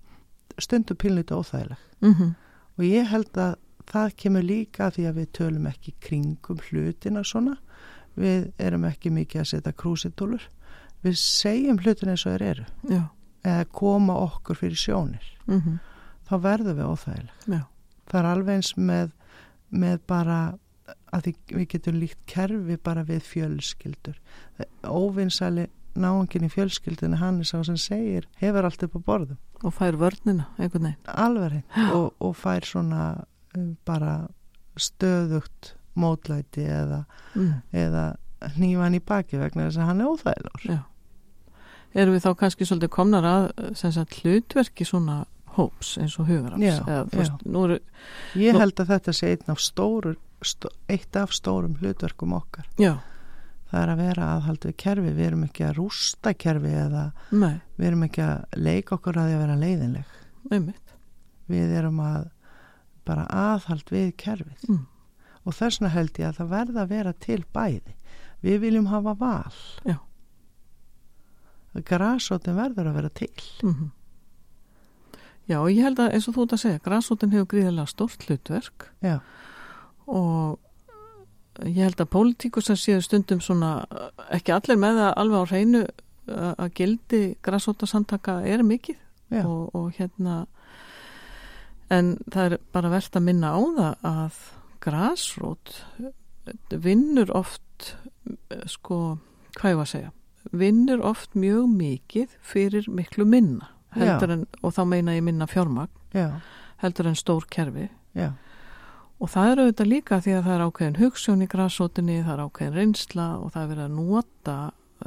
stundum 0.62 0.96
pínlítið 0.96 1.38
óþægileg. 1.40 1.78
Mm 2.00 2.34
og 2.74 2.82
ég 2.82 3.06
held 3.06 3.36
að 3.38 3.52
það 3.86 4.14
kemur 4.16 4.42
líka 4.42 4.90
því 4.90 5.04
að 5.06 5.18
við 5.20 5.28
tölum 5.38 5.66
ekki 5.70 5.92
kringum 6.00 6.58
hlutina 6.58 7.22
svona. 7.22 7.56
Við 8.18 8.52
erum 8.58 8.84
ekki 8.84 9.10
mikið 9.14 9.40
að 9.40 9.46
setja 9.46 9.72
krúsitúlur 9.72 10.48
við 11.04 11.18
segjum 11.20 11.78
hlutina 11.78 12.14
eins 12.14 12.26
og 12.26 12.34
þeir 12.34 12.42
eru. 12.48 12.64
Já, 12.88 13.02
eða 13.44 13.68
koma 13.72 14.16
okkur 14.24 14.56
fyrir 14.56 14.80
sjónir. 14.80 15.26
Mm 15.46 15.78
þá 16.24 16.36
verðum 16.40 16.78
við 16.78 16.86
óþægileg. 16.88 17.32
Já, 17.52 17.62
það 18.08 18.20
er 18.20 18.26
alveg 18.30 18.54
eins 18.54 18.76
með, 18.76 19.10
með 19.68 19.98
bara 20.08 20.38
að 21.12 21.26
við 21.52 21.66
getum 21.68 21.98
líkt 22.00 22.20
kerfi 22.26 22.76
bara 22.80 23.04
við 23.04 23.26
fjölskyldur. 23.28 24.16
Óvinsali 24.88 25.66
náungin 25.94 26.46
í 26.46 26.50
fjölskyldinu 26.50 27.20
hann 27.20 27.42
er 27.42 27.48
sá 27.48 27.60
sem 27.66 27.76
segir 27.78 28.26
hefur 28.40 28.66
allt 28.66 28.82
upp 28.86 28.96
á 28.98 29.00
borðum 29.06 29.38
og 29.64 29.72
fær 29.74 29.96
vörnina 29.96 30.44
einhvern 30.58 30.82
veginn. 30.90 30.96
alveg 31.06 31.62
og, 31.94 32.12
og 32.20 32.36
fær 32.36 32.66
svona 32.68 33.24
um, 33.56 33.76
bara 33.86 34.28
stöðugt 34.76 35.74
mótlæti 35.96 36.64
eða, 36.66 37.04
Mm. 37.34 37.62
eða 37.72 38.16
hnífan 38.54 38.94
í 38.94 39.00
baki 39.00 39.38
vegna 39.40 39.68
þess 39.68 39.78
að 39.80 39.86
hann 39.88 40.00
er 40.00 40.10
óþægilegur 40.10 40.66
Já. 40.70 40.78
Erum 41.94 42.14
við 42.16 42.24
þá 42.26 42.34
kannski 42.40 42.66
svolítið 42.66 42.90
komnar 42.90 43.24
að 43.24 43.74
sem 43.78 43.92
sagt, 43.94 44.16
hlutverki 44.22 44.84
svona 44.86 45.24
hóps 45.54 45.96
eins 46.02 46.16
og 46.18 46.26
hugarafs? 46.26 46.60
Ég 48.34 48.52
Nú- 48.54 48.58
held 48.58 48.74
að 48.82 48.90
þetta 48.90 49.12
sé 49.14 49.30
einn 49.30 49.50
af 49.54 49.58
stóru 49.62 50.16
stó, 50.44 50.68
eitt 50.90 51.16
af 51.16 51.30
stórum 51.32 51.76
hlutverkum 51.80 52.32
okkar 52.34 52.66
já, 52.78 52.96
það 53.74 53.82
er 53.82 53.90
að 53.92 54.00
vera 54.04 54.26
aðhald 54.36 54.66
við 54.68 54.76
kerfi. 54.84 55.12
Við 55.16 55.26
erum 55.26 55.44
ekki 55.48 55.66
að 55.66 55.76
rústa 55.80 56.32
kerfi 56.38 56.72
eða 56.78 57.04
nei, 57.34 57.56
við 57.74 57.88
erum 57.88 58.06
ekki 58.06 58.22
að 58.22 58.60
leika 58.68 58.94
okkur 58.94 59.18
að 59.18 59.26
því 59.26 59.34
að 59.34 59.42
vera 59.42 59.58
leiðinleg. 59.64 60.16
Einmitt. 60.52 60.94
við 61.50 61.74
erum 61.76 61.98
að 62.00 62.30
bara 63.04 63.24
aðhald 63.28 63.90
við 63.92 64.14
kerfið. 64.20 64.68
Mm. 64.70 64.84
og 65.44 65.52
þess 65.52 65.80
vegna 65.80 65.92
held 65.92 66.18
ég 66.20 66.30
að 66.30 66.38
það 66.38 66.52
verða 66.54 66.84
að 66.84 66.92
vera 66.94 67.12
til 67.26 67.40
bæði. 67.52 67.96
Við 68.44 68.60
viljum 68.62 68.86
hafa 68.92 69.14
val. 69.20 69.58
Já. 69.84 69.98
grasótin 71.74 72.56
verður 72.56 72.88
að 72.92 72.98
vera 73.00 73.12
til. 73.12 73.34
Mm 73.64 73.92
Já, 75.44 75.58
og 75.60 75.68
ég 75.68 75.84
held 75.84 76.00
að 76.00 76.14
eins 76.16 76.26
og 76.30 76.36
þú 76.38 76.44
ert 76.46 76.54
að 76.56 76.60
segja, 76.62 76.80
græsótin 76.86 77.32
hefur 77.34 77.48
gríðarlega 77.52 77.90
stórt 77.90 78.22
hlutverk. 78.24 78.86
Já, 79.04 79.18
og 80.08 80.54
ég 81.62 81.82
held 81.84 82.00
að 82.02 82.10
pólitíkusar 82.14 82.78
séu 82.80 83.02
stundum 83.04 83.42
svona, 83.44 83.84
ekki 84.34 84.54
allir 84.54 84.80
með 84.80 85.00
það 85.02 85.12
alveg 85.22 85.44
á 85.44 85.50
hreinu 85.52 85.84
að 86.54 86.74
gildi 86.78 87.22
græsótasamtaka 87.44 88.40
er 88.48 88.64
mikið. 88.66 89.00
Og, 89.44 89.70
og 89.74 89.94
hérna 89.96 90.44
en 91.92 92.14
það 92.30 92.44
er 92.44 92.58
bara 92.74 92.90
verðt 92.92 93.16
að 93.18 93.26
minna 93.26 93.54
á 93.54 93.60
það 93.78 94.10
að 94.10 94.42
græsrót 94.84 95.72
vinnur 96.84 97.32
oft 97.34 97.94
sko, 98.68 99.16
hvað 99.56 99.72
ég 99.72 99.80
var 99.80 99.88
að 99.88 99.92
segja 99.94 100.12
vinnur 100.52 101.02
oft 101.04 101.34
mjög 101.38 101.68
mikið 101.72 102.36
fyrir 102.44 102.88
miklu 102.92 103.26
minna. 103.28 103.70
En, 103.94 104.46
og 104.62 104.74
þá 104.74 104.82
meina 104.90 105.14
ég 105.14 105.24
minna 105.24 105.46
fjármagn. 105.48 105.92
Já, 106.14 106.40
heldur 106.82 107.08
en 107.10 107.18
stór 107.18 107.46
kerfi. 107.50 107.88
Já, 108.14 108.32
og 109.20 109.30
það 109.30 109.50
er 109.50 109.62
auðvitað 109.62 109.90
líka 109.90 110.20
því 110.24 110.34
að 110.36 110.46
það 110.46 110.54
er 110.54 110.64
ákveðin 110.68 111.00
hugssjón 111.00 111.44
í 111.44 111.50
græsótinni, 111.50 112.16
það 112.24 112.34
er 112.34 112.44
ákveðin 112.44 112.78
reynsla 112.78 113.28
og 113.38 113.54
það 113.54 113.62
er 113.62 113.70
verið 113.72 113.84
að 113.84 113.98
nota 114.00 114.58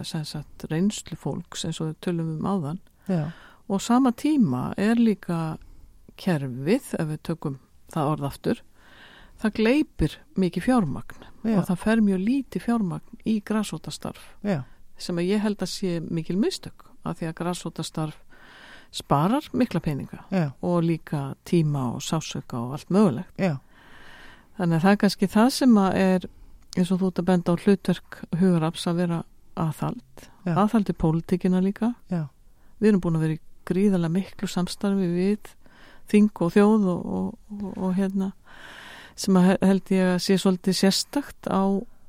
sagt 0.03 0.65
reynslu 0.69 1.17
fólks 1.17 1.65
eins 1.65 1.79
og 1.81 1.91
við 1.91 1.99
tölum 2.05 2.33
um 2.35 2.47
áðan. 2.47 2.81
Já, 3.07 3.31
og 3.67 3.81
sama 3.81 4.11
tíma 4.11 4.71
er 4.77 4.99
líka 4.99 5.57
kerfið, 6.17 6.93
ef 6.97 7.07
við 7.11 7.21
tökum 7.27 7.59
það 7.93 8.11
orð 8.11 8.27
aftur, 8.27 8.61
það 9.41 9.55
gleipir 9.59 10.17
mikið 10.39 10.65
fjármagn 10.67 11.25
já, 11.45 11.57
og 11.57 11.67
það 11.69 11.81
fer 11.83 12.03
mjög 12.03 12.23
lítið 12.25 12.65
fjármagn 12.67 13.21
í 13.27 13.35
græsótastarf 13.45 14.23
já, 14.45 14.61
sem 14.97 15.19
að 15.19 15.29
ég 15.31 15.43
held 15.43 15.61
að 15.61 15.73
sé 15.73 15.99
mikil 16.01 16.37
mistök 16.41 16.87
af 17.07 17.19
því 17.19 17.29
að 17.29 17.37
græsótastarf 17.41 18.23
sparar 18.97 19.45
mikla 19.53 19.81
peninga 19.83 20.23
og 20.63 20.77
líka 20.83 21.35
tíma 21.47 21.91
og 21.93 22.01
sásöka 22.01 22.57
og 22.63 22.73
allt 22.77 22.89
mögulegt. 22.89 23.29
já, 23.37 23.59
Þannig 24.57 24.75
að 24.77 24.81
það 24.83 24.91
er 24.91 25.01
kannski 25.03 25.27
það 25.27 25.49
sem 25.53 25.75
að 25.77 25.95
er 26.01 26.25
eins 26.77 26.91
og 26.91 26.99
þú 27.01 27.07
ert 27.11 27.19
að 27.21 27.25
benda 27.31 27.53
á 27.53 27.55
hlutverk 27.63 28.17
hugaraps 28.39 28.87
að 28.87 28.95
vera 29.01 29.19
aðhald, 29.57 30.25
Já. 30.45 30.53
aðhald 30.55 30.89
í 30.89 30.93
pólitíkina 30.93 31.61
líka. 31.61 31.93
já, 32.11 32.27
Við 32.79 32.87
erum 32.91 33.01
búin 33.01 33.15
að 33.17 33.23
vera 33.25 33.33
í 33.33 33.39
gríðarlega 33.65 34.13
miklu 34.13 34.47
samstarfi 34.47 35.07
við 35.13 35.53
þing 36.07 36.29
og 36.41 36.51
þjóð 36.53 36.85
og, 36.87 37.05
og, 37.05 37.37
og, 37.51 37.77
og 37.77 37.95
hérna 37.97 38.31
sem 39.15 39.35
að 39.35 39.45
he- 39.49 39.57
held 39.67 39.89
ég 39.91 40.11
að 40.13 40.19
sé 40.21 40.37
svolítið 40.37 40.77
sérstakt 40.77 41.49
á 41.49 41.61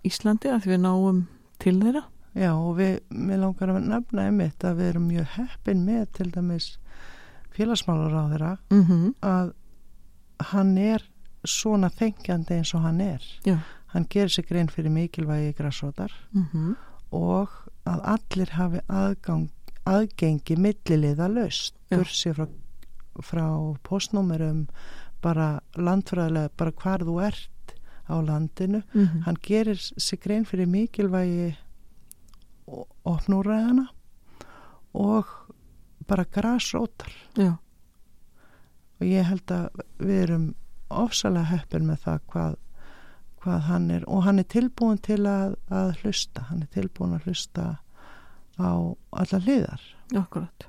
Íslandi 0.05 0.49
að 0.53 0.67
við 0.69 0.81
náum 0.85 1.27
til 1.59 1.81
þeirra. 1.81 2.05
já 2.39 2.53
og 2.55 2.77
við, 2.79 3.01
mér 3.11 3.41
langar 3.43 3.69
að 3.73 3.89
nefna 3.89 4.27
einmitt 4.29 4.65
að 4.65 4.77
við 4.79 4.89
erum 4.93 5.09
mjög 5.09 5.27
heppin 5.39 5.81
með 5.89 6.05
til 6.13 6.31
dæmis 6.31 6.69
félagsmálar 7.57 8.13
á 8.15 8.25
þeirra 8.31 8.53
Mm 8.71 8.85
-hmm. 8.85 9.15
að 9.23 9.53
hann 10.53 10.79
er 10.79 11.03
svona 11.45 11.91
þengjandi 11.91 12.59
eins 12.59 12.75
og 12.75 12.83
hann 12.83 13.01
er. 13.01 13.23
Já. 13.47 13.59
hann 13.89 14.05
gerir 14.11 14.29
sig 14.29 14.45
grein 14.49 14.69
fyrir 14.69 14.91
mikilvægi 14.91 15.53
græsótar 15.53 16.13
Mm 16.33 16.77
og 17.11 17.49
að 17.87 18.01
allir 18.05 18.51
hafi 18.53 18.81
aðgang, 18.89 19.49
aðgengi 19.87 20.57
milliliða 20.57 21.29
laust. 21.29 21.75
Bursi 21.89 22.35
frá, 22.37 22.47
frá 23.25 23.77
postnúmerum 23.83 24.67
bara 25.23 25.61
landfræðilega 25.75 26.51
bara 26.57 26.73
hvar 26.73 27.01
þú 27.01 27.15
ert 27.25 27.75
á 28.09 28.21
landinu. 28.21 28.83
-hmm. 28.93 29.23
hann 29.25 29.37
gerir 29.43 29.77
sig 29.77 30.21
grein 30.21 30.45
fyrir 30.45 30.67
mikilvægi 30.67 31.57
opnúræðana 33.05 33.87
og 34.95 35.27
bara 36.07 36.25
grasrótar 36.25 37.13
Já, 37.37 37.57
og 39.01 39.07
ég 39.07 39.25
held 39.25 39.51
að 39.51 39.69
við 39.99 40.23
erum 40.23 40.55
ofsalega 40.89 41.51
heppin 41.53 41.87
með 41.89 42.01
það 42.07 42.25
hvað, 42.33 42.57
hvað 43.43 43.61
hann 43.69 43.91
er. 43.91 44.09
Og 44.09 44.25
hann 44.27 44.41
er 44.43 44.49
tilbúin 44.49 44.99
til 45.05 45.21
að, 45.29 45.59
að 45.73 45.93
hlusta. 46.03 46.47
Hann 46.49 46.65
er 46.65 46.73
tilbúin 46.75 47.15
að 47.19 47.29
hlusta 47.29 47.69
á 48.59 48.71
alla 49.23 49.43
hliðar. 49.45 49.85
Akkurat. 50.19 50.67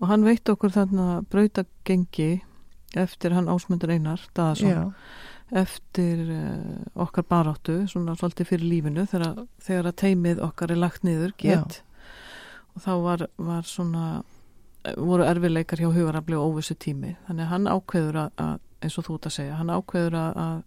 Og 0.00 0.10
hann 0.10 0.26
veit 0.26 0.48
okkur 0.50 0.74
þarna 0.74 1.22
brautagengi 1.30 2.42
eftir 2.98 3.34
hann 3.34 3.50
ásmundur 3.50 3.92
Einar 3.94 4.20
Daðarsson. 4.34 4.70
já, 4.70 4.92
eftir 5.54 6.20
uh, 6.30 7.02
okkar 7.04 7.26
baráttu 7.28 7.80
svona 7.90 8.14
svolítið 8.18 8.50
fyrir 8.50 8.70
lífinu 8.70 9.06
þegar, 9.10 9.44
þegar 9.62 9.90
að 9.90 9.98
teimið 10.02 10.42
okkar 10.46 10.74
er 10.74 10.80
lagt 10.82 11.06
niður 11.06 11.34
get. 11.38 11.82
Og 12.74 12.82
þá 12.82 12.92
var, 13.04 13.26
var 13.38 13.66
svona 13.68 14.06
eh, 14.18 14.33
voru 15.00 15.24
erfileikar 15.24 15.80
hjá 15.80 15.88
hugarafli 15.92 16.36
og 16.36 16.54
óvissu 16.54 16.76
tími 16.76 17.14
þannig 17.28 17.46
að 17.46 17.52
hann 17.54 17.68
ákveður 17.72 18.18
að, 18.24 18.30
að 18.44 18.54
eins 18.84 18.98
og 19.00 19.06
þú 19.06 19.16
ert 19.18 19.28
að 19.30 19.36
segja, 19.38 19.58
hann 19.58 19.72
ákveður 19.72 20.16
að, 20.20 20.40
að 20.44 20.62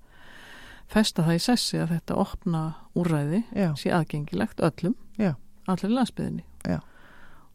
festa 0.92 1.26
það 1.28 1.38
í 1.38 1.44
sessi 1.44 1.80
að 1.82 1.94
þetta 1.96 2.18
opna 2.24 2.64
úrræði 2.98 3.44
já, 3.52 3.70
sé 3.80 3.92
aðgengilegt 3.94 4.64
öllum, 4.64 4.96
Já. 5.20 5.34
allir 5.68 5.94
landsbyðinni. 5.94 6.46
Já. 6.68 6.80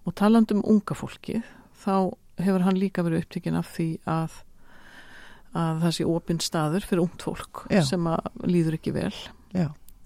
Og 0.06 0.14
talandi 0.18 0.56
um 0.58 0.64
unga 0.68 0.96
fólkið, 0.98 1.42
þá 1.82 1.94
hefur 2.42 2.64
hann 2.66 2.80
líka 2.80 3.04
verið 3.06 3.24
upptekinn 3.24 3.58
af 3.58 3.70
því 3.74 3.88
að, 4.10 4.38
að 5.58 5.82
það 5.84 5.96
sé 5.98 6.08
opinn 6.08 6.42
staður 6.42 6.86
fyrir 6.88 7.04
ungt 7.06 7.26
fólk 7.26 7.64
sem 7.86 8.06
að 8.10 8.48
líður 8.48 8.78
ekki 8.78 8.94
vel 8.96 9.12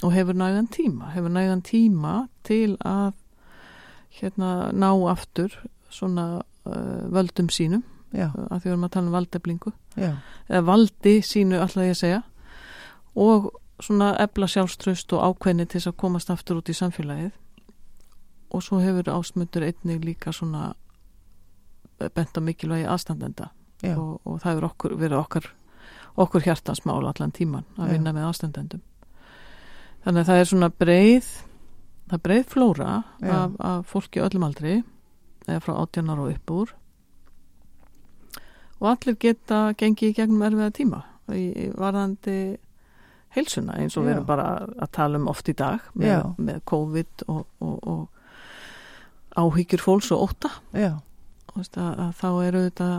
og 0.05 0.13
hefur 0.13 0.37
nægan 0.37 0.67
tíma, 0.69 1.13
hefur 1.15 1.33
nægan 1.33 1.63
tíma 1.65 2.17
til 2.45 2.77
að 2.85 3.15
hérna 4.19 4.71
ná 4.73 4.91
aftur 5.11 5.55
svona 5.97 6.27
uh, 6.39 7.05
völdum 7.13 7.51
sínum, 7.53 7.85
já, 8.13 8.29
að 8.31 8.61
því 8.61 8.69
við 8.69 8.73
erum 8.75 8.89
að 8.89 8.95
tala 8.97 9.11
um 9.11 9.17
valdeflingu, 9.17 9.73
já, 9.97 10.11
eða 10.49 10.65
valdi 10.71 11.15
sínu 11.25 11.61
alltaf 11.61 11.87
ég 11.89 11.97
að 11.97 12.03
segja. 12.03 12.23
Og 13.17 13.51
svona 13.83 14.13
ebla 14.21 14.49
sjálfströst 14.49 15.13
og 15.17 15.25
ákveðni 15.25 15.67
til 15.67 15.81
þess 15.81 15.93
að 15.93 16.01
komast 16.01 16.33
aftur 16.33 16.61
út 16.61 16.73
í 16.73 16.77
samfélagið. 16.77 17.33
Og 18.55 18.63
svo 18.63 18.79
hefur 18.81 19.11
ásmundur 19.11 19.67
einnig 19.67 20.05
líka 20.05 20.33
svona 20.33 20.71
bent 21.99 22.37
á 22.37 22.41
mikilvægi 22.41 22.87
aðstandenda. 22.89 23.51
Já, 23.85 23.97
og, 23.97 24.21
og 24.25 24.41
það 24.41 24.53
hefur 24.53 24.69
okkur, 24.71 24.97
verið 25.01 25.21
okkar 25.21 25.49
okkur 26.17 26.47
hjartansmál 26.47 27.05
allan 27.05 27.33
tíman 27.33 27.67
að 27.77 27.91
Já. 27.91 27.93
vinna 27.93 28.13
með 28.17 28.29
aðstandendum. 28.31 28.83
Þannig 30.05 30.23
að 30.23 30.29
það 30.31 30.41
er 30.41 30.51
svona 30.51 30.71
breið 30.73 31.31
það 32.07 32.23
breið 32.29 32.45
flóra 32.53 32.91
Já. 33.21 33.33
af, 33.35 33.57
af 33.59 33.91
fólki 33.91 34.23
öllum 34.25 34.47
aldri 34.47 34.79
eða 35.47 35.63
frá 35.65 35.75
18 35.79 36.13
ára 36.13 36.27
og 36.27 36.35
upp 36.35 36.55
úr. 36.57 36.75
Og 38.77 38.89
allir 38.93 39.17
geta 39.21 39.61
gengið 39.79 40.13
í 40.13 40.17
gegnum 40.19 40.45
erfiða 40.45 40.73
tíma 40.77 41.03
í, 41.33 41.71
varðandi 41.77 42.37
heilsuna 43.37 43.77
eins 43.81 43.97
og 43.97 44.07
við 44.07 44.15
Já. 44.15 44.17
erum 44.17 44.29
bara 44.29 44.49
að 44.67 44.93
tala 44.97 45.21
um 45.21 45.29
oft 45.33 45.49
í 45.51 45.55
dag 45.57 45.85
með, 45.95 46.31
með 46.41 46.63
COVID 46.71 47.27
og, 47.33 47.43
og, 47.65 47.77
og 47.93 49.37
áhyggjur 49.37 49.85
fólks 49.85 50.11
og 50.15 50.31
óta 50.31 50.53
veist, 50.73 51.77
að, 51.77 51.93
að 52.07 52.13
þá 52.21 52.29
eru 52.47 52.65
þetta 52.69 52.91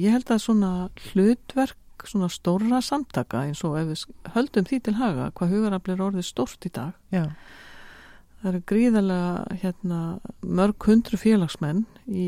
ég 0.00 0.16
held 0.16 0.32
að 0.34 0.44
svona 0.46 0.72
hlutverk 1.10 2.06
svona 2.08 2.28
stóra 2.32 2.80
samtaka 2.84 3.44
eins 3.46 3.62
og 3.64 3.78
ef 3.80 3.92
við 3.92 4.32
höldum 4.34 4.66
því 4.68 4.80
til 4.84 4.96
haga 4.98 5.30
hvað 5.38 5.54
hugaraflir 5.54 6.02
orðið 6.08 6.26
stórt 6.28 6.66
í 6.66 6.72
dag 6.74 6.96
já, 7.14 7.30
það 8.44 8.50
eru 8.50 8.62
gríðarlega 8.68 9.58
hérna, 9.62 10.00
mörg 10.44 10.88
hundru 10.88 11.16
félagsmenn 11.20 11.86
í 12.04 12.26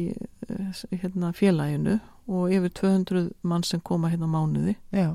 eh, 0.48 0.84
hérna, 1.02 1.34
félaginu 1.36 1.98
og 2.26 2.54
yfir 2.56 2.72
200 2.80 3.26
mann 3.44 3.66
sem 3.66 3.82
koma 3.84 4.08
hérna 4.10 4.28
mánuði 4.30 4.78
og, 4.96 5.12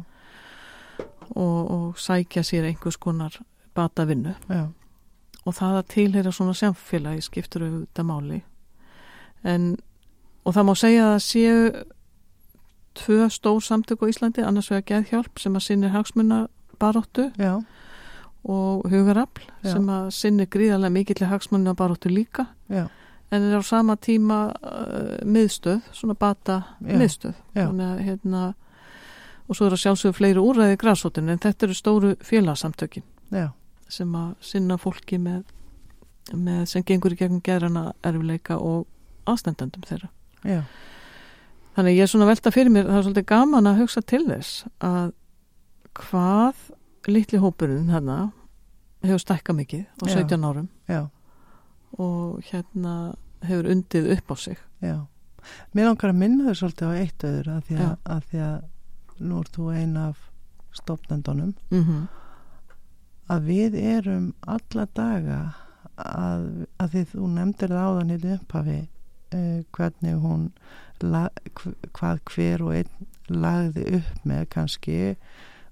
og 1.41 1.97
sækja 1.99 2.45
sér 2.45 2.69
einhvers 2.69 2.99
konar 3.01 3.33
bata 3.75 4.05
vinnu 4.05 4.35
já, 4.45 4.67
og 5.41 5.57
það 5.57 5.79
að 5.79 5.89
tilheyra 5.95 6.35
svona 6.35 6.53
samfélagi 6.53 7.25
skiptur 7.25 7.65
auðvitað 7.65 8.07
máli. 8.07 8.41
En 9.41 9.73
og 10.45 10.53
það 10.53 10.67
má 10.67 10.73
segja 10.77 11.09
að 11.15 11.19
séu 11.25 11.59
tvö 13.01 13.27
stór 13.33 13.61
samtök 13.65 14.05
á 14.05 14.11
Íslandi 14.11 14.45
annars 14.45 14.69
vegar 14.69 14.87
geðhjálp 14.89 15.41
sem 15.41 15.55
að 15.57 15.65
sinni 15.65 15.91
hagsmunna 15.93 16.43
baróttu 16.81 17.31
já, 17.39 17.61
og 18.43 18.87
hugarafl 18.89 19.43
Já. 19.61 19.73
sem 19.75 19.89
að 19.93 20.09
sinni 20.17 20.47
gríðarlega 20.49 20.93
mikill 20.95 21.27
hagsmunna 21.29 21.75
baróttu 21.77 22.09
líka 22.09 22.47
já, 22.69 22.87
en 23.31 23.45
er 23.45 23.61
á 23.61 23.63
sama 23.63 23.95
tíma 24.01 24.39
uh, 24.49 25.21
miðstöð, 25.25 25.81
svona 25.93 26.15
bata 26.17 26.61
Já. 26.81 26.97
miðstöð 26.97 27.35
að, 27.55 28.01
hérna, 28.07 28.43
og 29.47 29.55
svo 29.55 29.67
er 29.69 29.77
að 29.77 29.83
sjálfsögðu 29.83 30.17
fleiri 30.17 30.41
úræði 30.41 30.79
græsóttin 30.81 31.29
en 31.29 31.41
þetta 31.43 31.67
eru 31.67 31.77
stóru 31.77 32.15
félagsamtökin 32.25 33.05
já, 33.29 33.51
sem 33.87 34.15
að 34.15 34.33
sinna 34.41 34.79
fólki 34.81 35.21
með, 35.21 35.43
með 36.33 36.65
sem 36.73 36.83
gengur 36.83 37.13
í 37.13 37.19
gegnum 37.21 37.43
gerana 37.45 37.91
erfileika 38.01 38.57
og 38.57 38.87
aðstendendum 39.29 39.85
þeirra. 39.85 40.09
já, 40.43 40.63
Þannig 41.71 41.95
ég 41.95 42.03
er 42.03 42.09
svona 42.11 42.27
velta 42.27 42.51
fyrir 42.51 42.73
mér, 42.73 42.89
það 42.89 42.97
er 42.97 43.03
svolítið 43.05 43.25
gaman 43.29 43.67
að 43.69 43.77
hugsa 43.79 44.01
til 44.03 44.25
þess 44.27 44.65
að 44.83 45.13
hvað 45.95 46.65
litli 47.07 47.39
hópurinn 47.41 47.89
hérna 47.89 48.31
hefur 49.01 49.19
stækka 49.23 49.53
mikið 49.57 49.85
á 49.97 50.03
Já. 50.05 50.13
17 50.21 50.43
árum 50.45 50.67
já, 50.89 51.01
og 51.97 52.41
hérna 52.51 53.15
hefur 53.41 53.69
undið 53.73 54.11
upp 54.17 54.31
á 54.31 54.35
sig. 54.37 54.57
já. 54.81 55.07
Mér 55.73 55.87
langar 55.89 56.11
að 56.13 56.19
minna 56.21 56.43
þau 56.51 56.55
svolítið 56.59 56.85
á 56.85 56.93
eitt 57.01 57.23
öður 57.25 57.47
að 57.55 57.61
því 57.65 57.75
að, 57.75 57.81
Já. 57.81 57.97
að, 58.05 58.21
því 58.29 58.39
að 58.45 59.25
nú 59.25 59.39
ert 59.41 59.55
þú 59.57 59.69
ein 59.73 59.97
af 59.97 60.17
stopnendunum 60.73 61.53
Mm 61.71 62.07
að 63.31 63.45
við 63.47 63.75
erum 63.79 64.33
alla 64.43 64.83
daga 64.93 65.39
að, 65.95 66.41
að 66.83 66.89
því 66.93 67.03
þú 67.13 67.27
nefndir 67.31 67.71
það 67.71 67.85
áðan 67.87 68.09
í 68.11 68.17
upphafi 68.35 68.79
uh, 68.81 69.59
hvernig 69.77 70.17
hún 70.19 70.41
la, 71.01 71.21
hv- 71.55 71.75
hvað 71.95 72.19
hver 72.33 72.63
og 72.65 72.73
einn 72.75 73.07
lagði 73.31 73.85
upp 74.01 74.25
með 74.27 74.41
kannski 74.51 74.97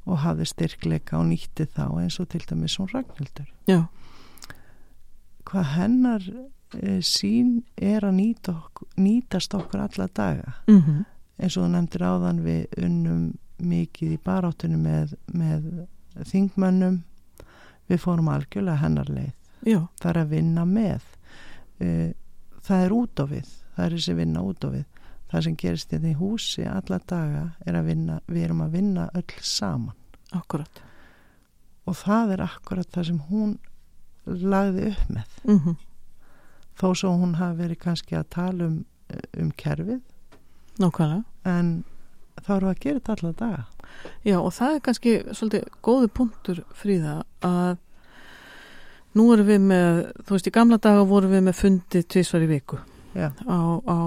og 0.07 0.21
hafði 0.23 0.47
styrkleika 0.49 1.17
og 1.19 1.27
nýtti 1.31 1.67
þá 1.75 1.85
eins 2.01 2.19
og 2.21 2.29
til 2.31 2.43
dæmis 2.49 2.77
hún 2.79 2.89
Ragnhildur. 2.93 3.49
Já, 3.69 3.83
hvað 5.49 5.71
hennar 5.75 6.25
uh, 6.31 6.99
sín 7.05 7.63
er 7.75 8.07
að 8.07 8.19
nýta 8.21 8.55
ok, 8.55 8.85
nýtast 8.97 9.55
okkur 9.57 9.87
alla 9.87 10.09
daga. 10.13 10.59
Mm 10.67 11.05
eins 11.39 11.55
og 11.57 11.65
þú 11.65 11.69
nefndir 11.73 12.03
áðan 12.03 12.41
við 12.43 12.81
unnum 12.83 13.23
mikið 13.59 14.15
í 14.15 14.19
baráttunum 14.23 14.83
með, 14.83 15.15
með 15.31 15.67
þingmönnum. 16.29 17.01
Við 17.89 18.01
fórum 18.03 18.29
algjörlega 18.31 18.83
hennar 18.83 19.09
leið. 19.09 19.31
Já, 19.67 19.79
það 19.99 20.11
er 20.11 20.19
að 20.21 20.33
vinna 20.35 20.65
með. 20.69 21.07
Eh, 21.83 22.11
það 22.67 22.83
er 22.85 22.95
út 22.95 23.23
á 23.23 23.25
við. 23.31 23.53
Það 23.75 23.85
er 23.85 23.95
þessi 23.95 24.15
vinna 24.19 24.43
út 24.45 24.67
á 24.67 24.69
við 24.69 24.85
það 25.29 25.45
sem 25.45 25.57
gerist 25.61 25.93
í 25.93 25.99
því 26.01 26.13
húsi 26.19 26.65
alla 26.67 26.99
daga 27.07 27.43
er 27.65 27.77
að 27.79 27.91
vinna, 27.91 28.19
við 28.27 28.43
erum 28.47 28.63
að 28.65 28.77
vinna 28.77 29.09
öll 29.13 29.35
saman. 29.41 29.95
Akkurat. 30.31 30.81
og 31.89 31.95
það 31.97 32.31
er 32.35 32.41
akkurat 32.45 32.89
það 32.93 33.05
sem 33.07 33.21
hún 33.31 33.53
lagði 34.25 34.91
upp 34.91 35.07
með. 35.09 35.37
Mm 35.43 35.77
þó 36.79 36.93
svo 36.95 37.11
hún 37.19 37.35
hafi 37.35 37.59
verið 37.59 37.79
kannski 37.83 38.15
að 38.15 38.29
tala 38.35 38.67
um, 38.69 38.85
um 39.37 39.51
kerfið. 39.59 39.99
Nákvæmlega. 40.79 41.23
en 41.43 41.83
þá 42.39 42.53
við 42.53 42.69
að 42.69 42.79
gera 42.79 42.99
þetta 42.99 43.15
alla 43.15 43.31
daga. 43.31 43.63
Já, 44.23 44.37
og 44.39 44.53
það 44.55 44.75
er 44.75 44.83
kannski 44.85 45.15
svolítið 45.33 45.65
góði 45.83 46.07
punktur 46.07 46.61
fríða 46.77 47.23
að 47.43 47.77
nú 49.17 49.25
erum 49.33 49.49
við 49.49 49.65
með, 49.65 49.99
þú 50.23 50.37
veist, 50.37 50.47
í 50.47 50.55
gamla 50.55 50.77
daga 50.77 51.03
vorum 51.09 51.33
við 51.33 51.43
með 51.49 51.57
fundi 51.59 52.03
tvisvar 52.03 52.45
í 52.45 52.51
viku 52.53 52.79
já, 53.15 53.29
á, 53.33 53.59
á 53.83 53.97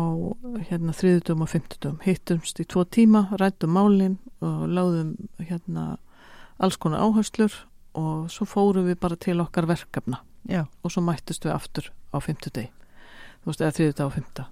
hérna 0.69 0.95
þriðutum 0.97 1.45
og 1.45 1.51
fymtutum. 1.51 1.99
Hittumst 2.05 2.61
í 2.63 2.67
tvo 2.69 2.85
tíma, 2.85 3.27
rættum 3.41 3.75
málin 3.75 4.17
og 4.45 4.65
láðum 4.71 5.15
hérna 5.43 5.97
alls 6.63 6.79
konar 6.81 7.03
áherslur 7.03 7.55
og 7.99 8.31
svo 8.33 8.47
fórum 8.49 8.89
við 8.89 9.01
bara 9.03 9.19
til 9.21 9.41
okkar 9.43 9.69
verkefna. 9.71 10.23
Já, 10.49 10.65
og 10.83 10.91
svo 10.91 11.05
mættust 11.07 11.45
við 11.47 11.55
aftur 11.55 11.93
á 12.15 12.19
fymtudegi. 12.23 12.71
Þú 13.43 13.51
veist, 13.51 13.63
eða 13.63 13.77
þriðudag 13.79 14.09
og 14.09 14.17
fymta. 14.17 14.49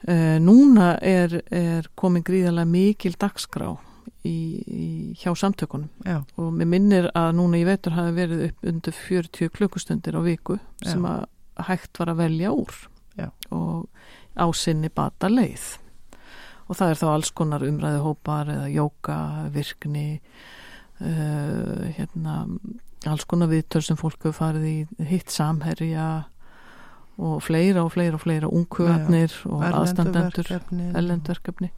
Uh, 0.00 0.36
núna 0.40 0.94
er, 1.04 1.42
er 1.52 1.88
komin 1.98 2.24
gríðarlega 2.24 2.68
mikil 2.68 3.12
dagskrá 3.20 3.74
í, 4.24 4.36
í, 4.64 4.86
hjá 5.20 5.34
samtökunum. 5.36 5.90
Já, 6.06 6.22
og 6.40 6.54
mér 6.56 6.70
minnir 6.72 7.10
að 7.16 7.34
núna 7.36 7.60
í 7.60 7.66
vetur 7.68 7.96
hafi 7.96 8.14
verið 8.16 8.46
upp 8.48 8.70
undir 8.72 8.96
40 8.96 9.52
klukkustundir 9.56 10.16
á 10.16 10.20
viku 10.24 10.56
sem 10.84 11.04
að 11.08 11.26
hægt 11.68 12.00
var 12.00 12.14
að 12.14 12.22
velja 12.24 12.54
úr 12.56 12.78
Já. 13.20 13.28
og 13.50 13.88
á 14.38 14.46
sinni 14.56 14.88
bata 14.88 15.28
leið 15.30 15.76
og 16.70 16.78
það 16.78 16.92
er 16.92 17.00
þá 17.00 17.06
alls 17.10 17.30
konar 17.34 17.66
umræðu 17.66 18.02
hópar 18.04 18.50
eða 18.52 18.68
jóka, 18.70 19.16
virkni 19.50 20.20
uh, 21.02 21.88
hérna 21.96 22.44
alls 23.10 23.26
konar 23.26 23.50
viðtöl 23.50 23.82
sem 23.82 23.98
fólk 23.98 24.20
hefur 24.22 24.36
farið 24.36 24.66
í 24.68 25.08
hitt 25.10 25.32
samherja 25.34 26.06
og 27.20 27.40
fleira 27.44 27.82
og 27.84 27.92
fleira 27.94 28.16
og 28.16 28.22
fleira 28.22 28.48
unghugarnir 28.48 29.34
og 29.50 29.64
aðstandendur 29.66 30.46
verkefni. 30.46 30.90
ellendverkefni 30.96 31.70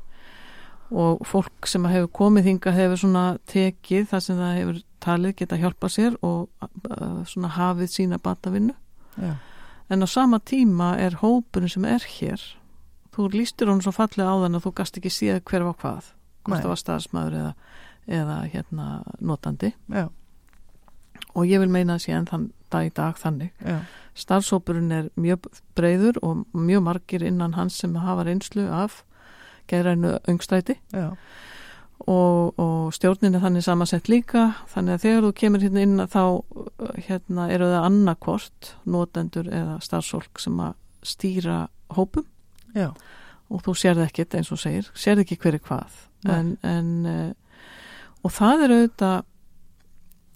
og 0.92 1.22
fólk 1.26 1.66
sem 1.70 1.86
hefur 1.88 2.10
komið 2.18 2.50
hinga 2.50 2.74
hefur 2.76 3.00
svona 3.00 3.24
tekið 3.48 4.10
það 4.10 4.24
sem 4.26 4.42
það 4.42 4.58
hefur 4.58 4.82
talið 5.02 5.36
geta 5.40 5.58
hjálpa 5.62 5.90
sér 5.90 6.18
og 6.20 6.50
uh, 6.62 7.22
svona 7.26 7.50
hafið 7.56 7.94
sína 7.94 8.20
batavinnu. 8.22 8.74
Já, 9.16 9.32
en 9.90 10.02
á 10.02 10.08
sama 10.08 10.40
tíma 10.40 10.94
er 10.98 11.18
hópurinn 11.22 11.70
sem 11.72 11.84
er 11.84 12.04
hér. 12.18 12.42
Þú 13.12 13.28
lístir 13.34 13.68
honum 13.68 13.82
svo 13.84 13.92
fallega 13.92 14.32
á 14.32 14.36
þann 14.44 14.58
að 14.58 14.66
þú 14.66 14.74
gast 14.80 14.98
ekki 14.98 15.12
séð 15.12 15.42
hver 15.48 15.66
var 15.68 15.78
hvað. 15.82 16.10
Hvort 16.42 16.62
það 16.62 16.72
var 16.72 16.80
staðsmaður 16.80 17.38
eða, 17.38 17.52
eða 18.20 18.36
hérna 18.52 18.86
notandi. 19.20 19.72
Já, 19.92 20.08
og 21.34 21.46
ég 21.48 21.62
vil 21.62 21.70
meina 21.72 21.96
að 21.96 22.06
sé 22.06 22.16
enn 22.16 22.28
þann 22.28 22.50
dag 22.72 22.88
í 22.88 22.94
dag 22.96 23.18
þannig. 23.20 23.52
Já, 23.62 23.78
starfsópurinn 24.18 24.92
er 24.92 25.08
mjög 25.20 25.48
breyður 25.76 26.18
og 26.24 26.44
mjög 26.56 26.84
margir 26.88 27.24
innan 27.24 27.56
hans 27.56 27.78
sem 27.80 27.94
hafa 27.96 28.26
reynslu 28.28 28.66
af 28.68 29.02
geðrænu 29.70 30.18
öngstæti 30.28 30.76
já, 30.92 31.16
og, 32.10 32.58
og 32.60 32.92
stjórnin 32.96 33.36
er 33.36 33.42
þannig 33.44 33.64
samansett 33.66 34.08
líka 34.10 34.48
þannig 34.72 34.96
að 34.96 35.04
þegar 35.04 35.26
þú 35.26 35.32
kemur 35.38 35.64
hérna 35.64 35.84
inn 35.86 36.04
þá 36.10 36.22
hérna 37.06 37.48
eru 37.54 37.68
það 37.70 37.88
annarkvort 37.88 38.70
notendur 38.90 39.50
eða 39.50 39.76
starfsólk 39.84 40.42
sem 40.42 40.62
að 40.62 40.78
stýra 41.06 41.58
hópum. 41.96 42.26
Já, 42.74 42.90
og 43.52 43.62
þú 43.66 43.74
sérð 43.76 44.06
ekkert 44.06 44.38
eins 44.38 44.52
og 44.54 44.60
segir, 44.62 44.88
sérð 44.94 45.26
ekki 45.26 45.38
hverju 45.42 45.62
hvað. 45.66 46.00
En, 46.30 46.54
en 46.62 46.90
uh, 47.10 47.30
og 48.22 48.34
það 48.34 48.64
er 48.64 48.74
auðvitað 48.76 49.16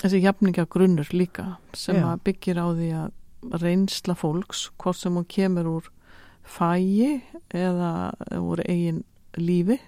þessi 0.02 0.22
jafninga 0.24 0.66
grunnur 0.70 1.12
líka 1.14 1.46
sem 1.76 1.96
Já. 1.96 2.10
að 2.12 2.24
byggir 2.28 2.60
á 2.60 2.66
því 2.66 2.88
að 3.00 3.62
reynsla 3.62 4.16
fólks, 4.18 4.66
hvort 4.80 4.98
sem 4.98 5.14
hún 5.16 5.28
kemur 5.30 5.70
úr 5.70 5.90
fæi 6.46 7.22
eða 7.54 8.12
úr 8.38 8.62
eigin 8.66 9.04
lífi 9.38 9.78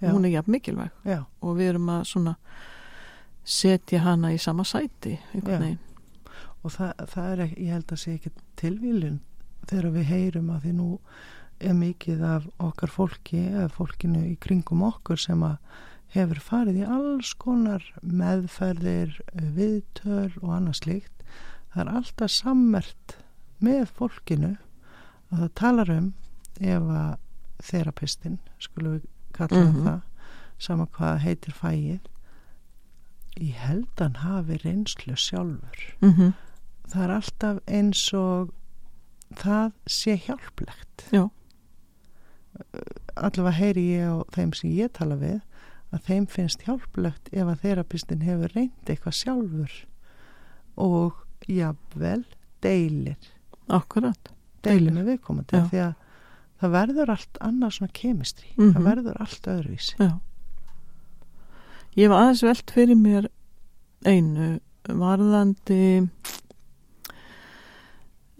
já, 0.00 0.10
hún 0.12 0.24
er 0.24 0.34
jafn 0.36 0.54
mikilvæg. 0.54 0.90
Já, 1.04 1.24
og 1.42 1.56
við 1.58 1.72
erum 1.72 1.92
að 1.94 2.04
svona 2.12 2.34
setja 3.48 4.02
hana 4.04 4.32
í 4.34 4.38
sama 4.40 4.64
sæti 4.68 5.16
og 6.62 6.72
það, 6.74 6.92
það 7.08 7.32
er 7.32 7.42
ekki, 7.46 7.64
ég 7.64 7.76
held 7.76 7.92
að 7.92 8.00
sé 8.02 8.14
ekki 8.18 8.32
tilvílun 8.60 9.20
þegar 9.68 9.92
við 9.94 10.08
heyrum 10.12 10.50
að 10.52 10.64
því 10.64 10.72
nú 10.78 10.88
er 11.58 11.76
mikið 11.78 12.24
af 12.28 12.48
okkar 12.62 12.92
fólki 12.92 13.40
eða 13.48 13.68
fólkinu 13.74 14.24
í 14.28 14.34
kringum 14.42 14.84
okkur 14.86 15.20
sem 15.20 15.42
að 15.46 15.56
hefur 16.14 16.40
farið 16.40 16.82
í 16.82 16.88
alls 16.88 17.34
konar 17.36 17.84
meðferðir, 18.00 19.18
eh, 19.34 19.48
viðtöl 19.56 20.32
og 20.40 20.52
annað 20.56 20.78
slíkt. 20.80 21.24
Það 21.74 21.82
er 21.82 21.92
alltaf 21.98 22.32
sammert 22.32 23.16
með 23.60 23.90
fólkinu 23.98 24.54
að 25.32 25.42
það 25.42 25.54
talar 25.54 25.90
um 25.92 26.12
ef 26.60 26.82
að 26.82 27.18
þerapistin, 27.68 28.38
skulum 28.62 28.98
við 28.98 29.06
kalla 29.38 29.62
mm 29.64 29.72
Mhm. 29.72 29.86
það, 29.86 30.00
sama 30.58 30.86
hvað 30.98 31.18
heitir 31.24 31.54
fæið, 31.54 32.00
ég 33.38 33.54
held 33.64 33.88
að 33.96 34.02
hann 34.02 34.14
hafi 34.24 34.56
reynslu 34.64 35.14
sjálfur. 35.16 35.82
Mm 36.02 36.12
-hmm. 36.12 36.32
það 36.88 37.02
er 37.04 37.10
alltaf 37.16 37.58
eins 37.68 38.12
og 38.14 38.52
það 39.34 39.72
sé 39.86 40.16
hjálplegt. 40.16 41.08
Já. 41.12 41.28
allavega 43.18 43.50
heyri 43.58 43.82
ég 43.98 44.08
á 44.08 44.16
þeim 44.34 44.52
sem 44.54 44.70
ég 44.74 44.92
tala 44.92 45.16
við 45.16 45.40
að 45.94 46.02
þeim 46.08 46.26
finnst 46.26 46.64
hjálplegt 46.66 47.30
ef 47.32 47.46
að 47.46 47.60
þerapistin 47.62 48.22
hefur 48.26 48.52
reynd 48.54 48.90
eitthvað 48.90 49.16
sjálfur 49.18 49.76
og 50.76 51.22
jafnvel 51.48 52.24
deilir. 52.64 53.16
Akkurat. 53.68 54.32
Deilir 54.62 54.92
með 54.96 55.12
viðkomandi 55.12 55.62
því 55.70 55.82
að 55.86 55.94
það 56.60 56.72
verður 56.74 57.12
allt 57.14 57.38
annað 57.40 57.74
svona 57.76 57.92
kemistri 57.94 58.48
Mhm. 58.56 58.72
það 58.74 58.88
verður 58.90 59.20
allt 59.24 59.46
öðruvísi 59.54 59.94
Já. 59.98 60.10
Ég 61.98 62.08
var 62.12 62.22
aðeins 62.22 62.42
velt 62.46 62.70
fyrir 62.70 62.96
mér 62.96 63.28
einu 64.06 64.60
varðandi 64.88 66.08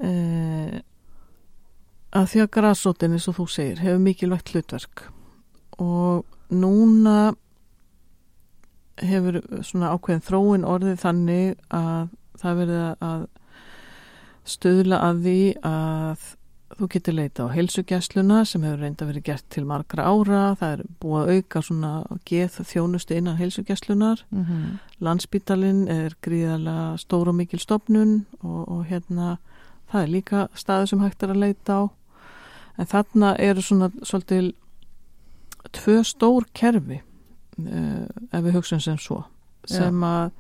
e, 0.03 0.11
að 2.17 2.29
því 2.33 2.43
að 2.45 2.51
grasótin 2.57 3.17
eins 3.17 3.27
og 3.31 3.37
þú 3.39 3.47
segir 3.53 3.83
hefur 3.83 4.03
mikilvægt 4.05 4.53
hlutverk 4.55 5.03
og 5.83 6.25
núna 6.51 7.35
hefur 8.99 9.41
svona 9.63 9.93
ákveðin 9.95 10.25
þróin 10.27 10.65
orðið 10.67 11.03
þannig 11.03 11.59
að 11.75 12.09
það 12.41 12.61
verið 12.63 13.05
að 13.11 13.27
stöðla 14.49 14.99
að 15.05 15.21
því 15.27 15.39
að 15.69 16.29
þú 16.77 16.89
getur 16.93 17.17
leita 17.17 17.47
á 17.49 17.55
heilsugjæsluna 17.55 18.43
sem 18.47 18.65
hefur 18.67 18.83
reynda 18.83 19.07
verið 19.09 19.25
gert 19.31 19.47
til 19.53 19.65
margra 19.69 20.05
ára. 20.05 20.43
Það 20.61 20.75
er 20.75 20.83
búið 21.01 21.21
að 21.21 21.31
auka 21.37 21.63
svona 21.65 21.93
geð 22.29 22.59
þjónustu 22.69 23.17
innan 23.17 23.39
heilsugjæslunar 23.39 24.25
mm 24.31 24.45
-hmm. 24.45 24.79
landsbítalinn 25.01 25.89
er 25.89 26.17
gríðarlega 26.23 26.97
stór 26.99 27.29
og 27.29 27.35
mikil 27.35 27.59
stopnun 27.59 28.27
og, 28.41 28.69
og 28.69 28.85
hérna 28.87 29.39
það 29.93 30.03
er 30.03 30.09
líka 30.09 30.49
staður 30.55 30.87
sem 30.87 31.01
hægt 31.01 31.23
er 31.23 31.31
að 31.31 31.43
leita 31.45 31.73
á. 31.73 31.83
En 32.79 32.87
þarna 32.87 33.37
eru 33.39 33.63
svona 33.63 33.91
svolítil 34.03 34.55
tvö 35.73 36.03
stór 36.05 36.45
kerfi 36.55 37.01
uh, 37.59 38.07
ef 38.33 38.45
við 38.45 38.53
hugsaum 38.53 38.81
sem 38.81 38.99
svo 38.99 39.25
sem 39.65 40.05
að 40.05 40.31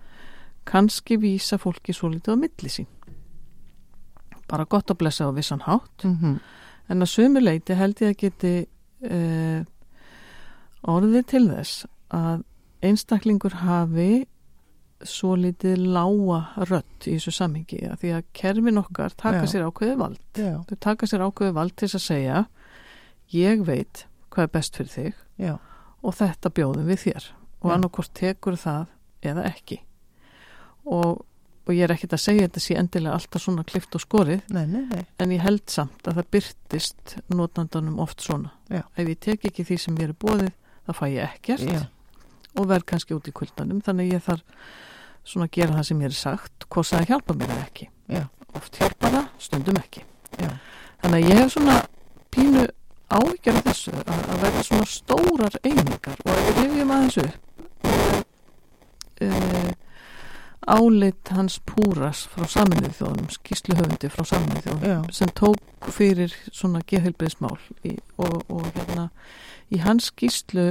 kannski 0.64 1.16
vísa 1.16 1.58
fólki 1.58 1.92
svolítið 1.92 2.32
á 2.32 2.36
milli 2.36 2.68
sín 2.68 2.86
bara 4.48 4.68
gott 4.68 4.90
að 4.90 5.00
blessa 5.02 5.28
á 5.28 5.32
vissan 5.36 5.64
hátt. 5.66 6.04
Mm 6.04 6.38
en 6.88 7.04
að 7.04 7.12
sömu 7.12 7.42
leiti 7.42 7.76
held 7.76 8.00
ég 8.02 8.14
að 8.14 8.22
geti 8.22 8.54
uh, 9.08 9.60
orðið 10.88 11.30
til 11.32 11.44
þess 11.50 11.86
að 12.14 12.44
einstaklingur 12.88 13.58
hafi 13.60 14.26
svo 15.06 15.36
litið 15.38 15.84
lága 15.94 16.66
rött 16.66 17.06
í 17.06 17.14
þessu 17.14 17.34
samhengi 17.36 17.84
að 17.86 18.00
því 18.02 18.12
að 18.16 18.28
kerfin 18.34 18.80
okkar 18.80 19.14
taka 19.14 19.44
Já. 19.44 19.50
sér 19.52 19.66
ákveði 19.68 19.98
vald. 20.00 20.22
Já, 20.34 20.54
þau 20.66 20.78
taka 20.88 21.06
sér 21.06 21.24
ákveði 21.26 21.54
vald 21.58 21.74
til 21.76 21.86
þess 21.86 21.98
að 21.98 22.06
segja 22.06 22.44
ég 23.34 23.62
veit 23.66 24.04
hvað 24.32 24.48
er 24.48 24.54
best 24.56 24.78
fyrir 24.78 24.94
þig 24.94 25.20
já, 25.38 25.54
og 26.02 26.16
þetta 26.18 26.54
bjóðum 26.56 26.90
við 26.90 27.04
þér. 27.04 27.28
Og 27.58 27.72
annarkort 27.74 28.12
tekur 28.14 28.54
það 28.58 28.90
eða 29.26 29.44
ekki. 29.50 29.80
Og, 30.86 31.24
og 31.68 31.76
ég 31.76 31.84
er 31.84 31.92
ekkit 31.92 32.14
að 32.16 32.22
segja 32.22 32.46
þetta 32.46 32.62
sé 32.64 32.76
endilega 32.80 33.16
alltaf 33.18 33.42
svona 33.44 33.64
klift 33.68 33.96
og 33.98 34.02
skorið 34.02 34.40
nei, 34.56 34.64
nei, 34.70 34.84
nei. 34.88 35.02
en 35.20 35.34
ég 35.34 35.42
held 35.44 35.66
samt 35.68 36.08
að 36.08 36.20
það 36.20 36.30
byrtist 36.36 37.16
notandanum 37.28 38.00
oft 38.00 38.24
svona. 38.24 38.54
Já. 38.72 38.82
ef 38.96 39.04
ég 39.04 39.20
tek 39.20 39.44
ekki 39.50 39.66
því 39.68 39.78
sem 39.82 40.00
ég 40.00 40.08
er 40.08 40.16
bóðið 40.16 40.54
þá 40.88 40.92
fæ 40.96 41.04
ég 41.12 41.24
ekkert. 41.26 41.66
Já, 41.68 41.82
og 42.56 42.70
verð 42.70 42.88
kannski 42.88 43.16
út 43.16 43.28
í 43.28 43.34
kuldanum 43.36 43.82
þannig 43.84 44.14
ég 44.14 44.24
þarf 44.24 44.64
svona 45.28 45.48
að 45.50 45.54
gera 45.58 45.76
það 45.76 45.88
sem 45.90 46.00
ég 46.00 46.08
er 46.08 46.16
sagt 46.16 46.66
hvort 46.72 46.88
það 46.88 47.12
hjálpa 47.12 47.36
mér 47.36 47.54
ekki. 47.60 47.90
Já, 48.08 48.24
oft 48.56 48.80
hjálpa 48.80 49.12
það, 49.12 49.26
stundum 49.44 49.80
ekki. 49.82 50.06
Já, 50.38 50.50
þannig 51.02 51.18
að 51.18 51.28
ég 51.28 51.42
hef 51.42 51.52
svona 51.52 51.76
pínu 52.32 52.64
af 53.08 53.28
þessu 53.64 53.92
að, 53.92 54.08
að 54.16 54.40
verða 54.46 54.64
svona 54.64 54.88
stórar 54.88 55.60
einingar. 55.64 56.18
Og 56.24 56.32
ef 56.32 56.48
við 56.48 56.58
rifjum 56.64 56.96
aðeins 56.96 57.20
upp 57.26 57.44
álit 60.68 61.32
hans 61.34 61.58
Púras 61.68 62.26
frá 62.32 62.46
saminuð 62.50 62.96
þjóðunum 62.98 63.30
skýsluhöfundi 63.34 64.10
frá 64.12 64.24
saminuð 64.28 64.66
þjóðunum 64.66 64.90
já, 64.90 64.98
sem 65.20 65.32
tók 65.38 65.90
fyrir 65.94 66.34
svona 66.50 66.82
geðheilbriðsmál 66.88 67.56
og, 67.56 68.36
og 68.48 68.68
hérna 68.76 69.08
í 69.72 69.80
hans 69.84 70.10
skýslu 70.12 70.70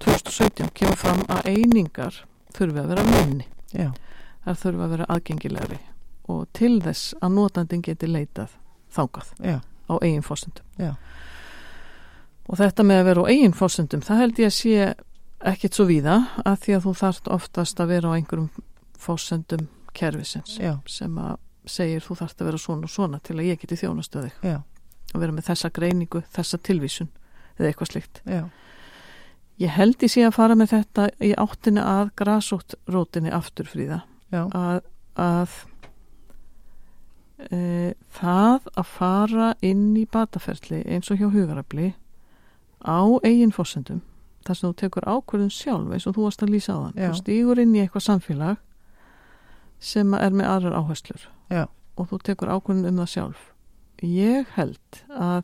2017 0.00 0.70
kemur 0.74 0.98
fram 1.00 1.24
að 1.28 1.50
einingar 1.52 2.22
þurfi 2.56 2.80
að 2.80 2.92
vera 2.94 3.06
minni. 3.10 3.46
Já, 3.76 3.90
þar 4.46 4.60
þurfi 4.64 4.84
að 4.84 4.94
vera 4.94 5.08
aðgengilegri 5.14 5.80
og 6.30 6.46
til 6.56 6.78
þess 6.84 7.14
að 7.20 7.36
notandin 7.36 7.84
geti 7.84 8.08
leitað 8.08 8.54
þákað 8.94 9.30
já, 9.44 9.58
á 9.60 9.94
eigin 10.00 10.26
fórsendum 10.26 10.96
og 12.50 12.58
þetta 12.58 12.86
með 12.86 13.02
að 13.02 13.08
vera 13.10 13.24
á 13.26 13.30
eigin 13.30 13.56
fórsendum 13.56 14.04
það 14.06 14.22
held 14.24 14.42
ég 14.42 14.50
að 14.50 14.56
sé 14.56 14.90
ekkit 15.50 15.76
svo 15.76 15.86
víða 15.88 16.16
að 16.44 16.58
því 16.64 16.76
að 16.76 16.86
þú 16.86 16.94
þarft 17.00 17.30
oftast 17.36 17.82
að 17.82 17.94
vera 17.94 18.12
á 18.12 18.16
einhverjum 18.18 18.50
fórsendum 19.00 19.68
kerfisins 19.96 20.58
já, 20.60 20.74
sem 20.88 21.16
að 21.18 21.38
segir 21.70 22.04
þú 22.04 22.16
þarft 22.22 22.40
að 22.40 22.50
vera 22.50 22.60
svona 22.62 22.88
og 22.88 22.92
svona 22.92 23.20
til 23.24 23.36
að 23.38 23.50
ég 23.50 23.60
geti 23.60 23.78
þjónastu 23.80 24.24
þig. 24.24 24.36
Já, 24.46 24.58
og 25.10 25.22
vera 25.22 25.34
með 25.34 25.50
þessa 25.50 25.70
greiningu, 25.74 26.22
þessa 26.34 26.60
tilvísun 26.62 27.10
eða 27.58 27.70
eitthvað 27.70 27.92
slikt. 27.92 28.22
já, 28.24 28.44
Ég 29.60 29.74
held 29.76 30.00
ég 30.00 30.08
sé 30.08 30.22
að 30.24 30.38
fara 30.38 30.54
með 30.56 30.70
þetta 30.72 31.06
í 31.20 31.34
áttinni 31.36 31.82
að 31.84 32.14
grasóttrótinni 32.16 33.32
aftur 33.36 33.68
fríða. 33.68 33.98
Að, 34.32 34.78
að 35.20 35.56
e, 37.50 37.58
það 38.16 38.70
að 38.72 38.86
fara 38.94 39.50
inn 39.60 39.90
í 40.00 40.06
bataferli 40.08 40.80
eins 40.88 41.12
og 41.12 41.20
hjá 41.20 41.28
hugarafli 41.34 41.90
á 42.80 43.04
eigin 43.20 43.52
fórsendum 43.52 44.00
þar 44.46 44.56
sem 44.56 44.70
þú 44.70 44.72
tekur 44.80 45.08
ákvörðun 45.10 45.52
sjálf 45.52 45.92
eins 45.92 46.08
og 46.08 46.16
þú 46.16 46.24
varst 46.24 46.46
að 46.46 46.54
lýsa 46.54 46.78
á 46.78 46.80
þann. 46.80 46.96
Þú 47.02 47.20
stígur 47.20 47.60
inn 47.60 47.76
í 47.76 47.82
eitthvað 47.82 48.06
samfélag 48.06 48.62
sem 49.80 50.14
er 50.14 50.34
með 50.36 50.50
aðrar 50.54 50.76
áherslur. 50.82 51.28
Já. 51.50 51.66
og 51.98 52.08
þú 52.08 52.20
tekur 52.24 52.52
ákvörðun 52.54 52.88
um 52.88 53.00
það 53.02 53.10
sjálf. 53.14 53.40
Ég 54.00 54.52
held 54.56 55.00
að 55.12 55.42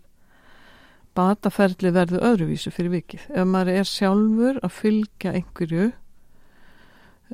bataferli 1.16 1.92
verður 1.92 2.24
öðruvísu 2.30 2.72
fyrir 2.72 2.94
vikið. 2.94 3.26
Ef 3.32 3.48
maður 3.48 3.80
er 3.80 3.88
sjálfur 3.88 4.60
að 4.64 4.74
fylgja 4.76 5.32
einhverju 5.36 5.86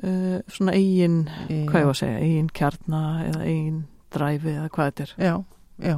uh, 0.03 0.39
svona 0.51 0.75
eigin 0.75 1.23
hvað 1.69 1.79
ég 1.79 1.89
var 1.89 1.93
að 1.93 1.99
segja, 2.01 2.21
eigin 2.23 2.51
kjarnar 2.59 3.25
eða 3.29 3.47
eigin 3.47 3.79
dræfi 4.13 4.55
eða 4.55 4.69
hvað 4.75 4.91
þetta 4.91 5.05
er. 5.05 5.15
Já, 5.17 5.35
já. 5.89 5.97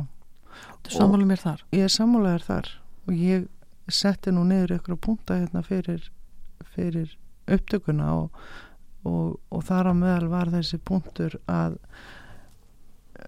Sammála 0.85 1.27
mér 1.27 1.41
þar? 1.41 1.65
ég 1.73 1.87
er 1.87 1.93
sammálaður 1.93 2.47
þar. 2.49 2.71
Og 3.05 3.17
ég 3.21 3.47
setti 3.91 4.33
nú 4.33 4.45
niður 4.47 4.77
ykkur 4.79 4.95
að 4.95 5.03
punta 5.05 5.37
hérna 5.37 5.61
fyrir, 5.65 6.07
fyrir 6.73 7.11
upptökuna 7.51 8.13
og, 8.23 8.45
og, 9.05 9.39
og 9.51 9.63
þar 9.67 9.91
á 9.91 9.93
meðal 9.93 10.27
var 10.31 10.51
þessi 10.53 10.79
punktur 10.81 11.35
að 11.51 11.77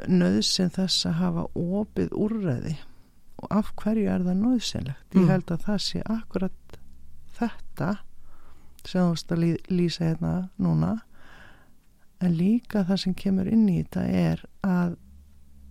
nöðsin 0.08 0.72
þess 0.76 1.06
að 1.10 1.18
hafa 1.22 1.44
opið 1.58 2.14
úrræði. 2.18 2.76
Og 3.38 3.52
af 3.54 3.72
hverju 3.78 4.08
er 4.10 4.24
það 4.26 4.40
nöðsynlegt 4.42 5.16
ég 5.16 5.22
Mm. 5.24 5.28
held 5.30 5.52
að 5.54 5.64
það 5.68 5.80
sé 5.88 6.02
akkurat 6.10 6.78
þetta 7.38 7.90
sem 8.88 9.02
þú 9.02 9.10
veist 9.12 9.32
að 9.32 9.40
lý- 9.44 9.64
lýsa 9.70 10.06
hérna 10.06 10.50
núna. 10.60 11.02
En 12.22 12.34
líka 12.38 12.84
það 12.86 12.98
sem 13.00 13.14
kemur 13.14 13.48
inn 13.48 13.68
í 13.70 13.84
þetta 13.84 14.06
er 14.10 14.46
að 14.64 14.96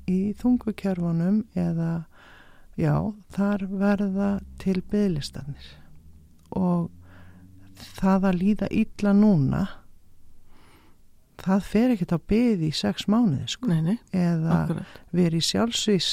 í 0.06 0.34
þungukjörfunum 0.38 1.44
eða 1.56 2.04
já, 2.78 3.12
þar 3.32 3.58
verða 3.66 4.40
til 4.58 4.80
byggðlistanir 4.82 5.66
og 6.52 6.90
það 7.98 8.22
að 8.30 8.38
líða 8.40 8.68
illa 8.70 9.12
núna 9.12 9.68
það 11.46 11.68
fer 11.70 11.94
ekkert 11.94 12.14
á 12.16 12.18
byggði 12.32 12.70
í 12.70 12.76
sex 12.76 13.08
mánuði 13.10 13.50
sko. 13.54 13.70
Nei, 13.70 13.82
nei, 13.82 13.98
eða 14.12 14.60
akkurat. 14.62 15.00
verið 15.16 15.38
í 15.40 15.48
sjálfsvís 15.50 16.10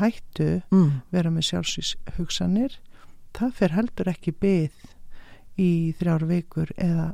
hættu 0.00 0.50
mm. 0.72 0.90
vera 1.14 1.32
með 1.32 1.48
sjálfsvís 1.50 1.92
hugsanir 2.16 2.78
það 3.36 3.52
fer 3.60 3.76
heldur 3.76 4.10
ekki 4.10 4.34
byggð 4.42 4.90
í 5.62 5.70
þrjár 5.98 6.26
vikur 6.28 6.72
eða, 6.76 7.12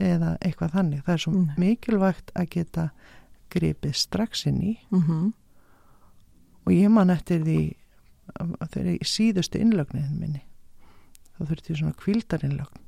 eða 0.00 0.36
eitthvað 0.40 0.76
þannig. 0.76 1.02
Það 1.06 1.16
er 1.16 1.24
svo 1.24 1.34
Nei. 1.36 1.56
mikilvægt 1.60 2.32
að 2.36 2.52
geta 2.54 2.86
gripið 3.52 3.98
strax 3.98 4.46
inn 4.48 4.62
í. 4.64 4.78
Mm 4.92 5.34
og 6.66 6.74
ég 6.74 6.90
man 6.90 7.12
eftir 7.14 7.44
því 7.46 7.60
að 8.42 8.70
þegar 8.74 8.88
í 8.96 9.06
síðustu 9.06 9.60
innlögnin 9.62 10.18
minni 10.18 10.42
þá 11.36 11.44
þurfti 11.46 11.72
ég 11.72 11.80
svona 11.80 11.98
kvíldarinnlögn 12.00 12.82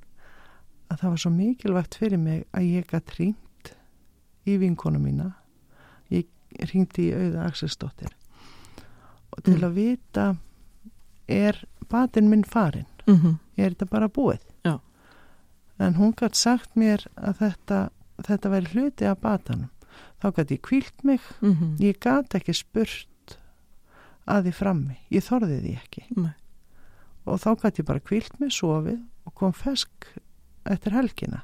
að 0.89 1.03
það 1.03 1.13
var 1.13 1.23
svo 1.23 1.33
mikilvægt 1.35 1.99
fyrir 2.01 2.23
mig 2.23 2.43
að 2.57 2.71
ég 2.73 2.89
gætt 2.91 3.15
ringt 3.21 3.45
í 4.49 4.57
vinkonu 4.61 4.99
mína. 5.03 5.33
Ég 6.11 6.27
ringdi 6.73 7.09
í 7.11 7.15
auða 7.15 7.47
Axelsdóttir. 7.49 8.13
Og 9.37 9.43
til 9.45 9.59
Mm. 9.59 9.65
að 9.69 9.75
vita 9.75 10.37
er 11.29 11.65
batinn 11.89 12.29
minn 12.31 12.45
farin 12.45 12.87
-hmm. 13.07 13.39
er 13.57 13.71
þetta 13.71 13.87
bara 13.91 14.09
búið? 14.09 14.41
Já. 14.65 14.81
en 15.79 15.95
hún 15.95 16.15
gætt 16.15 16.35
sagt 16.37 16.75
mér 16.77 17.07
að 17.17 17.37
þetta, 17.39 17.91
þetta 18.23 18.51
væri 18.51 18.67
hluti 18.73 19.05
af 19.07 19.21
batanum. 19.21 19.71
Þá 20.23 20.33
gætt 20.35 20.51
ég 20.51 20.61
kvílt 20.61 21.05
mig. 21.05 21.21
Mm 21.41 21.77
ég 21.79 21.99
gætt 22.01 22.35
ekki 22.35 22.55
spurt 22.55 23.39
að 24.27 24.45
því 24.45 24.53
frammi, 24.53 24.97
ég 25.11 25.23
þorði 25.23 25.61
því 25.63 25.77
ekki. 25.77 26.03
Nei. 26.17 26.35
og 27.27 27.39
þá 27.41 27.55
gætt 27.63 27.79
ég 27.79 27.85
bara 27.85 28.01
kvílt 28.01 28.41
mig, 28.41 28.51
sofið 28.51 29.01
og 29.27 29.35
kom 29.35 29.53
fesk 29.53 30.07
eftir 30.65 30.93
helgina 30.93 31.43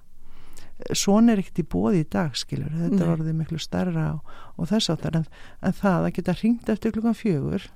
svona 0.93 1.33
er 1.33 1.41
ekkert 1.43 1.63
í 1.63 1.67
bóði 1.75 2.03
í 2.03 2.11
dag 2.13 2.37
skilur, 2.37 2.73
þetta 2.75 3.01
er 3.01 3.13
orðið 3.15 3.39
miklu 3.39 3.61
stærra 3.63 4.11
og, 4.17 4.35
og 4.59 4.69
þess 4.69 4.93
áttar 4.93 5.17
en, 5.21 5.27
en 5.65 5.77
það 5.79 6.09
að 6.09 6.15
geta 6.19 6.37
hringt 6.41 6.69
eftir 6.69 6.95
klukkan 6.95 7.17
fjögur 7.17 7.71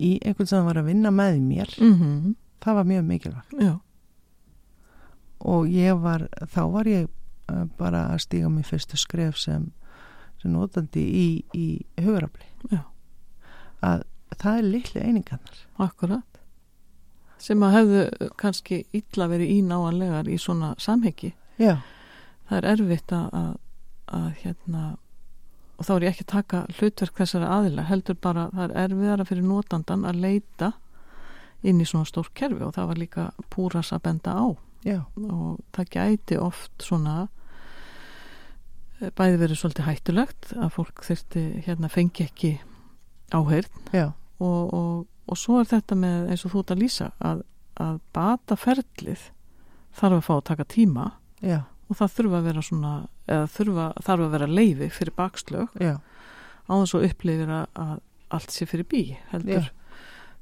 í 0.00 0.16
einhvern 0.24 0.48
sem 0.48 0.68
var 0.68 0.80
að 0.80 0.90
vinna 0.92 1.12
með 1.14 1.40
mér 1.44 1.76
Mm 1.80 2.36
það 2.60 2.74
var 2.74 2.84
mjög 2.84 3.04
mikilvægt. 3.08 3.52
Já, 3.56 3.80
og 5.40 5.68
ég 5.72 6.00
var, 6.02 6.26
þá 6.52 6.62
var 6.74 6.88
ég 6.90 7.06
uh, 7.08 7.64
bara 7.78 8.02
að 8.12 8.24
stíga 8.26 8.50
mér 8.52 8.66
fyrstu 8.68 8.98
skref 9.00 9.38
sem, 9.40 9.70
sem 10.42 10.52
notandi 10.52 11.00
í, 11.00 11.28
í 11.56 11.66
hugurafli 12.02 12.48
að 13.80 14.02
það 14.36 14.58
er 14.58 14.66
litlu 14.68 15.00
einingarnar. 15.00 15.60
Akkurat 15.80 16.29
sem 17.40 17.62
að 17.64 17.76
hefðu 17.78 18.30
kannski 18.40 18.82
illa 18.96 19.28
verið 19.30 19.54
ínáanlegar 19.58 20.28
í 20.28 20.36
svona 20.40 20.74
samhengi. 20.78 21.32
Já, 21.60 21.78
það 22.48 22.58
er 22.58 22.68
erfitt 22.74 23.14
að, 23.16 23.30
að, 23.40 23.54
að 24.20 24.28
hérna 24.42 24.84
og 25.80 25.88
þá 25.88 25.92
er 25.94 26.04
ég 26.04 26.14
ekki 26.14 26.26
að 26.26 26.32
taka 26.34 26.60
hlutverk 26.76 27.20
þessara 27.22 27.50
aðila 27.56 27.88
heldur 27.88 28.16
bara 28.20 28.48
það 28.52 28.64
er 28.66 28.74
erfiðara 28.84 29.26
fyrir 29.28 29.46
notandan 29.48 30.06
að 30.08 30.22
leita 30.26 30.72
inn 31.64 31.80
í 31.80 31.86
svona 31.88 32.08
stór 32.08 32.28
kerfi 32.36 32.64
og 32.64 32.74
það 32.76 32.90
var 32.90 33.00
líka 33.00 33.26
púras 33.52 33.92
að 33.96 34.04
benda 34.08 34.36
á. 34.36 34.46
Já, 34.84 34.98
og 35.28 35.60
það 35.76 35.90
gæti 35.92 36.38
oft 36.40 36.84
svona 36.84 37.14
eh, 39.00 39.10
bæði 39.16 39.40
verið 39.42 39.60
svolítið 39.60 39.88
hættulegt 39.88 40.52
að 40.56 40.74
fólk 40.76 41.02
þurfti 41.04 41.44
hérna 41.66 41.90
fengi 41.92 42.24
ekki 42.24 42.52
áheyrn 43.36 43.92
já, 43.92 44.06
og, 44.40 44.72
og, 44.72 45.04
og 45.30 45.38
svo 45.38 45.60
er 45.60 45.68
þetta 45.70 45.98
með 45.98 46.32
eins 46.32 46.44
og 46.44 46.54
þú 46.54 46.62
ert 46.64 46.72
að 46.74 46.82
lýsa 46.82 47.10
að, 47.22 47.42
að 47.80 48.00
bata 48.16 48.56
ferlið 48.58 49.26
þarf 49.96 50.18
að 50.18 50.26
fá 50.26 50.32
að 50.36 50.46
taka 50.50 50.66
tíma 50.70 51.06
já, 51.42 51.60
og 51.90 51.98
það 51.98 52.14
þurfa 52.16 52.38
að 52.38 52.46
vera 52.48 52.64
svona 52.66 52.92
eða 53.30 53.50
þurfa, 53.54 53.88
þarf 54.06 54.26
að 54.26 54.32
vera 54.36 54.48
leifi 54.50 54.88
fyrir 54.94 55.16
bakslög. 55.18 55.76
Já, 55.80 55.96
á 56.70 56.72
þess 56.72 56.96
að 56.96 57.06
upplifir 57.10 57.52
að, 57.56 58.00
allt 58.30 58.54
sé 58.54 58.66
fyrir 58.70 58.88
bí 58.90 59.04
heldur. 59.32 59.68
Já. 59.70 59.76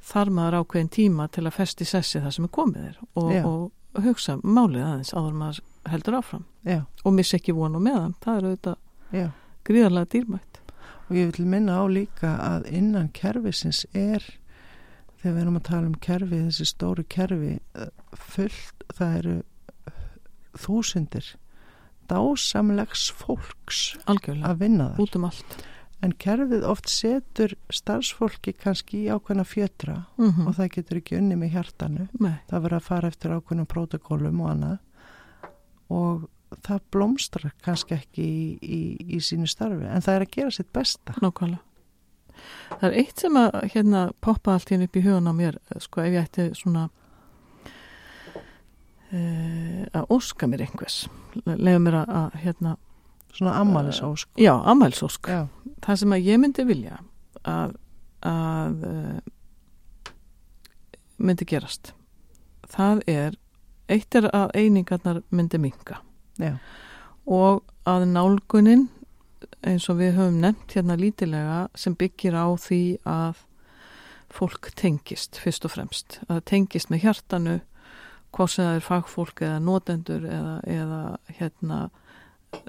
þar 0.09 0.31
maður 0.31 0.61
ákveðin 0.63 0.93
tíma 0.95 1.27
til 1.35 1.43
að 1.49 1.57
festi 1.57 1.85
sessi 1.89 2.21
það 2.23 2.35
sem 2.37 2.47
er 2.47 2.53
komið 2.55 2.85
þér 2.85 2.99
og, 3.19 3.33
og 3.49 4.05
hugsa 4.05 4.37
málið 4.45 4.85
aðeins 4.87 5.15
áður 5.15 5.33
en 5.33 5.41
maður 5.41 5.63
heldur 5.89 6.19
áfram. 6.21 6.45
Já, 6.69 6.81
og 7.05 7.17
missi 7.17 7.39
ekki 7.39 7.57
von 7.57 7.77
og 7.77 7.85
meðan 7.85 8.15
það 8.25 8.39
er 8.39 8.49
auðvitað 8.49 9.17
já. 9.19 9.27
gríðarlega 9.69 10.13
dýrmætt. 10.15 10.61
Og 11.09 11.17
ég 11.17 11.33
vil 11.33 11.49
minna 11.49 11.81
á 11.81 11.85
líka 11.89 12.35
að 12.45 12.69
innan 12.77 13.09
kerfisins 13.17 13.87
er 13.97 14.25
þegar 15.19 15.35
við 15.35 15.43
erum 15.43 15.59
að 15.61 15.69
tala 15.69 15.91
um 15.91 15.99
kerfi 16.09 16.43
þessi 16.47 16.67
stóru 16.69 17.05
kerfi 17.11 17.55
eh, 17.59 17.91
fullt, 18.15 18.87
það 18.95 19.19
eru 19.21 19.37
þúsundir 20.59 21.35
dásamlegs 22.09 23.09
fólks 23.19 23.83
algjörlega, 24.09 24.53
að 24.53 24.63
vinna 24.63 24.89
þar. 24.97 25.19
Um 25.19 25.29
en 26.07 26.15
kerfið 26.23 26.65
oft 26.71 26.91
setur 26.93 27.55
starfsfólki 27.75 28.55
kannski 28.55 29.05
í 29.05 29.11
ákveðna 29.11 29.45
fjötra 29.45 29.97
mm 30.17 30.29
-hmm. 30.31 30.47
og 30.47 30.55
það 30.55 30.73
getur 30.77 31.01
ekki 31.01 31.19
unni 31.19 31.37
með 31.37 31.55
hjartanu. 31.57 32.09
Nei, 32.21 32.39
það 32.49 32.63
verður 32.63 32.79
að 32.79 32.89
fara 32.89 33.09
eftir 33.09 33.35
ákveðnum 33.35 33.67
protokólum 33.67 34.41
og 34.41 34.51
annað. 34.51 34.79
Og 35.89 36.29
það 36.63 36.81
blómstrar 36.93 37.53
kannski 37.65 37.95
ekki 37.99 38.23
í, 38.23 38.59
í, 38.63 38.81
í 39.17 39.21
sínu 39.21 39.49
starfi 39.51 39.85
en 39.85 40.05
það 40.05 40.15
er 40.15 40.27
að 40.27 40.35
gera 40.37 40.51
sitt 40.51 40.73
besta. 40.73 41.15
Nákvæmlega 41.21 41.68
það 42.79 42.89
er 42.91 42.99
eitt 43.03 43.25
sem 43.25 43.39
að 43.41 43.61
hérna 43.75 44.09
poppa 44.25 44.55
allt 44.55 44.73
hérna 44.73 44.89
upp 44.89 44.97
í 44.97 45.05
hugan 45.05 45.31
á 45.31 45.33
mér 45.37 45.59
sko 45.83 46.03
ef 46.05 46.13
ég 46.13 46.27
ætti 46.27 46.49
svona 46.59 46.89
uh, 49.13 49.85
að 49.93 50.05
óska 50.13 50.47
mér 50.51 50.67
einhvers. 50.67 51.07
Lega 51.45 51.79
mér 51.83 52.03
að, 52.03 52.15
að 52.23 52.39
hérna 52.45 52.77
svona 53.33 53.55
ammælisósk 53.61 54.29
já, 54.37 54.53
ammælsósk 54.65 55.29
já, 55.29 55.47
það 55.85 56.01
sem 56.01 56.15
að 56.15 56.27
ég 56.27 56.41
myndi 56.43 56.65
vilja 56.67 56.99
að, 57.45 57.77
að 58.27 58.85
uh, 58.89 60.13
myndi 61.19 61.47
gerast 61.49 61.93
það 62.73 63.03
er 63.11 63.39
eitt 63.89 64.19
er 64.19 64.29
að 64.35 64.55
einingarnar 64.59 65.23
myndi 65.31 65.61
minka 65.63 66.01
já, 66.41 66.57
og 67.27 67.63
að 67.89 68.09
nálgunin 68.11 68.89
eins 69.67 69.89
og 69.91 69.99
við 69.99 70.19
höfum 70.19 70.41
nefnt 70.43 70.75
hérna 70.77 70.97
lítilega 70.99 71.69
sem 71.79 71.97
byggir 71.99 72.37
á 72.39 72.47
því 72.61 72.83
að 73.09 73.45
fólk 74.33 74.71
tengist 74.77 75.39
fyrst 75.41 75.65
og 75.65 75.73
fremst, 75.73 76.21
að 76.29 76.45
tengist 76.53 76.91
með 76.93 77.07
hjartanu 77.07 77.61
hvort 78.37 78.53
sem 78.53 78.67
það 78.67 78.77
er 78.77 78.85
fagfólk 78.85 79.43
eða 79.43 79.63
notendur 79.65 80.27
eða, 80.29 80.59
eða 80.69 81.01
hérna 81.39 81.79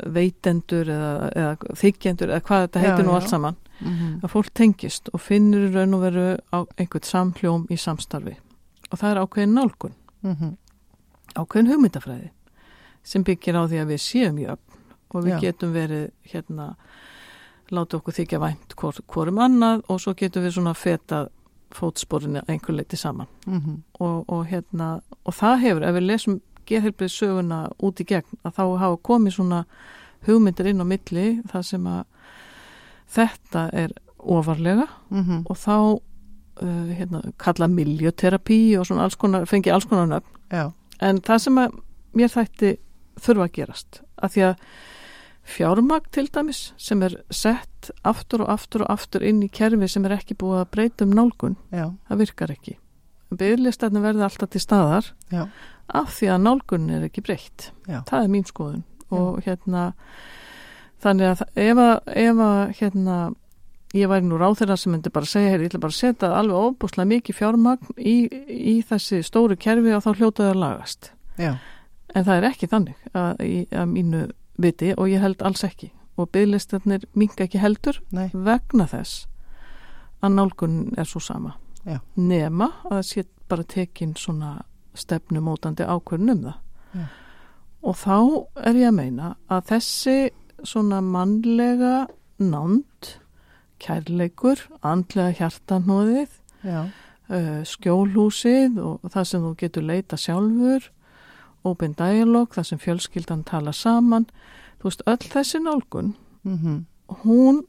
veitendur 0.05 0.89
eða, 0.91 1.11
eða 1.35 1.75
þykjendur 1.79 2.31
eða 2.31 2.45
hvað 2.47 2.63
þetta 2.65 2.79
Já, 2.79 2.85
heitir 2.87 3.05
nú 3.07 3.11
já. 3.11 3.17
allt 3.19 3.33
saman. 3.33 3.59
Mm 3.79 3.95
að 4.23 4.31
fólk 4.33 4.49
tengist 4.53 5.09
og 5.13 5.21
finnur 5.21 5.69
raun 5.71 5.93
og 5.93 6.01
veru 6.01 6.37
á 6.51 6.59
einhvern 6.77 7.05
samhljóm 7.07 7.67
í 7.71 7.77
samstarfi. 7.77 8.35
Og 8.91 8.99
það 8.99 9.11
er 9.11 9.21
ákveðin 9.23 9.53
nálgun. 9.55 9.93
-hmm. 10.23 10.57
ákveðin 11.35 11.71
hugmyndafræði 11.71 12.29
sem 13.03 13.23
byggir 13.23 13.55
á 13.55 13.63
því 13.67 13.77
að 13.79 13.87
við 13.87 14.01
séum 14.03 14.37
jöfn 14.39 14.68
og 15.09 15.25
við 15.25 15.35
Já. 15.35 15.39
getum 15.47 15.73
verið 15.73 16.09
hérna 16.31 16.75
láta 17.69 17.99
okkur 17.99 18.15
þykja 18.17 18.39
vænt 18.41 18.75
hvor, 18.77 18.97
hvorum 19.07 19.41
annað 19.43 19.83
og 19.89 20.01
svo 20.01 20.15
getum 20.17 20.45
við 20.45 20.57
svona 20.57 20.73
feta 20.77 21.27
fótsporinu 21.75 22.41
einhver 22.49 22.75
leiti 22.75 22.97
saman 22.97 23.27
Mm 23.45 23.83
og, 23.99 24.29
og 24.29 24.45
hérna 24.47 25.01
og 25.25 25.33
það 25.33 25.57
hefur, 25.59 25.83
ef 25.83 25.95
við 25.95 26.05
lesum 26.07 26.41
gerhelbrið 26.65 27.11
söguna 27.11 27.69
út 27.83 27.99
í 27.99 28.05
gegn, 28.05 28.37
að 28.43 28.53
þá 28.55 28.63
hafa 28.79 28.97
komið 29.03 29.33
svona 29.33 29.63
hugmyndir 30.27 30.69
inn 30.71 30.83
á 30.83 30.85
milli 30.87 31.41
þar 31.51 31.65
sem 31.65 31.87
að 31.87 32.03
þetta 33.09 33.69
er 33.73 33.95
ofarlega 34.19 34.87
-hmm. 35.09 35.41
og 35.45 35.57
þá 35.57 35.75
uh, 36.61 36.91
hérna, 36.97 37.21
kalla 37.37 37.67
miljoterapi 37.67 38.77
og 38.77 38.85
svona 38.85 39.03
alls 39.03 39.15
konar, 39.15 39.45
fengi 39.45 39.71
alls 39.71 39.85
konar 39.85 40.07
nöfn 40.07 40.39
já, 40.51 40.71
en 40.99 41.21
það 41.21 41.37
sem 41.37 41.57
að 41.57 41.79
mér 42.13 42.27
þætti 42.29 42.77
þurfa 43.19 43.43
að 43.43 43.51
gerast 43.51 44.01
að 44.17 44.29
því 44.33 44.41
að 44.41 44.55
fjármagn 45.49 46.11
til 46.15 46.27
dæmis 46.33 46.61
sem 46.79 47.01
er 47.05 47.15
sett 47.33 47.89
aftur 48.07 48.45
og 48.45 48.53
aftur 48.53 48.85
og 48.85 48.93
aftur 48.93 49.25
inn 49.25 49.41
í 49.45 49.49
kerfi 49.51 49.89
sem 49.89 50.05
er 50.07 50.17
ekki 50.19 50.37
búið 50.39 50.63
að 50.63 50.71
breyta 50.75 51.07
um 51.07 51.15
nálgun. 51.17 51.57
Já, 51.73 51.89
það 52.09 52.23
virkar 52.23 52.53
ekki. 52.53 52.77
Byggðlistarnir 53.29 54.05
verði 54.05 54.25
alltaf 54.25 54.49
til 54.53 54.61
staðar 54.63 55.11
já, 55.29 55.43
af 55.99 56.15
því 56.17 56.31
að 56.33 56.45
nálgun 56.47 56.87
er 56.97 57.05
ekki 57.09 57.23
breytt. 57.25 57.69
Já, 57.85 58.01
það 58.09 58.23
er 58.23 58.31
mín 58.33 58.47
skoðun. 58.49 58.85
Og 59.09 59.39
hérna 59.45 59.91
þannig 61.01 61.31
að 61.31 61.45
ef 61.65 61.83
að, 61.83 61.93
ef 62.23 62.41
að 62.45 62.73
hérna 62.79 63.19
ég 63.97 64.09
væri 64.09 64.27
nú 64.29 64.37
ráð 64.37 64.59
þeirra 64.61 64.77
sem 64.77 64.93
myndi 64.93 65.11
bara 65.13 65.29
segja 65.29 65.53
hér, 65.53 65.63
ég 65.63 65.71
ætla 65.71 65.81
bara 65.81 65.95
að 65.95 66.01
setja 66.01 66.31
alveg 66.37 66.67
óbúslega 66.67 67.09
mikið 67.09 67.37
fjármagn 67.39 67.95
í, 67.97 68.17
í 68.45 68.75
þessi 68.85 69.23
stóru 69.25 69.57
kerfi 69.57 69.95
og 69.95 70.03
þá 70.05 70.11
hljótaðu 70.11 70.51
að 70.51 70.61
lagast. 70.61 71.11
Já, 71.39 71.55
en 72.13 72.27
það 72.27 72.35
er 72.35 72.47
ekki 72.49 72.69
þannig 72.69 73.09
að, 73.17 73.41
að 73.71 73.89
mínu 73.93 74.21
viti 74.61 74.93
og 74.95 75.09
ég 75.09 75.23
held 75.23 75.41
alls 75.45 75.63
ekki. 75.67 75.91
Og 76.19 76.29
bygglistarnir 76.35 77.05
minga 77.15 77.45
ekki 77.45 77.61
heldur 77.63 78.01
nei, 78.11 78.27
vegna 78.33 78.89
þess 78.91 79.25
að 80.19 80.35
nálgun 80.35 80.79
er 80.99 81.07
svo 81.07 81.21
sama. 81.23 81.55
Já. 81.87 82.01
nema 82.15 82.73
að 82.89 82.97
það 82.97 83.05
sé 83.07 83.23
bara 83.49 83.63
tekin 83.63 84.11
svona 84.19 84.49
stefnumótandi 84.97 85.85
ákvörn 85.87 86.33
um 86.33 86.43
það. 86.43 86.57
Já. 86.89 87.05
og 87.81 87.95
þá 87.95 88.17
er 88.67 88.79
ég 88.81 88.89
að 88.89 88.97
meina 88.97 89.29
að 89.47 89.65
þessi 89.71 90.17
svona 90.67 90.99
mannlega 91.05 92.07
nánd 92.39 93.13
kærleikur, 93.79 94.59
andlega 94.83 95.37
hjartanóðið 95.39 96.33
uh, 96.67 97.61
skjólhúsið 97.63 98.79
og 98.83 99.05
það 99.13 99.29
sem 99.31 99.45
þú 99.45 99.53
getur 99.61 99.87
leita 99.87 100.19
sjálfur 100.19 100.89
open 101.67 101.93
dialog, 101.99 102.49
það 102.55 102.67
sem 102.69 102.79
fjölskyldan 102.79 103.43
tala 103.47 103.71
saman. 103.75 104.25
Þú 104.79 104.87
veist, 104.89 105.01
öll 105.11 105.25
þessi 105.33 105.59
nálgun 105.63 106.13
mhm, 106.47 106.77
hún 107.25 107.63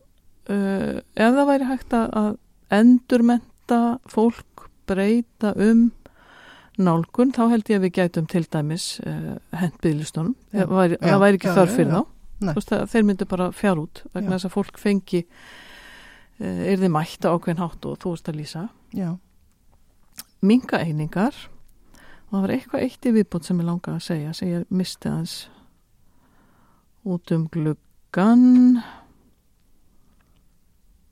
uh, 0.51 1.01
ef 1.17 1.33
það 1.35 1.47
væri 1.49 1.67
hægt 1.73 1.97
að- 1.97 2.37
endurmenta 2.71 3.81
fólk 4.07 4.69
breyta 4.87 5.51
um 5.59 5.89
nálgun, 6.81 7.33
þá 7.35 7.43
held 7.51 7.69
ég 7.69 7.81
að 7.81 7.85
við 7.89 7.93
gætum 7.99 8.29
til 8.31 8.45
dæmis 8.47 8.85
uh, 9.03 9.35
hendbyðlistunum 9.59 10.37
Já. 10.55 10.63
það 10.65 10.77
væri, 10.79 10.97
Já, 11.01 11.07
það 11.11 11.21
væri 11.25 11.41
ekki 11.41 11.51
já, 11.51 11.57
þörf 11.59 11.75
fyrir 11.77 11.91
þá. 11.97 12.05
Þú 12.41 12.55
veist, 12.57 12.71
að 12.73 12.85
þeir 12.95 13.05
myndu 13.11 13.27
bara 13.29 13.49
fjár 13.53 13.81
út 13.83 14.03
vegna 14.15 14.37
þess 14.39 14.49
að 14.49 14.55
fólk 14.55 14.79
fengi 14.81 15.25
uh, 15.27 16.63
er 16.71 16.79
þið 16.81 16.95
mætt 16.95 17.27
á 17.27 17.35
ákveðin 17.35 17.61
hátt 17.65 17.89
og 17.91 17.99
þú 18.01 18.15
veist 18.15 18.31
að 18.31 18.39
lýsa. 18.41 18.63
Já, 18.97 19.11
minga 20.41 20.81
einingar 20.87 21.37
og 22.31 22.37
það 22.37 22.43
var 22.45 22.53
eitthvað 22.55 22.85
eitt 22.87 23.07
í 23.07 23.13
viðbútt 23.17 23.47
sem 23.49 23.59
ég 23.59 23.67
langa 23.67 23.95
að 23.97 24.05
segja 24.07 24.35
sem 24.37 24.53
ég 24.53 24.67
misti 24.71 25.11
aðeins 25.11 25.37
út 27.11 27.33
um 27.35 27.47
gluggan 27.51 28.45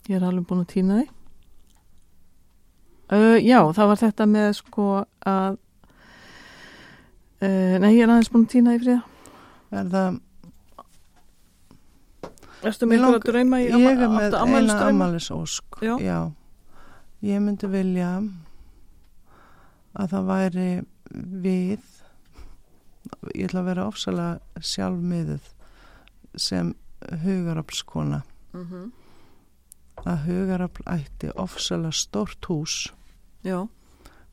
ég 0.09 0.15
er 0.19 0.27
alveg 0.29 0.47
búin 0.47 0.63
að 0.63 0.71
týna 0.77 1.01
því 1.01 1.09
uh, 3.17 3.39
já, 3.43 3.59
það 3.75 3.91
var 3.91 4.01
þetta 4.05 4.29
með 4.31 4.49
sko 4.61 4.87
að 5.27 5.59
uh, 7.43 7.75
nei, 7.83 7.93
ég 7.97 8.05
er 8.07 8.15
aðeins 8.15 8.31
búin 8.33 8.47
að 8.47 8.55
týna 8.55 8.77
því 8.77 8.83
fríða 8.87 9.03
er 9.83 9.93
það 9.97 10.25
Erstu 12.69 12.89
Mig 12.91 12.99
með 12.99 13.19
ykkur 13.19 13.19
að 13.19 13.33
drauma 13.33 13.59
í 13.63 13.67
ég 13.69 13.75
er 13.75 13.81
með 13.81 14.29
eina 14.29 14.39
afmælisdrauma? 14.43 14.93
ammælisósk 14.93 15.83
Já. 15.83 16.19
ég 17.23 17.43
myndi 17.43 17.71
vilja 17.71 18.13
að 19.99 20.15
það 20.15 20.31
væri 20.33 20.71
við 21.13 21.85
ég 23.35 23.49
ætla 23.49 23.63
að 23.63 23.71
vera 23.71 23.87
ofsalega 23.89 24.65
sjálfmiðuð 24.73 25.53
sem 26.37 26.75
hugaraflskona. 27.25 28.23
Mhm. 28.53 28.93
að 30.07 30.19
hugarafl 30.29 30.85
ætti 30.87 31.31
ofsalega 31.35 31.93
stórt 31.93 32.45
hús. 32.47 32.93
Já, 33.43 33.69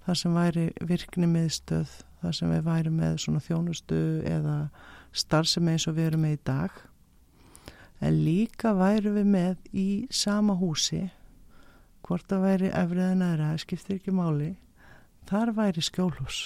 þar 0.06 0.16
sem 0.16 0.34
væri 0.34 0.74
virkni 0.80 1.26
miðstöð 1.26 1.90
þar 2.22 2.36
sem 2.38 2.52
við 2.52 2.62
væri 2.64 2.92
með 2.94 3.18
svona 3.18 3.42
þjónustu 3.42 4.22
eða 4.30 4.70
starfsemi 5.12 5.72
eins 5.72 5.88
og 5.88 5.96
við 5.96 6.08
erum 6.08 6.22
með 6.22 6.38
í 6.38 6.40
dag. 6.46 6.72
En 8.02 8.14
líka 8.14 8.74
væri 8.78 9.10
við 9.10 9.26
með 9.26 9.58
í 9.74 10.08
sama 10.12 10.54
húsi 10.54 11.10
hvort 12.06 12.28
það 12.30 12.46
væri 12.46 12.70
efrið 12.70 13.12
en 13.12 13.26
aðra, 13.26 13.50
það 13.52 13.64
skiptir 13.64 13.98
ekki 13.98 14.14
máli 14.14 14.52
þar 15.30 15.52
væri 15.58 15.82
skjólhús 15.82 16.40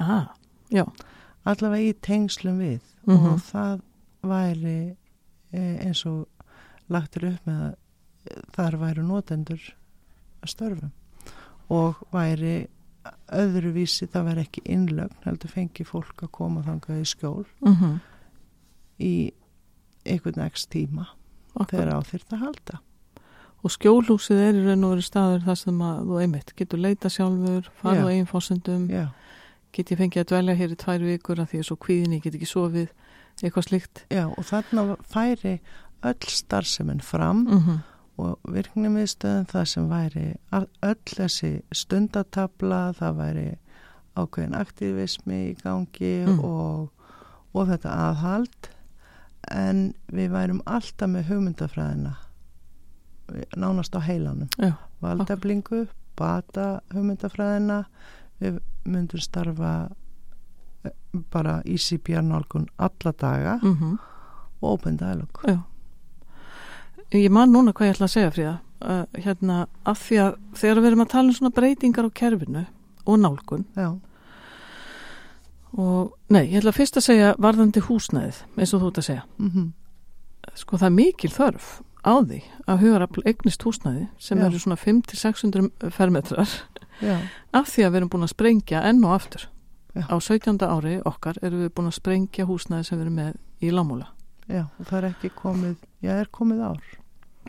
aha, 0.00 0.34
allavega 1.46 1.90
í 1.90 1.94
tengslum 2.04 2.58
við 2.60 2.80
Mhm. 3.06 3.26
og 3.32 3.38
það 3.40 3.80
væri 4.22 4.96
eh, 5.52 5.78
eins 5.86 6.04
og 6.06 6.26
lagtur 6.90 7.24
upp 7.30 7.46
með 7.48 7.60
að 7.64 7.74
eh, 8.30 8.42
þar 8.54 8.76
væru 8.82 9.02
notendur 9.06 9.60
að 10.42 10.48
störfum 10.52 10.90
og 11.70 11.94
væri 12.12 12.66
öðruvísi, 13.32 14.06
það 14.12 14.26
væri 14.28 14.42
ekki 14.44 14.62
innlögn 14.68 15.24
heldur 15.24 15.50
fengi 15.54 15.84
fólk 15.88 16.22
að 16.26 16.30
koma 16.36 16.62
þangað 16.66 17.00
í 17.00 17.06
skjól 17.08 17.46
mm 17.64 17.98
í 19.00 19.32
einhvern 20.04 20.42
ekst 20.44 20.68
tíma 20.70 21.06
þegar 21.70 21.94
á 21.96 21.98
þyrft 22.04 22.32
að 22.36 22.42
halda. 22.44 22.78
Og 23.64 23.70
skjólhúsið 23.72 24.38
er 24.44 24.54
í 24.60 24.64
raun 24.66 24.84
og 24.84 24.92
verið 24.94 25.06
staður 25.08 25.42
þar 25.46 25.56
sem 25.56 25.80
að 25.84 26.02
þú 26.08 26.18
einmitt 26.20 26.52
getur 26.56 26.78
leita 26.80 27.08
sjálfur, 27.12 27.70
fara 27.80 28.04
á 28.04 28.08
eigin 28.12 28.28
fórsendum, 28.28 28.84
já, 28.92 29.06
get 29.72 29.90
ég 29.90 29.98
fengið 29.98 30.20
að 30.24 30.28
dvelja 30.32 30.54
hér 30.58 30.72
í 30.74 30.76
tvær 30.76 31.04
vikur 31.06 31.38
að 31.42 31.48
því 31.52 31.58
að 31.60 31.66
svo 31.68 31.76
kvíðin 31.76 32.12
ég 32.16 32.22
get 32.24 32.34
ekki 32.34 32.46
sofið, 32.50 32.88
eitthvað 33.42 33.66
slíkt. 33.68 34.04
já, 34.10 34.24
og 34.28 34.44
þarna 34.44 34.96
færi 35.08 35.60
öll 36.02 36.26
starfsemin 36.28 37.00
fram 37.00 37.44
Mm 37.46 37.58
-hmm. 37.60 37.78
og 38.18 38.38
virknimiðstöðum 38.48 39.46
það 39.46 39.64
sem 39.64 39.88
væri 39.88 40.34
öll 40.82 41.04
þessi 41.06 41.62
stundatabla, 41.72 42.92
það 42.92 43.16
væri 43.16 43.56
ákveðin 44.16 44.54
aktivismi 44.60 45.50
í 45.50 45.54
gangi 45.62 46.24
Mm. 46.26 46.40
og, 46.44 46.90
og 47.54 47.68
þetta 47.68 47.90
aðhald 48.10 48.68
en 49.50 49.94
við 50.12 50.30
værum 50.30 50.60
alltaf 50.66 51.08
með 51.08 51.28
hugmyndafræðina 51.28 52.16
nánast 53.56 53.94
á 53.96 54.00
heilanum 54.02 54.48
Já, 54.58 54.72
valdablingu, 55.00 55.86
bata 56.16 56.80
hugmyndafræðina 56.92 57.84
við 58.40 58.60
myndum 58.84 59.22
starfa 59.22 59.72
eh, 60.84 60.94
bara 61.32 61.60
í 61.64 61.78
CPR-nálgun 61.80 62.68
alla 62.78 63.12
daga 63.12 63.58
mm 63.62 63.98
og 64.60 64.74
open 64.74 64.98
dialog 65.00 65.38
já. 65.48 65.56
Ég 67.16 67.30
man 67.32 67.48
núna 67.48 67.72
hvað 67.72 67.86
ég 67.86 67.94
ætla 67.94 68.04
að 68.04 68.12
segja 68.12 68.32
fríða, 68.34 68.50
uh, 68.84 69.06
hérna, 69.16 69.54
af 69.88 70.02
því 70.04 70.18
að 70.20 70.34
þegar 70.60 70.80
við 70.80 70.88
erum 70.90 71.00
að 71.00 71.08
tala 71.14 71.30
um 71.30 71.36
svona 71.38 71.54
breytingar 71.56 72.04
á 72.04 72.10
kerfinu 72.12 72.64
og 73.06 73.16
nálgun 73.22 73.64
já, 73.72 73.88
og, 75.72 76.12
nei, 76.28 76.44
ég 76.52 76.60
ætla 76.60 76.76
fyrst 76.76 77.00
að 77.00 77.06
segja 77.08 77.32
varðandi 77.40 77.80
húsnæðið, 77.88 78.42
eins 78.58 78.74
og 78.76 78.84
þú 78.84 78.90
ert 78.92 79.00
að 79.00 79.08
segja. 79.08 79.24
mhm 79.40 79.70
Sko 80.58 80.78
það 80.80 80.88
er 80.88 80.96
mikil 80.96 81.30
þörf 81.34 81.70
á 82.00 82.12
því 82.24 82.40
að 82.64 82.84
hugarafl 82.84 83.24
eignist 83.28 83.64
húsnæði 83.66 84.06
sem 84.22 84.40
Já. 84.40 84.46
eru 84.48 84.60
svona 84.62 84.78
500-600 84.80 85.90
fermetrar 85.94 86.54
já, 87.02 87.16
af 87.52 87.66
því 87.68 87.84
að 87.86 87.90
við 87.90 87.96
erum 88.00 88.08
búin 88.12 88.26
að 88.26 88.32
sprengja 88.34 88.82
enn 88.90 89.04
og 89.04 89.12
aftur. 89.16 89.46
Já. 89.94 90.04
Á 90.06 90.16
17. 90.22 90.58
ári 90.70 91.00
okkar 91.04 91.36
erum 91.42 91.64
við 91.64 91.72
búin 91.74 91.90
að 91.90 91.96
sprengja 91.98 92.46
húsnæði 92.46 92.84
sem 92.86 92.98
við 92.98 93.04
erum 93.06 93.16
með 93.20 93.34
í 93.62 93.70
Lámúla. 93.74 94.06
já, 94.50 94.64
og 94.78 94.86
það 94.86 94.96
er 94.98 95.04
ekki 95.10 95.30
komið 95.34 95.76
já, 96.02 96.10
er 96.20 96.28
komið 96.32 96.60
ár 96.62 96.80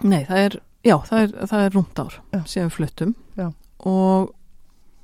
Nei, 0.03 0.23
það 0.25 0.37
er, 0.37 0.55
já, 0.83 0.95
það 1.05 1.19
er, 1.21 1.31
það 1.47 1.63
er 1.65 1.71
rúmt 1.75 1.99
ár 1.99 2.13
Já. 2.33 2.39
sem 2.45 2.63
við 2.67 2.73
fluttum 2.75 3.15
og, 3.85 4.33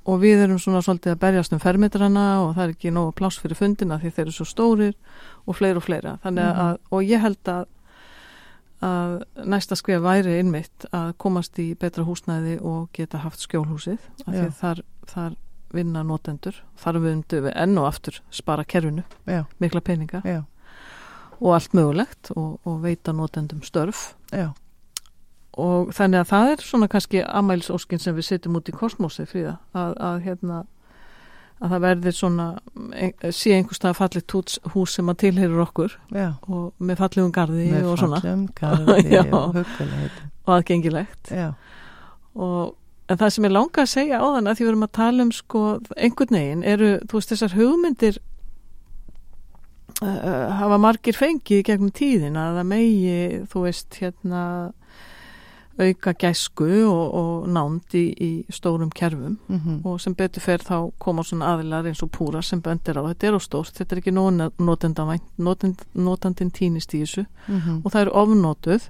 og 0.08 0.20
við 0.22 0.42
erum 0.44 0.58
svona 0.62 0.82
svolítið 0.82 1.12
að 1.14 1.20
berjast 1.22 1.52
um 1.52 1.58
fermetrana 1.62 2.26
og 2.44 2.52
það 2.56 2.62
er 2.64 2.74
ekki 2.74 2.92
nóg 2.94 3.14
pláss 3.18 3.38
fyrir 3.42 3.58
fundina 3.58 3.98
því 3.98 4.12
þeir 4.14 4.24
eru 4.26 4.34
svo 4.36 4.46
stórir 4.48 4.94
og 5.46 5.56
fleira 5.58 5.76
og 5.80 5.84
fleira. 5.86 6.18
Þannig 6.24 6.44
Mhm. 6.44 6.60
að, 6.66 6.78
og 6.90 7.02
ég 7.02 7.20
held 7.20 7.42
að 7.44 7.66
að 8.84 9.22
næsta 9.48 9.76
skrif 9.78 10.02
væri 10.04 10.38
innmitt 10.38 10.86
að 10.94 11.12
komast 11.18 11.58
í 11.58 11.72
betra 11.78 12.04
húsnæði 12.06 12.58
og 12.62 12.88
geta 12.94 13.22
haft 13.24 13.42
skjólhúsið 13.42 13.98
af 14.26 14.30
því 14.34 14.46
þar, 14.60 14.82
þar 15.10 15.36
vinna 15.74 16.04
notendur. 16.06 16.62
Þar 16.80 17.00
vundu 17.04 17.42
við 17.48 17.56
enn 17.58 17.80
og 17.80 17.88
aftur 17.90 18.20
spara 18.30 18.64
kerfinu, 18.64 19.04
já, 19.28 19.42
mikla 19.60 19.82
peninga 19.84 20.22
já, 20.24 20.40
og 21.40 21.52
allt 21.56 21.74
mögulegt 21.76 22.32
og, 22.36 22.56
og 22.64 22.80
veita 22.86 23.12
notendum 23.12 23.60
störf. 23.66 24.12
Já, 24.32 24.52
og 25.58 25.92
þannig 25.96 26.22
að 26.22 26.30
það 26.32 26.52
er 26.52 26.64
svona 26.64 26.88
kannski 26.90 27.22
amælsóskin 27.26 28.02
sem 28.02 28.16
við 28.16 28.30
setjum 28.30 28.58
út 28.60 28.70
í 28.70 28.76
kosmosi 28.76 29.26
fríða 29.28 29.58
að, 29.74 29.96
að 29.98 30.20
hérna 30.28 30.62
að 31.58 31.72
það 31.74 31.84
verðir 31.84 32.14
svona 32.14 32.48
ein, 32.94 33.14
sé 33.34 33.54
einhvers 33.56 33.80
stað 33.80 33.96
fallit 33.98 34.34
hús, 34.74 34.92
sem 34.94 35.10
að 35.10 35.20
tilherir 35.24 35.62
okkur 35.64 35.96
já. 36.14 36.28
og 36.46 36.68
með 36.78 37.00
fallegum 37.02 37.32
garði 37.34 37.70
með 37.72 37.88
og 37.92 38.02
svona. 38.02 38.20
Já. 39.18 39.24
og 39.34 39.58
og 40.48 40.54
aðgengilegt. 40.56 41.32
Og 42.38 42.76
en 43.08 43.20
það 43.20 43.34
sem 43.34 43.46
ég 43.48 43.54
langa 43.54 43.84
að 43.84 43.92
segja 43.92 44.20
á 44.20 44.26
þann 44.36 44.50
að 44.50 44.58
því 44.58 44.64
við 44.64 44.70
erum 44.72 44.86
að 44.86 44.96
tala 44.98 45.24
um 45.24 45.34
sko 45.34 45.62
einhvern 45.96 46.38
veginn 46.38 46.64
eru 46.68 46.90
þú 47.08 47.20
veist 47.20 47.32
þessar 47.32 47.54
hugmyndir 47.56 48.18
uh, 50.02 50.48
hafa 50.60 50.80
margir 50.82 51.16
fengið 51.16 51.64
gegnum 51.70 51.94
tíðin 51.94 52.36
að 52.40 52.60
það 52.60 52.68
megi 52.74 53.20
þú 53.52 53.64
veist 53.64 54.00
hérna 54.02 54.42
auka 55.78 56.12
gæsku 56.18 56.66
og, 56.88 57.14
og 57.14 57.48
nánd 57.54 57.94
í, 57.94 58.04
í 58.18 58.30
stórum 58.52 58.90
kerfum. 58.94 59.38
Mm 59.48 59.78
og 59.88 60.00
sem 60.00 60.14
betur 60.14 60.42
fer 60.42 60.58
þá 60.58 60.90
koma 60.98 61.22
svona 61.24 61.54
aðilar 61.54 61.86
eins 61.86 62.02
og 62.02 62.10
púra 62.10 62.42
sem 62.42 62.60
bendir 62.60 62.98
á 62.98 63.02
þetta 63.06 63.26
er 63.26 63.36
á 63.38 63.40
stórt, 63.40 63.74
þetta 63.78 63.94
er 63.94 64.00
ekki 64.02 64.14
notendavænt 64.14 65.26
notend, 65.38 65.84
notandin 65.94 66.50
týnist 66.50 66.94
í 66.94 67.02
þessu. 67.04 67.26
-hmm. 67.46 67.82
og 67.84 67.92
það 67.92 68.00
eru 68.00 68.10
ofnotuð 68.12 68.88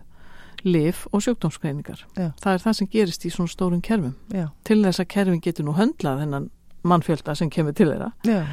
lif 0.65 1.07
og 1.13 1.23
sjúkdómsgreiningar. 1.23 2.07
Já. 2.17 2.33
það 2.41 2.53
er 2.53 2.59
það 2.59 2.73
sem 2.73 2.89
gerist 2.89 3.25
í 3.25 3.31
svona 3.31 3.49
stórum 3.49 3.81
kerfum. 3.81 4.15
Já, 4.33 4.49
til 4.65 4.83
þess 4.85 5.01
að 5.01 5.09
kerfin 5.09 5.41
getur 5.41 5.65
nú 5.65 5.73
höndlað 5.73 6.21
þennan 6.25 6.51
mannfjölda 6.83 7.35
sem 7.35 7.51
kemur 7.51 7.73
til 7.73 7.89
þeirra. 7.91 8.13
Já, 8.25 8.45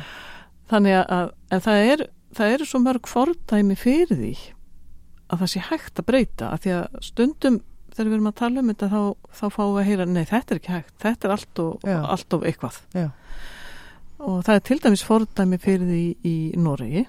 þannig 0.70 1.06
að, 1.10 1.32
það 1.62 1.78
er 1.92 2.10
það 2.36 2.56
eru 2.56 2.68
svo 2.68 2.82
mörg 2.84 3.10
fordæmi 3.10 3.78
fyrir 3.80 4.20
því 4.20 4.34
að 5.32 5.42
það 5.42 5.52
sé 5.52 5.64
hægt 5.70 6.02
að 6.02 6.08
breyta. 6.10 6.52
Að 6.52 6.66
því 6.66 6.76
að 6.76 7.00
stundum 7.08 7.62
þegar 7.96 8.10
við 8.12 8.16
erum 8.18 8.30
að 8.32 8.38
tala 8.42 8.60
um 8.62 8.70
þetta 8.74 8.90
þá, 8.92 9.02
þá 9.40 9.46
fáum 9.56 9.74
við 9.76 9.82
að 9.82 9.90
heyra, 9.90 10.06
nei 10.12 10.24
þetta 10.30 10.54
er 10.56 10.60
ekki 10.62 10.74
hægt 10.76 10.96
þetta 11.06 11.28
er 11.30 11.34
allt 11.36 11.62
og, 11.64 11.86
allt 12.16 12.34
of 12.38 12.44
eitthvað. 12.50 12.80
Já. 12.96 13.08
og 14.20 14.40
það 14.48 14.56
er 14.60 14.64
til 14.70 14.80
dæmis 14.84 15.04
fordæmi 15.06 15.60
fyrir 15.64 15.90
því 15.90 16.04
í 16.28 16.36
Noregi 16.60 17.06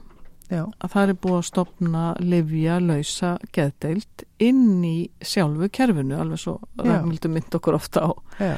Já, 0.46 0.60
að 0.78 0.92
það 0.92 1.08
er 1.10 1.16
búið 1.24 1.36
að 1.40 1.46
stopna 1.48 2.02
livja 2.22 2.76
lausa 2.78 3.32
geðdeild 3.56 4.22
inn 4.46 4.84
í 4.86 4.96
sjálfu 5.26 5.66
kerfinu 5.74 6.20
alveg 6.22 6.38
svo. 6.38 6.52
Ragnhildur 6.78 7.32
mynd 7.34 7.56
okkur 7.58 7.74
ofta 7.74 8.04
á. 8.06 8.10
Já, 8.38 8.52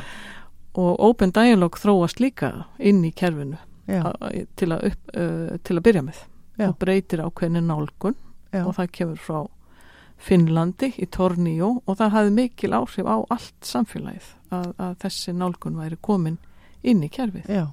og 0.77 1.01
Open 1.01 1.33
Dialogue 1.33 1.81
þróast 1.81 2.21
líka 2.21 2.51
inn 2.77 3.01
í 3.09 3.13
kerfinu 3.17 3.57
a- 3.89 4.13
til 4.61 4.69
að, 4.77 4.85
upp, 4.91 5.15
uh, 5.17 5.57
til 5.65 5.79
að 5.81 5.87
byrja 5.89 6.03
með. 6.11 6.21
Já. 6.59 6.67
og 6.69 6.77
breytir 6.83 7.21
ákveðinu 7.25 7.61
nálgun 7.65 8.17
og 8.67 8.73
það 8.77 8.93
kemur 8.93 9.17
frá 9.23 9.41
Finnlandi 10.19 10.93
í 10.99 11.07
Tornio 11.15 11.79
og 11.87 11.99
það 12.01 12.15
hafði 12.17 12.35
mikil 12.35 12.73
áhrif 12.75 13.07
á 13.07 13.17
allt 13.31 13.67
samfélagið 13.67 14.31
að, 14.51 14.71
að 14.77 14.95
þessi 15.05 15.35
nálgun 15.37 15.79
væri 15.79 15.99
komin 16.03 16.39
inn 16.83 17.05
í 17.07 17.11
kerfið. 17.13 17.47
Já, 17.51 17.67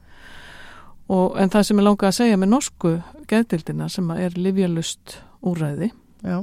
og, 1.11 1.37
en 1.39 1.51
það 1.53 1.67
sem 1.67 1.79
ég 1.79 1.87
langa 1.87 2.09
að 2.09 2.17
segja 2.19 2.39
með 2.39 2.51
norsku 2.53 2.91
geðdildina 3.29 3.89
sem 3.91 4.11
að 4.13 4.25
er 4.25 4.37
livjalust 4.39 5.17
úræði 5.45 5.91
já, 6.25 6.39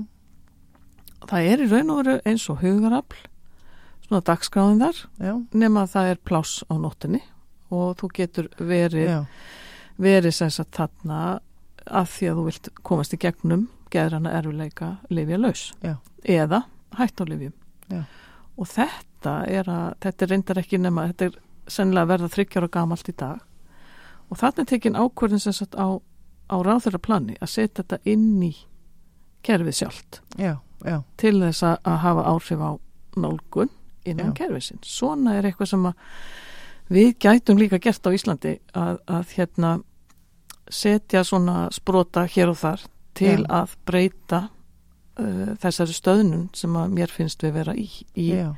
það 1.26 1.50
er 1.50 1.64
í 1.64 1.68
raun 1.70 1.92
og 1.94 2.00
veru 2.02 2.16
eins 2.28 2.48
og 2.52 2.62
hugarafl 2.62 3.18
svona 4.06 4.22
dagskráðin 4.28 4.82
þar 4.82 5.02
já, 5.02 5.34
nema 5.54 5.84
að 5.84 5.94
það 5.96 6.12
er 6.12 6.22
pláss 6.30 6.62
á 6.70 6.74
nóttinni 6.78 7.22
og 7.72 7.96
þú 8.00 8.12
getur 8.18 8.50
verið 8.58 9.14
verið 10.02 10.36
sem 10.36 10.50
sagt 10.52 10.76
þarna 10.76 11.22
að 11.86 12.10
því 12.14 12.28
að 12.28 12.38
þú 12.38 12.44
vilt 12.48 12.72
komast 12.86 13.14
í 13.16 13.20
gegnum 13.22 13.66
geðrana 13.92 14.32
erfileika 14.38 14.96
lifja 15.10 15.38
laus 15.40 15.64
Já. 15.84 15.96
eða 16.24 16.64
hætt 16.98 17.22
á 17.22 17.24
lifjum 17.28 17.54
Já. 17.92 18.02
og 18.56 18.70
þetta 18.72 19.36
er 19.48 19.70
að 19.70 19.88
þetta 20.04 20.26
er 20.26 20.32
reyndar 20.34 20.62
ekki 20.62 20.80
nema 20.82 21.06
þetta 21.12 21.30
er 21.30 21.38
sennilega 21.70 22.02
að 22.02 22.12
verða 22.14 22.32
þryggjára 22.36 22.72
gamalt 22.72 23.08
í 23.08 23.16
dag 23.16 23.44
og 24.28 24.40
þarna 24.40 24.64
er 24.64 24.70
tekin 24.72 24.98
ákvörðin 24.98 25.44
sem 25.44 25.56
sagt 25.56 25.76
á, 25.78 25.88
á 26.50 26.56
ráðurra 26.64 27.00
plani 27.02 27.36
að 27.40 27.54
setja 27.54 27.82
þetta 27.82 28.00
inn 28.08 28.42
í 28.42 28.54
kerfið 29.42 29.78
sjálft 29.82 30.22
já, 30.38 30.56
já, 30.86 30.98
til 31.20 31.38
þess 31.42 31.62
að, 31.66 31.78
að 31.84 32.02
hafa 32.06 32.26
áhrif 32.32 32.64
á 32.64 32.70
nálgun 33.16 33.70
innan 34.04 34.32
Já. 34.32 34.34
kerfisins. 34.34 34.88
Svona 34.88 35.36
er 35.38 35.46
eitthvað 35.46 35.70
sem 35.72 35.88
við 36.92 37.12
gætum 37.22 37.60
líka 37.60 37.80
gert 37.82 38.06
á 38.06 38.10
Íslandi 38.14 38.56
að, 38.74 38.98
að 39.06 39.34
hérna 39.36 39.72
setja 40.72 41.22
svona 41.26 41.68
sprota 41.74 42.24
hér 42.26 42.52
og 42.52 42.58
þar 42.58 42.86
til 43.18 43.40
Já. 43.42 43.48
að 43.62 43.74
breyta 43.88 44.40
uh, 45.20 45.52
þessari 45.62 45.96
stöðnun 45.96 46.46
sem 46.56 46.76
að 46.78 46.94
mér 46.98 47.12
finnst 47.12 47.42
við 47.44 47.52
vera 47.58 47.74
í, 47.76 47.88
í 48.16 48.28
já. 48.32 48.52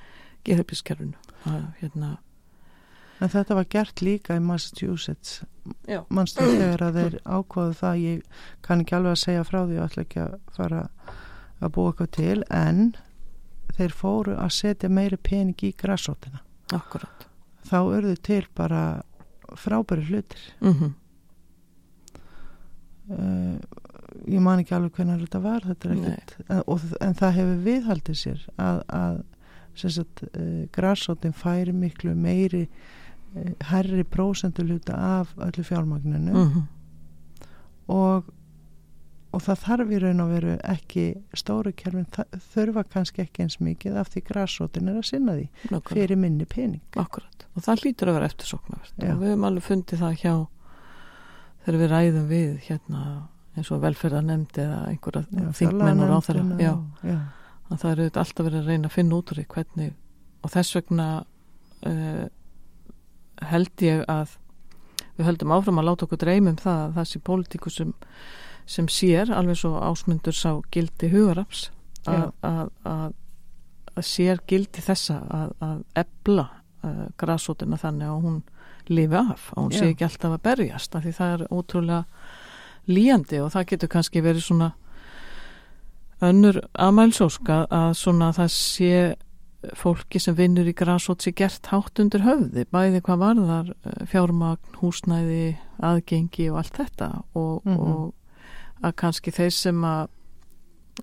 geðhjöpiskerfinu. 0.46 1.18
Hérna, 1.80 2.16
En 3.22 3.30
þetta 3.30 3.54
var 3.54 3.66
gert 3.70 4.00
líka 4.02 4.34
í 4.36 4.40
Massachusetts 4.42 5.42
mannstu 6.12 6.44
þegar 6.58 6.82
að 6.88 6.96
þeir 6.98 7.14
ákvaðu 7.24 7.76
það 7.78 8.00
ég 8.02 8.40
kann 8.66 8.82
ekki 8.82 8.96
alveg 8.98 9.14
að 9.14 9.20
segja 9.22 9.44
frá 9.48 9.60
því 9.62 9.76
og 9.78 9.84
ætla 9.86 10.02
ekki 10.04 10.20
að 10.24 10.34
fara 10.56 10.80
að 11.60 11.72
búa 11.76 11.92
eitthvað 11.92 12.10
til 12.18 12.42
en 12.58 12.80
þeir 13.78 13.94
fóru 13.96 14.34
að 14.40 14.52
setja 14.58 14.90
meiri 14.92 15.16
pening 15.16 15.64
í 15.64 15.70
græsótina 15.80 16.42
Akkurat. 16.74 17.24
þá 17.68 17.76
urðu 17.86 18.16
til 18.26 18.42
bara 18.58 18.82
frábæri 19.56 20.04
hlutir 20.10 20.44
Mm 20.60 20.92
uh, 23.10 23.56
ég 24.30 24.42
man 24.42 24.62
ekki 24.62 24.74
alveg 24.76 24.98
hvernig 24.98 25.24
þetta 25.24 25.40
var 25.44 25.66
þetta 25.68 25.94
en, 25.94 26.04
og, 26.64 26.84
en 27.02 27.16
það 27.18 27.34
hefur 27.38 27.64
viðhaldið 27.68 28.20
sér 28.20 28.44
að, 28.60 28.78
að 28.98 29.18
uh, 30.04 30.68
græsótin 30.74 31.34
færi 31.36 31.74
miklu 31.74 32.14
meiri 32.14 32.68
uh, 32.68 33.50
herri 33.70 34.04
prósenduluta 34.04 34.96
af 34.96 35.34
öllu 35.36 35.64
fjármagninu 35.66 36.32
-hmm. 36.32 36.64
og, 37.92 38.32
og 39.32 39.42
það 39.42 39.62
þarf 39.66 39.92
í 39.92 40.00
raun 40.04 40.20
og 40.20 40.32
veru 40.36 40.56
ekki 40.62 41.06
stóru 41.34 41.72
kerfin 41.72 42.06
þurfa 42.54 42.84
kannski 42.84 43.22
ekki 43.22 43.42
eins 43.42 43.60
mikið 43.60 43.96
af 43.96 44.08
því 44.14 44.24
græsótin 44.30 44.88
er 44.88 44.96
að 45.02 45.10
sinna 45.10 45.36
því 45.36 45.82
fyrir 45.90 46.16
minni 46.16 46.44
pening 46.44 46.82
Akkurat. 46.96 47.46
Og 47.54 47.62
það 47.62 47.84
hlýtur 47.84 48.08
að 48.08 48.14
vera 48.14 48.26
eftirsóknarvert. 48.26 48.94
Já. 48.98 49.12
Og 49.14 49.20
við 49.20 49.28
höfum 49.28 49.44
alveg 49.44 49.62
fundið 49.62 49.98
það 49.98 50.18
hjá 50.22 50.46
þegar 51.64 51.78
við 51.80 51.90
ræðum 51.90 52.26
við 52.28 52.58
hérna 52.66 53.28
eins 53.54 53.70
og 53.70 53.82
velferðarnemnd 53.84 54.58
eða 54.58 54.78
einhverja 54.90 55.50
þingmenn 55.54 56.02
og 56.04 56.30
já, 56.58 56.72
að 57.70 57.82
það 57.82 57.90
eru 57.92 58.06
alltaf 58.10 58.46
verið 58.46 58.60
að 58.60 58.70
reyna 58.70 58.90
að 58.90 58.96
finna 58.96 59.18
út 59.18 59.30
úr 59.32 59.40
því 59.40 59.46
hvernig 59.54 59.92
og 60.44 60.52
þess 60.54 60.76
vegna 60.78 61.08
uh, 61.88 62.24
held 63.50 63.84
ég 63.84 64.02
að 64.10 64.38
við 65.14 65.28
höldum 65.28 65.54
áfram 65.54 65.78
að 65.80 65.88
láta 65.90 66.06
okkur 66.08 66.22
dreymum 66.24 66.58
það 66.58 66.98
að 66.98 67.10
sé 67.10 67.20
pólitíku 67.22 67.70
sem, 67.70 67.92
sem 68.66 68.88
sér 68.90 69.30
alveg 69.34 69.60
svo 69.60 69.76
ásmundur 69.78 70.34
sá 70.36 70.50
gildi 70.74 71.10
hugaraps 71.12 71.68
að, 72.08 72.18
Já. 72.18 72.24
að, 72.50 72.72
að, 72.90 73.14
að 73.94 74.08
sér 74.10 74.42
gildi 74.50 74.84
þessa 74.84 75.20
að, 75.30 75.54
að 75.64 75.84
ebla 76.04 76.48
uh, 76.82 77.06
grasótina 77.20 77.78
þannig 77.80 78.10
að 78.10 78.26
hún 78.26 78.40
lifi 78.90 79.20
af, 79.20 79.52
að 79.54 79.62
hún 79.62 79.76
sé 79.76 79.84
Já. 79.86 79.92
ekki 79.94 80.08
alltaf 80.08 80.34
að 80.34 80.42
berjast 80.48 80.98
af 80.98 81.06
því 81.06 81.14
það 81.20 81.36
er 81.36 81.46
ótrúlega 81.54 82.02
líjandi 82.88 83.40
og 83.44 83.52
það 83.54 83.66
getur 83.72 83.88
kannski 83.94 84.22
verið 84.24 84.42
svona 84.46 84.72
önnur 86.24 86.58
amælsóska 86.80 87.64
að 87.74 87.92
svona 87.98 88.30
það 88.36 88.50
sé 88.54 88.90
fólki 89.80 90.20
sem 90.20 90.36
vinnur 90.36 90.68
í 90.68 90.74
grasót 90.76 91.24
sé 91.24 91.32
gert 91.36 91.70
hátt 91.72 92.00
undir 92.02 92.20
höfði, 92.24 92.66
bæði 92.68 93.00
hvað 93.04 93.22
varðar 93.22 93.70
eh, 93.72 94.02
fjármagn, 94.12 94.74
húsnæði 94.82 95.56
aðgengi 95.80 96.50
og 96.52 96.58
allt 96.60 96.76
þetta 96.82 97.08
og, 97.34 97.62
Mhm. 97.64 97.78
og 97.80 98.84
að 98.84 98.92
kannski 99.00 99.32
þeir 99.32 99.52
sem 99.56 99.80
að 99.88 100.08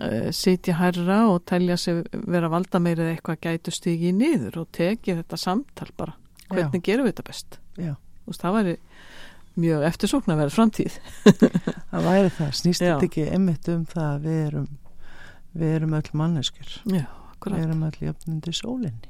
uh, 0.02 0.30
sitja 0.32 0.76
hærra 0.78 1.24
og 1.34 1.42
telja 1.50 1.78
sig 1.78 2.04
vera 2.14 2.50
valda 2.50 2.80
meira 2.80 3.02
eða 3.04 3.16
eitthvað 3.18 3.40
gætu 3.42 3.72
stigið 3.74 4.14
niður 4.20 4.58
og 4.62 4.68
tekið 4.72 5.24
þetta 5.24 5.38
samtal 5.42 5.90
bara 5.98 6.14
hvernig 6.52 6.84
gerum 6.84 7.06
við 7.08 7.16
þetta 7.16 7.26
best 7.32 7.58
Já. 7.78 7.96
Þú 8.22 8.28
veist, 8.30 8.42
það 8.44 8.54
væri 8.60 8.76
mjög 9.60 9.86
eftirsókn 9.90 10.32
að 10.34 10.44
vera 10.44 10.54
framtíð. 10.56 10.98
Það 11.92 12.06
væri 12.08 12.30
það, 12.38 12.52
snýst 12.62 12.84
þetta 12.86 13.08
ekki 13.10 13.26
einmitt 13.36 13.68
um 13.74 13.82
það 13.90 14.08
að 14.08 14.28
við 14.28 14.44
erum 14.46 14.68
við 15.52 15.78
erum 15.78 15.96
öll 15.98 16.12
manneskjur? 16.16 16.76
Já, 16.88 17.08
við 17.44 17.58
erum 17.60 17.88
öll 17.88 17.98
jöfnundi 18.08 18.54
sólinni. 18.56 19.10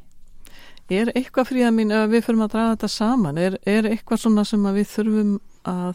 Er 0.91 1.11
eitthvað 1.15 1.51
fríða 1.51 1.71
mín 1.71 1.93
ef 1.95 2.09
við 2.11 2.25
förum 2.25 2.45
að 2.47 2.55
draga 2.55 2.71
þetta 2.73 2.89
saman? 2.91 3.37
Er, 3.39 3.59
er 3.69 3.87
eitthvað 3.87 4.23
svona 4.25 4.43
sem 4.47 4.65
að 4.67 4.81
við 4.81 4.89
þurfum 4.91 5.35
að 5.71 5.93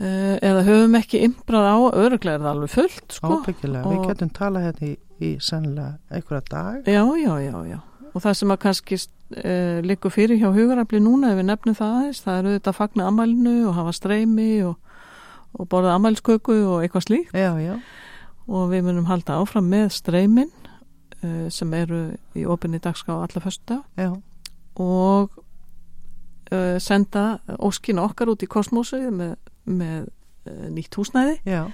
uh, 0.00 0.34
eða 0.48 0.64
höfum 0.66 0.96
ekki 0.98 1.20
imbrað 1.28 1.68
á? 1.70 1.76
Öruglega 1.92 2.40
er 2.40 2.42
það 2.42 2.50
alveg 2.54 2.72
fullt 2.72 3.18
sko. 3.18 3.36
Ábyggilega, 3.38 3.92
við 3.92 4.08
getum 4.10 4.32
talað 4.40 4.66
hérna 4.66 4.88
í, 4.88 4.96
í 5.22 5.30
sannlega 5.44 5.92
einhverja 6.10 6.42
dag 6.50 6.90
Já, 6.90 7.04
já, 7.20 7.32
já, 7.44 7.54
já 7.68 7.78
og 8.14 8.22
það 8.24 8.36
sem 8.38 8.52
að 8.52 8.60
kannski 8.64 8.98
uh, 8.98 9.78
liggur 9.84 10.12
fyrir 10.14 10.40
hjá 10.40 10.50
hugarafli 10.54 11.00
núna 11.02 11.32
ef 11.32 11.40
við 11.40 11.48
nefnum 11.50 11.76
það 11.78 11.96
aðeins 11.98 12.22
það 12.24 12.38
eru 12.40 12.54
þetta 12.56 12.72
að 12.72 12.78
fagna 12.78 13.08
ammælinu 13.10 13.56
og 13.68 13.76
hafa 13.78 13.94
streymi 13.96 14.50
og, 14.68 14.76
og 15.58 15.68
borða 15.72 15.96
ammælsköku 15.98 16.56
og 16.68 16.84
eitthvað 16.84 17.06
slíkt. 17.08 17.34
Já, 17.36 17.52
já, 17.62 17.74
og 18.48 18.70
við 18.72 18.86
munum 18.88 19.08
halda 19.10 19.40
áfram 19.42 19.68
með 19.70 19.90
streymin 19.98 20.52
uh, 21.22 21.46
sem 21.52 21.74
eru 21.76 22.02
í 22.38 22.46
opinni 22.48 22.80
dagská 22.82 23.18
alla 23.18 23.54
já, 23.98 24.10
og 24.78 25.40
uh, 26.52 26.76
senda 26.80 27.40
óskina 27.58 28.06
okkar 28.08 28.32
út 28.32 28.44
í 28.44 28.50
kosmosið 28.50 29.10
með, 29.12 29.34
með 29.64 30.06
nýtt 30.72 30.96
húsnæði. 30.96 31.40
Já, 31.44 31.66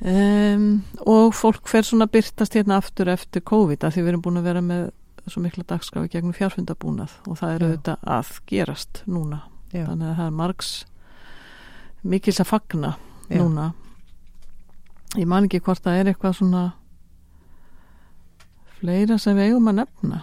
um, 0.00 0.80
og 1.06 1.34
fólk 1.36 1.68
fer 1.70 1.86
svona 1.86 2.08
byrtast 2.10 2.56
hérna 2.56 2.80
aftur 2.80 3.10
eftir 3.12 3.44
COVID 3.46 3.84
að 3.84 3.94
því 3.94 4.02
við 4.02 4.12
erum 4.12 4.24
búin 4.24 4.40
að 4.40 4.48
vera 4.50 4.64
með 4.64 4.88
svo 5.32 5.42
mikla 5.44 5.64
dagskráfi 5.68 6.12
gegnum 6.12 6.36
fjárfundabúnað 6.36 7.14
og 7.26 7.38
það 7.40 7.52
Já. 7.52 7.60
auðvitað 7.60 8.08
að 8.16 8.32
gerast 8.50 9.02
núna 9.06 9.42
já, 9.70 9.84
þannig 9.86 10.08
að 10.08 10.16
það 10.18 10.26
er 10.26 10.36
margs 10.40 10.72
mikils 12.02 12.40
að 12.42 12.50
fagna 12.50 12.92
Já. 13.28 13.40
núna 13.40 13.70
ég 15.18 15.26
man 15.30 15.46
ekki 15.48 15.62
hvort 15.64 15.82
það 15.84 16.00
er 16.00 16.12
eitthvað 16.12 16.36
svona 16.38 16.64
fleira 18.80 19.18
sem 19.20 19.36
við 19.36 19.50
eigum 19.50 19.70
að 19.72 19.80
nefna 19.82 20.22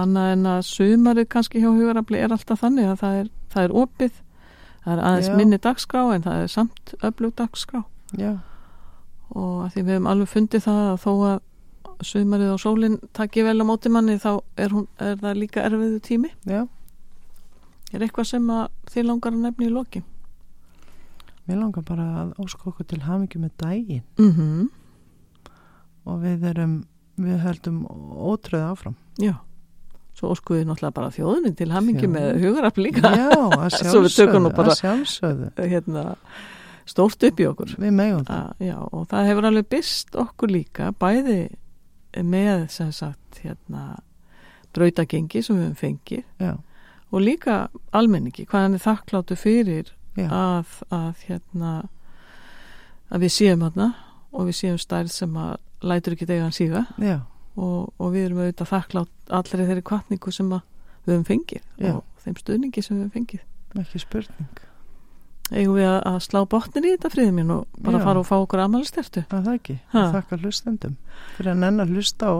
annað 0.00 0.32
en 0.34 0.46
að 0.46 0.60
sumarið 0.68 1.28
kannski 1.32 1.62
hjá 1.62 1.70
hugarafli 1.70 2.20
er 2.22 2.34
alltaf 2.34 2.62
þannig 2.62 2.90
að 2.92 3.00
það 3.00 3.20
er, 3.20 3.30
það 3.50 3.64
er 3.64 3.76
opið 3.82 4.12
það 4.84 4.92
er 4.94 5.02
aðeins 5.08 5.30
Já. 5.30 5.36
minni 5.40 5.58
dagskrá 5.60 6.04
en 6.14 6.26
það 6.26 6.44
er 6.44 6.52
samt 6.52 6.94
öflug 7.06 7.34
dagskrá 7.38 7.82
já, 8.18 8.32
og 9.34 9.64
að 9.66 9.72
því 9.74 9.82
við 9.82 9.94
hefum 9.94 10.10
alveg 10.10 10.30
fundið 10.30 10.66
það 10.66 10.82
að 10.86 11.00
þó 11.04 11.12
að 11.30 11.40
sumarið 12.06 12.52
og 12.54 12.60
sólinn 12.62 12.98
takki 13.16 13.42
vel 13.46 13.60
á 13.60 13.64
móti 13.66 13.90
manni 13.92 14.16
þá 14.20 14.40
er, 14.56 14.68
hún, 14.74 14.86
er 14.98 15.16
það 15.20 15.36
líka 15.40 15.64
erfiðu 15.66 16.00
tími 16.00 16.30
já, 16.46 16.66
Er 17.92 18.00
eitthvað 18.06 18.24
sem 18.30 18.44
þið 18.92 19.04
langar 19.08 19.32
að 19.34 19.40
nefna 19.42 19.66
í 19.66 19.70
lokin? 19.74 20.04
Mér 21.48 21.56
langar 21.58 21.82
bara 21.82 22.04
að 22.22 22.28
óska 22.38 22.68
okkur 22.70 22.86
til 22.86 23.00
hamingi 23.02 23.38
með 23.42 23.50
daginn 23.58 24.02
Mm 24.18 24.30
-hmm. 24.36 24.68
og 26.06 26.20
við 26.22 26.44
erum, 26.52 26.76
við 27.18 27.38
höldum 27.42 27.80
ótröð 28.30 28.62
áfram. 28.70 28.94
Já, 29.18 29.34
svo 30.14 30.30
óskuðið 30.34 30.64
náttúrulega 30.68 30.94
bara 30.94 31.10
þjóðinni 31.10 31.54
til 31.56 31.70
hamingi 31.70 32.06
með 32.06 32.40
hugarafl 32.44 32.82
líka 32.82 33.00
Já, 33.16 33.28
að 33.30 33.76
Svo 33.90 34.00
við 34.06 34.16
tökum 34.16 34.42
nú 34.42 34.50
sjálfsögðu, 34.50 34.56
bara- 34.56 34.70
að 34.70 34.80
sjálfsögðu. 34.80 35.50
hérna, 35.68 36.14
stórt 36.86 37.22
upp 37.24 37.40
í 37.40 37.46
okkur 37.46 37.74
Við 37.78 37.90
megum 37.92 38.24
það. 38.24 38.46
að, 38.46 38.66
Já, 38.66 38.76
og 38.92 39.06
það 39.08 39.26
hefur 39.26 39.44
alveg 39.50 39.68
byrst 39.68 40.14
okkur 40.14 40.48
líka 40.50 40.92
bæði 40.92 41.48
með 42.16 42.66
sem 42.74 42.90
sagt 42.94 43.40
hérna, 43.44 44.00
brautagengi 44.74 45.42
sem 45.42 45.58
við 45.58 45.66
höfum 45.68 45.78
fengið. 45.80 46.24
Já, 46.40 46.52
og 47.10 47.24
líka 47.24 47.56
almenningi, 47.96 48.46
hvað 48.46 48.66
hann 48.66 48.76
er 48.78 48.84
þakkláttu 48.84 49.38
fyrir 49.38 49.90
að, 50.30 50.76
að 50.94 51.24
hérna 51.26 51.72
að 53.10 53.26
við 53.26 53.34
séum 53.34 53.64
hérna 53.66 53.90
og 54.30 54.46
við 54.46 54.58
séum 54.60 54.78
stærð 54.78 55.12
sem 55.14 55.36
að 55.40 55.56
lætur 55.82 56.14
ekki 56.14 56.28
degan 56.30 56.54
síga. 56.54 56.84
Já, 57.02 57.18
og, 57.56 57.90
og 57.98 58.14
við 58.14 58.28
erum 58.28 58.42
auðvitað 58.44 58.72
þakklátt 58.74 59.36
allri 59.40 59.68
þeirri 59.68 59.86
kvartningu 59.90 60.34
sem 60.34 60.50
við 60.54 61.14
höfum 61.14 61.28
fengið 61.28 61.62
Já. 61.80 61.94
og 61.96 62.04
þeim 62.24 62.40
stuðningi 62.42 62.84
sem 62.84 62.96
við 62.96 63.06
höfum 63.06 63.14
fengið. 63.18 63.46
Ekki 63.80 64.02
spurning. 64.02 64.69
Eigum 65.50 65.76
við 65.78 65.88
að, 65.90 65.98
að 66.10 66.18
slá 66.26 66.40
botnin 66.54 66.86
í 66.88 66.94
þetta 66.94 67.12
friðið 67.14 67.36
mín 67.36 67.54
og 67.54 67.80
bara 67.82 68.00
Já. 68.00 68.04
fara 68.06 68.22
og 68.22 68.28
fá 68.28 68.36
okkur 68.38 68.64
amalistertu 68.64 69.24
Það 69.30 69.46
það 69.48 69.58
ekki. 69.60 69.78
Þakka 69.94 70.40
hlustendum 70.44 70.96
fyrir 71.36 71.52
að 71.54 71.62
nenn 71.64 71.84
að 71.84 71.94
hlusta 71.96 72.30
á, 72.30 72.34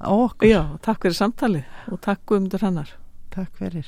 á 0.00 0.12
okkur. 0.14 0.48
Já, 0.50 0.62
takk 0.86 1.04
fyrir 1.06 1.18
samtalið 1.20 1.92
og 1.92 2.00
takk 2.06 2.24
Guðmundur 2.26 2.64
hennar 2.66 2.94
Takk 3.30 3.52
fyrir. 3.60 3.86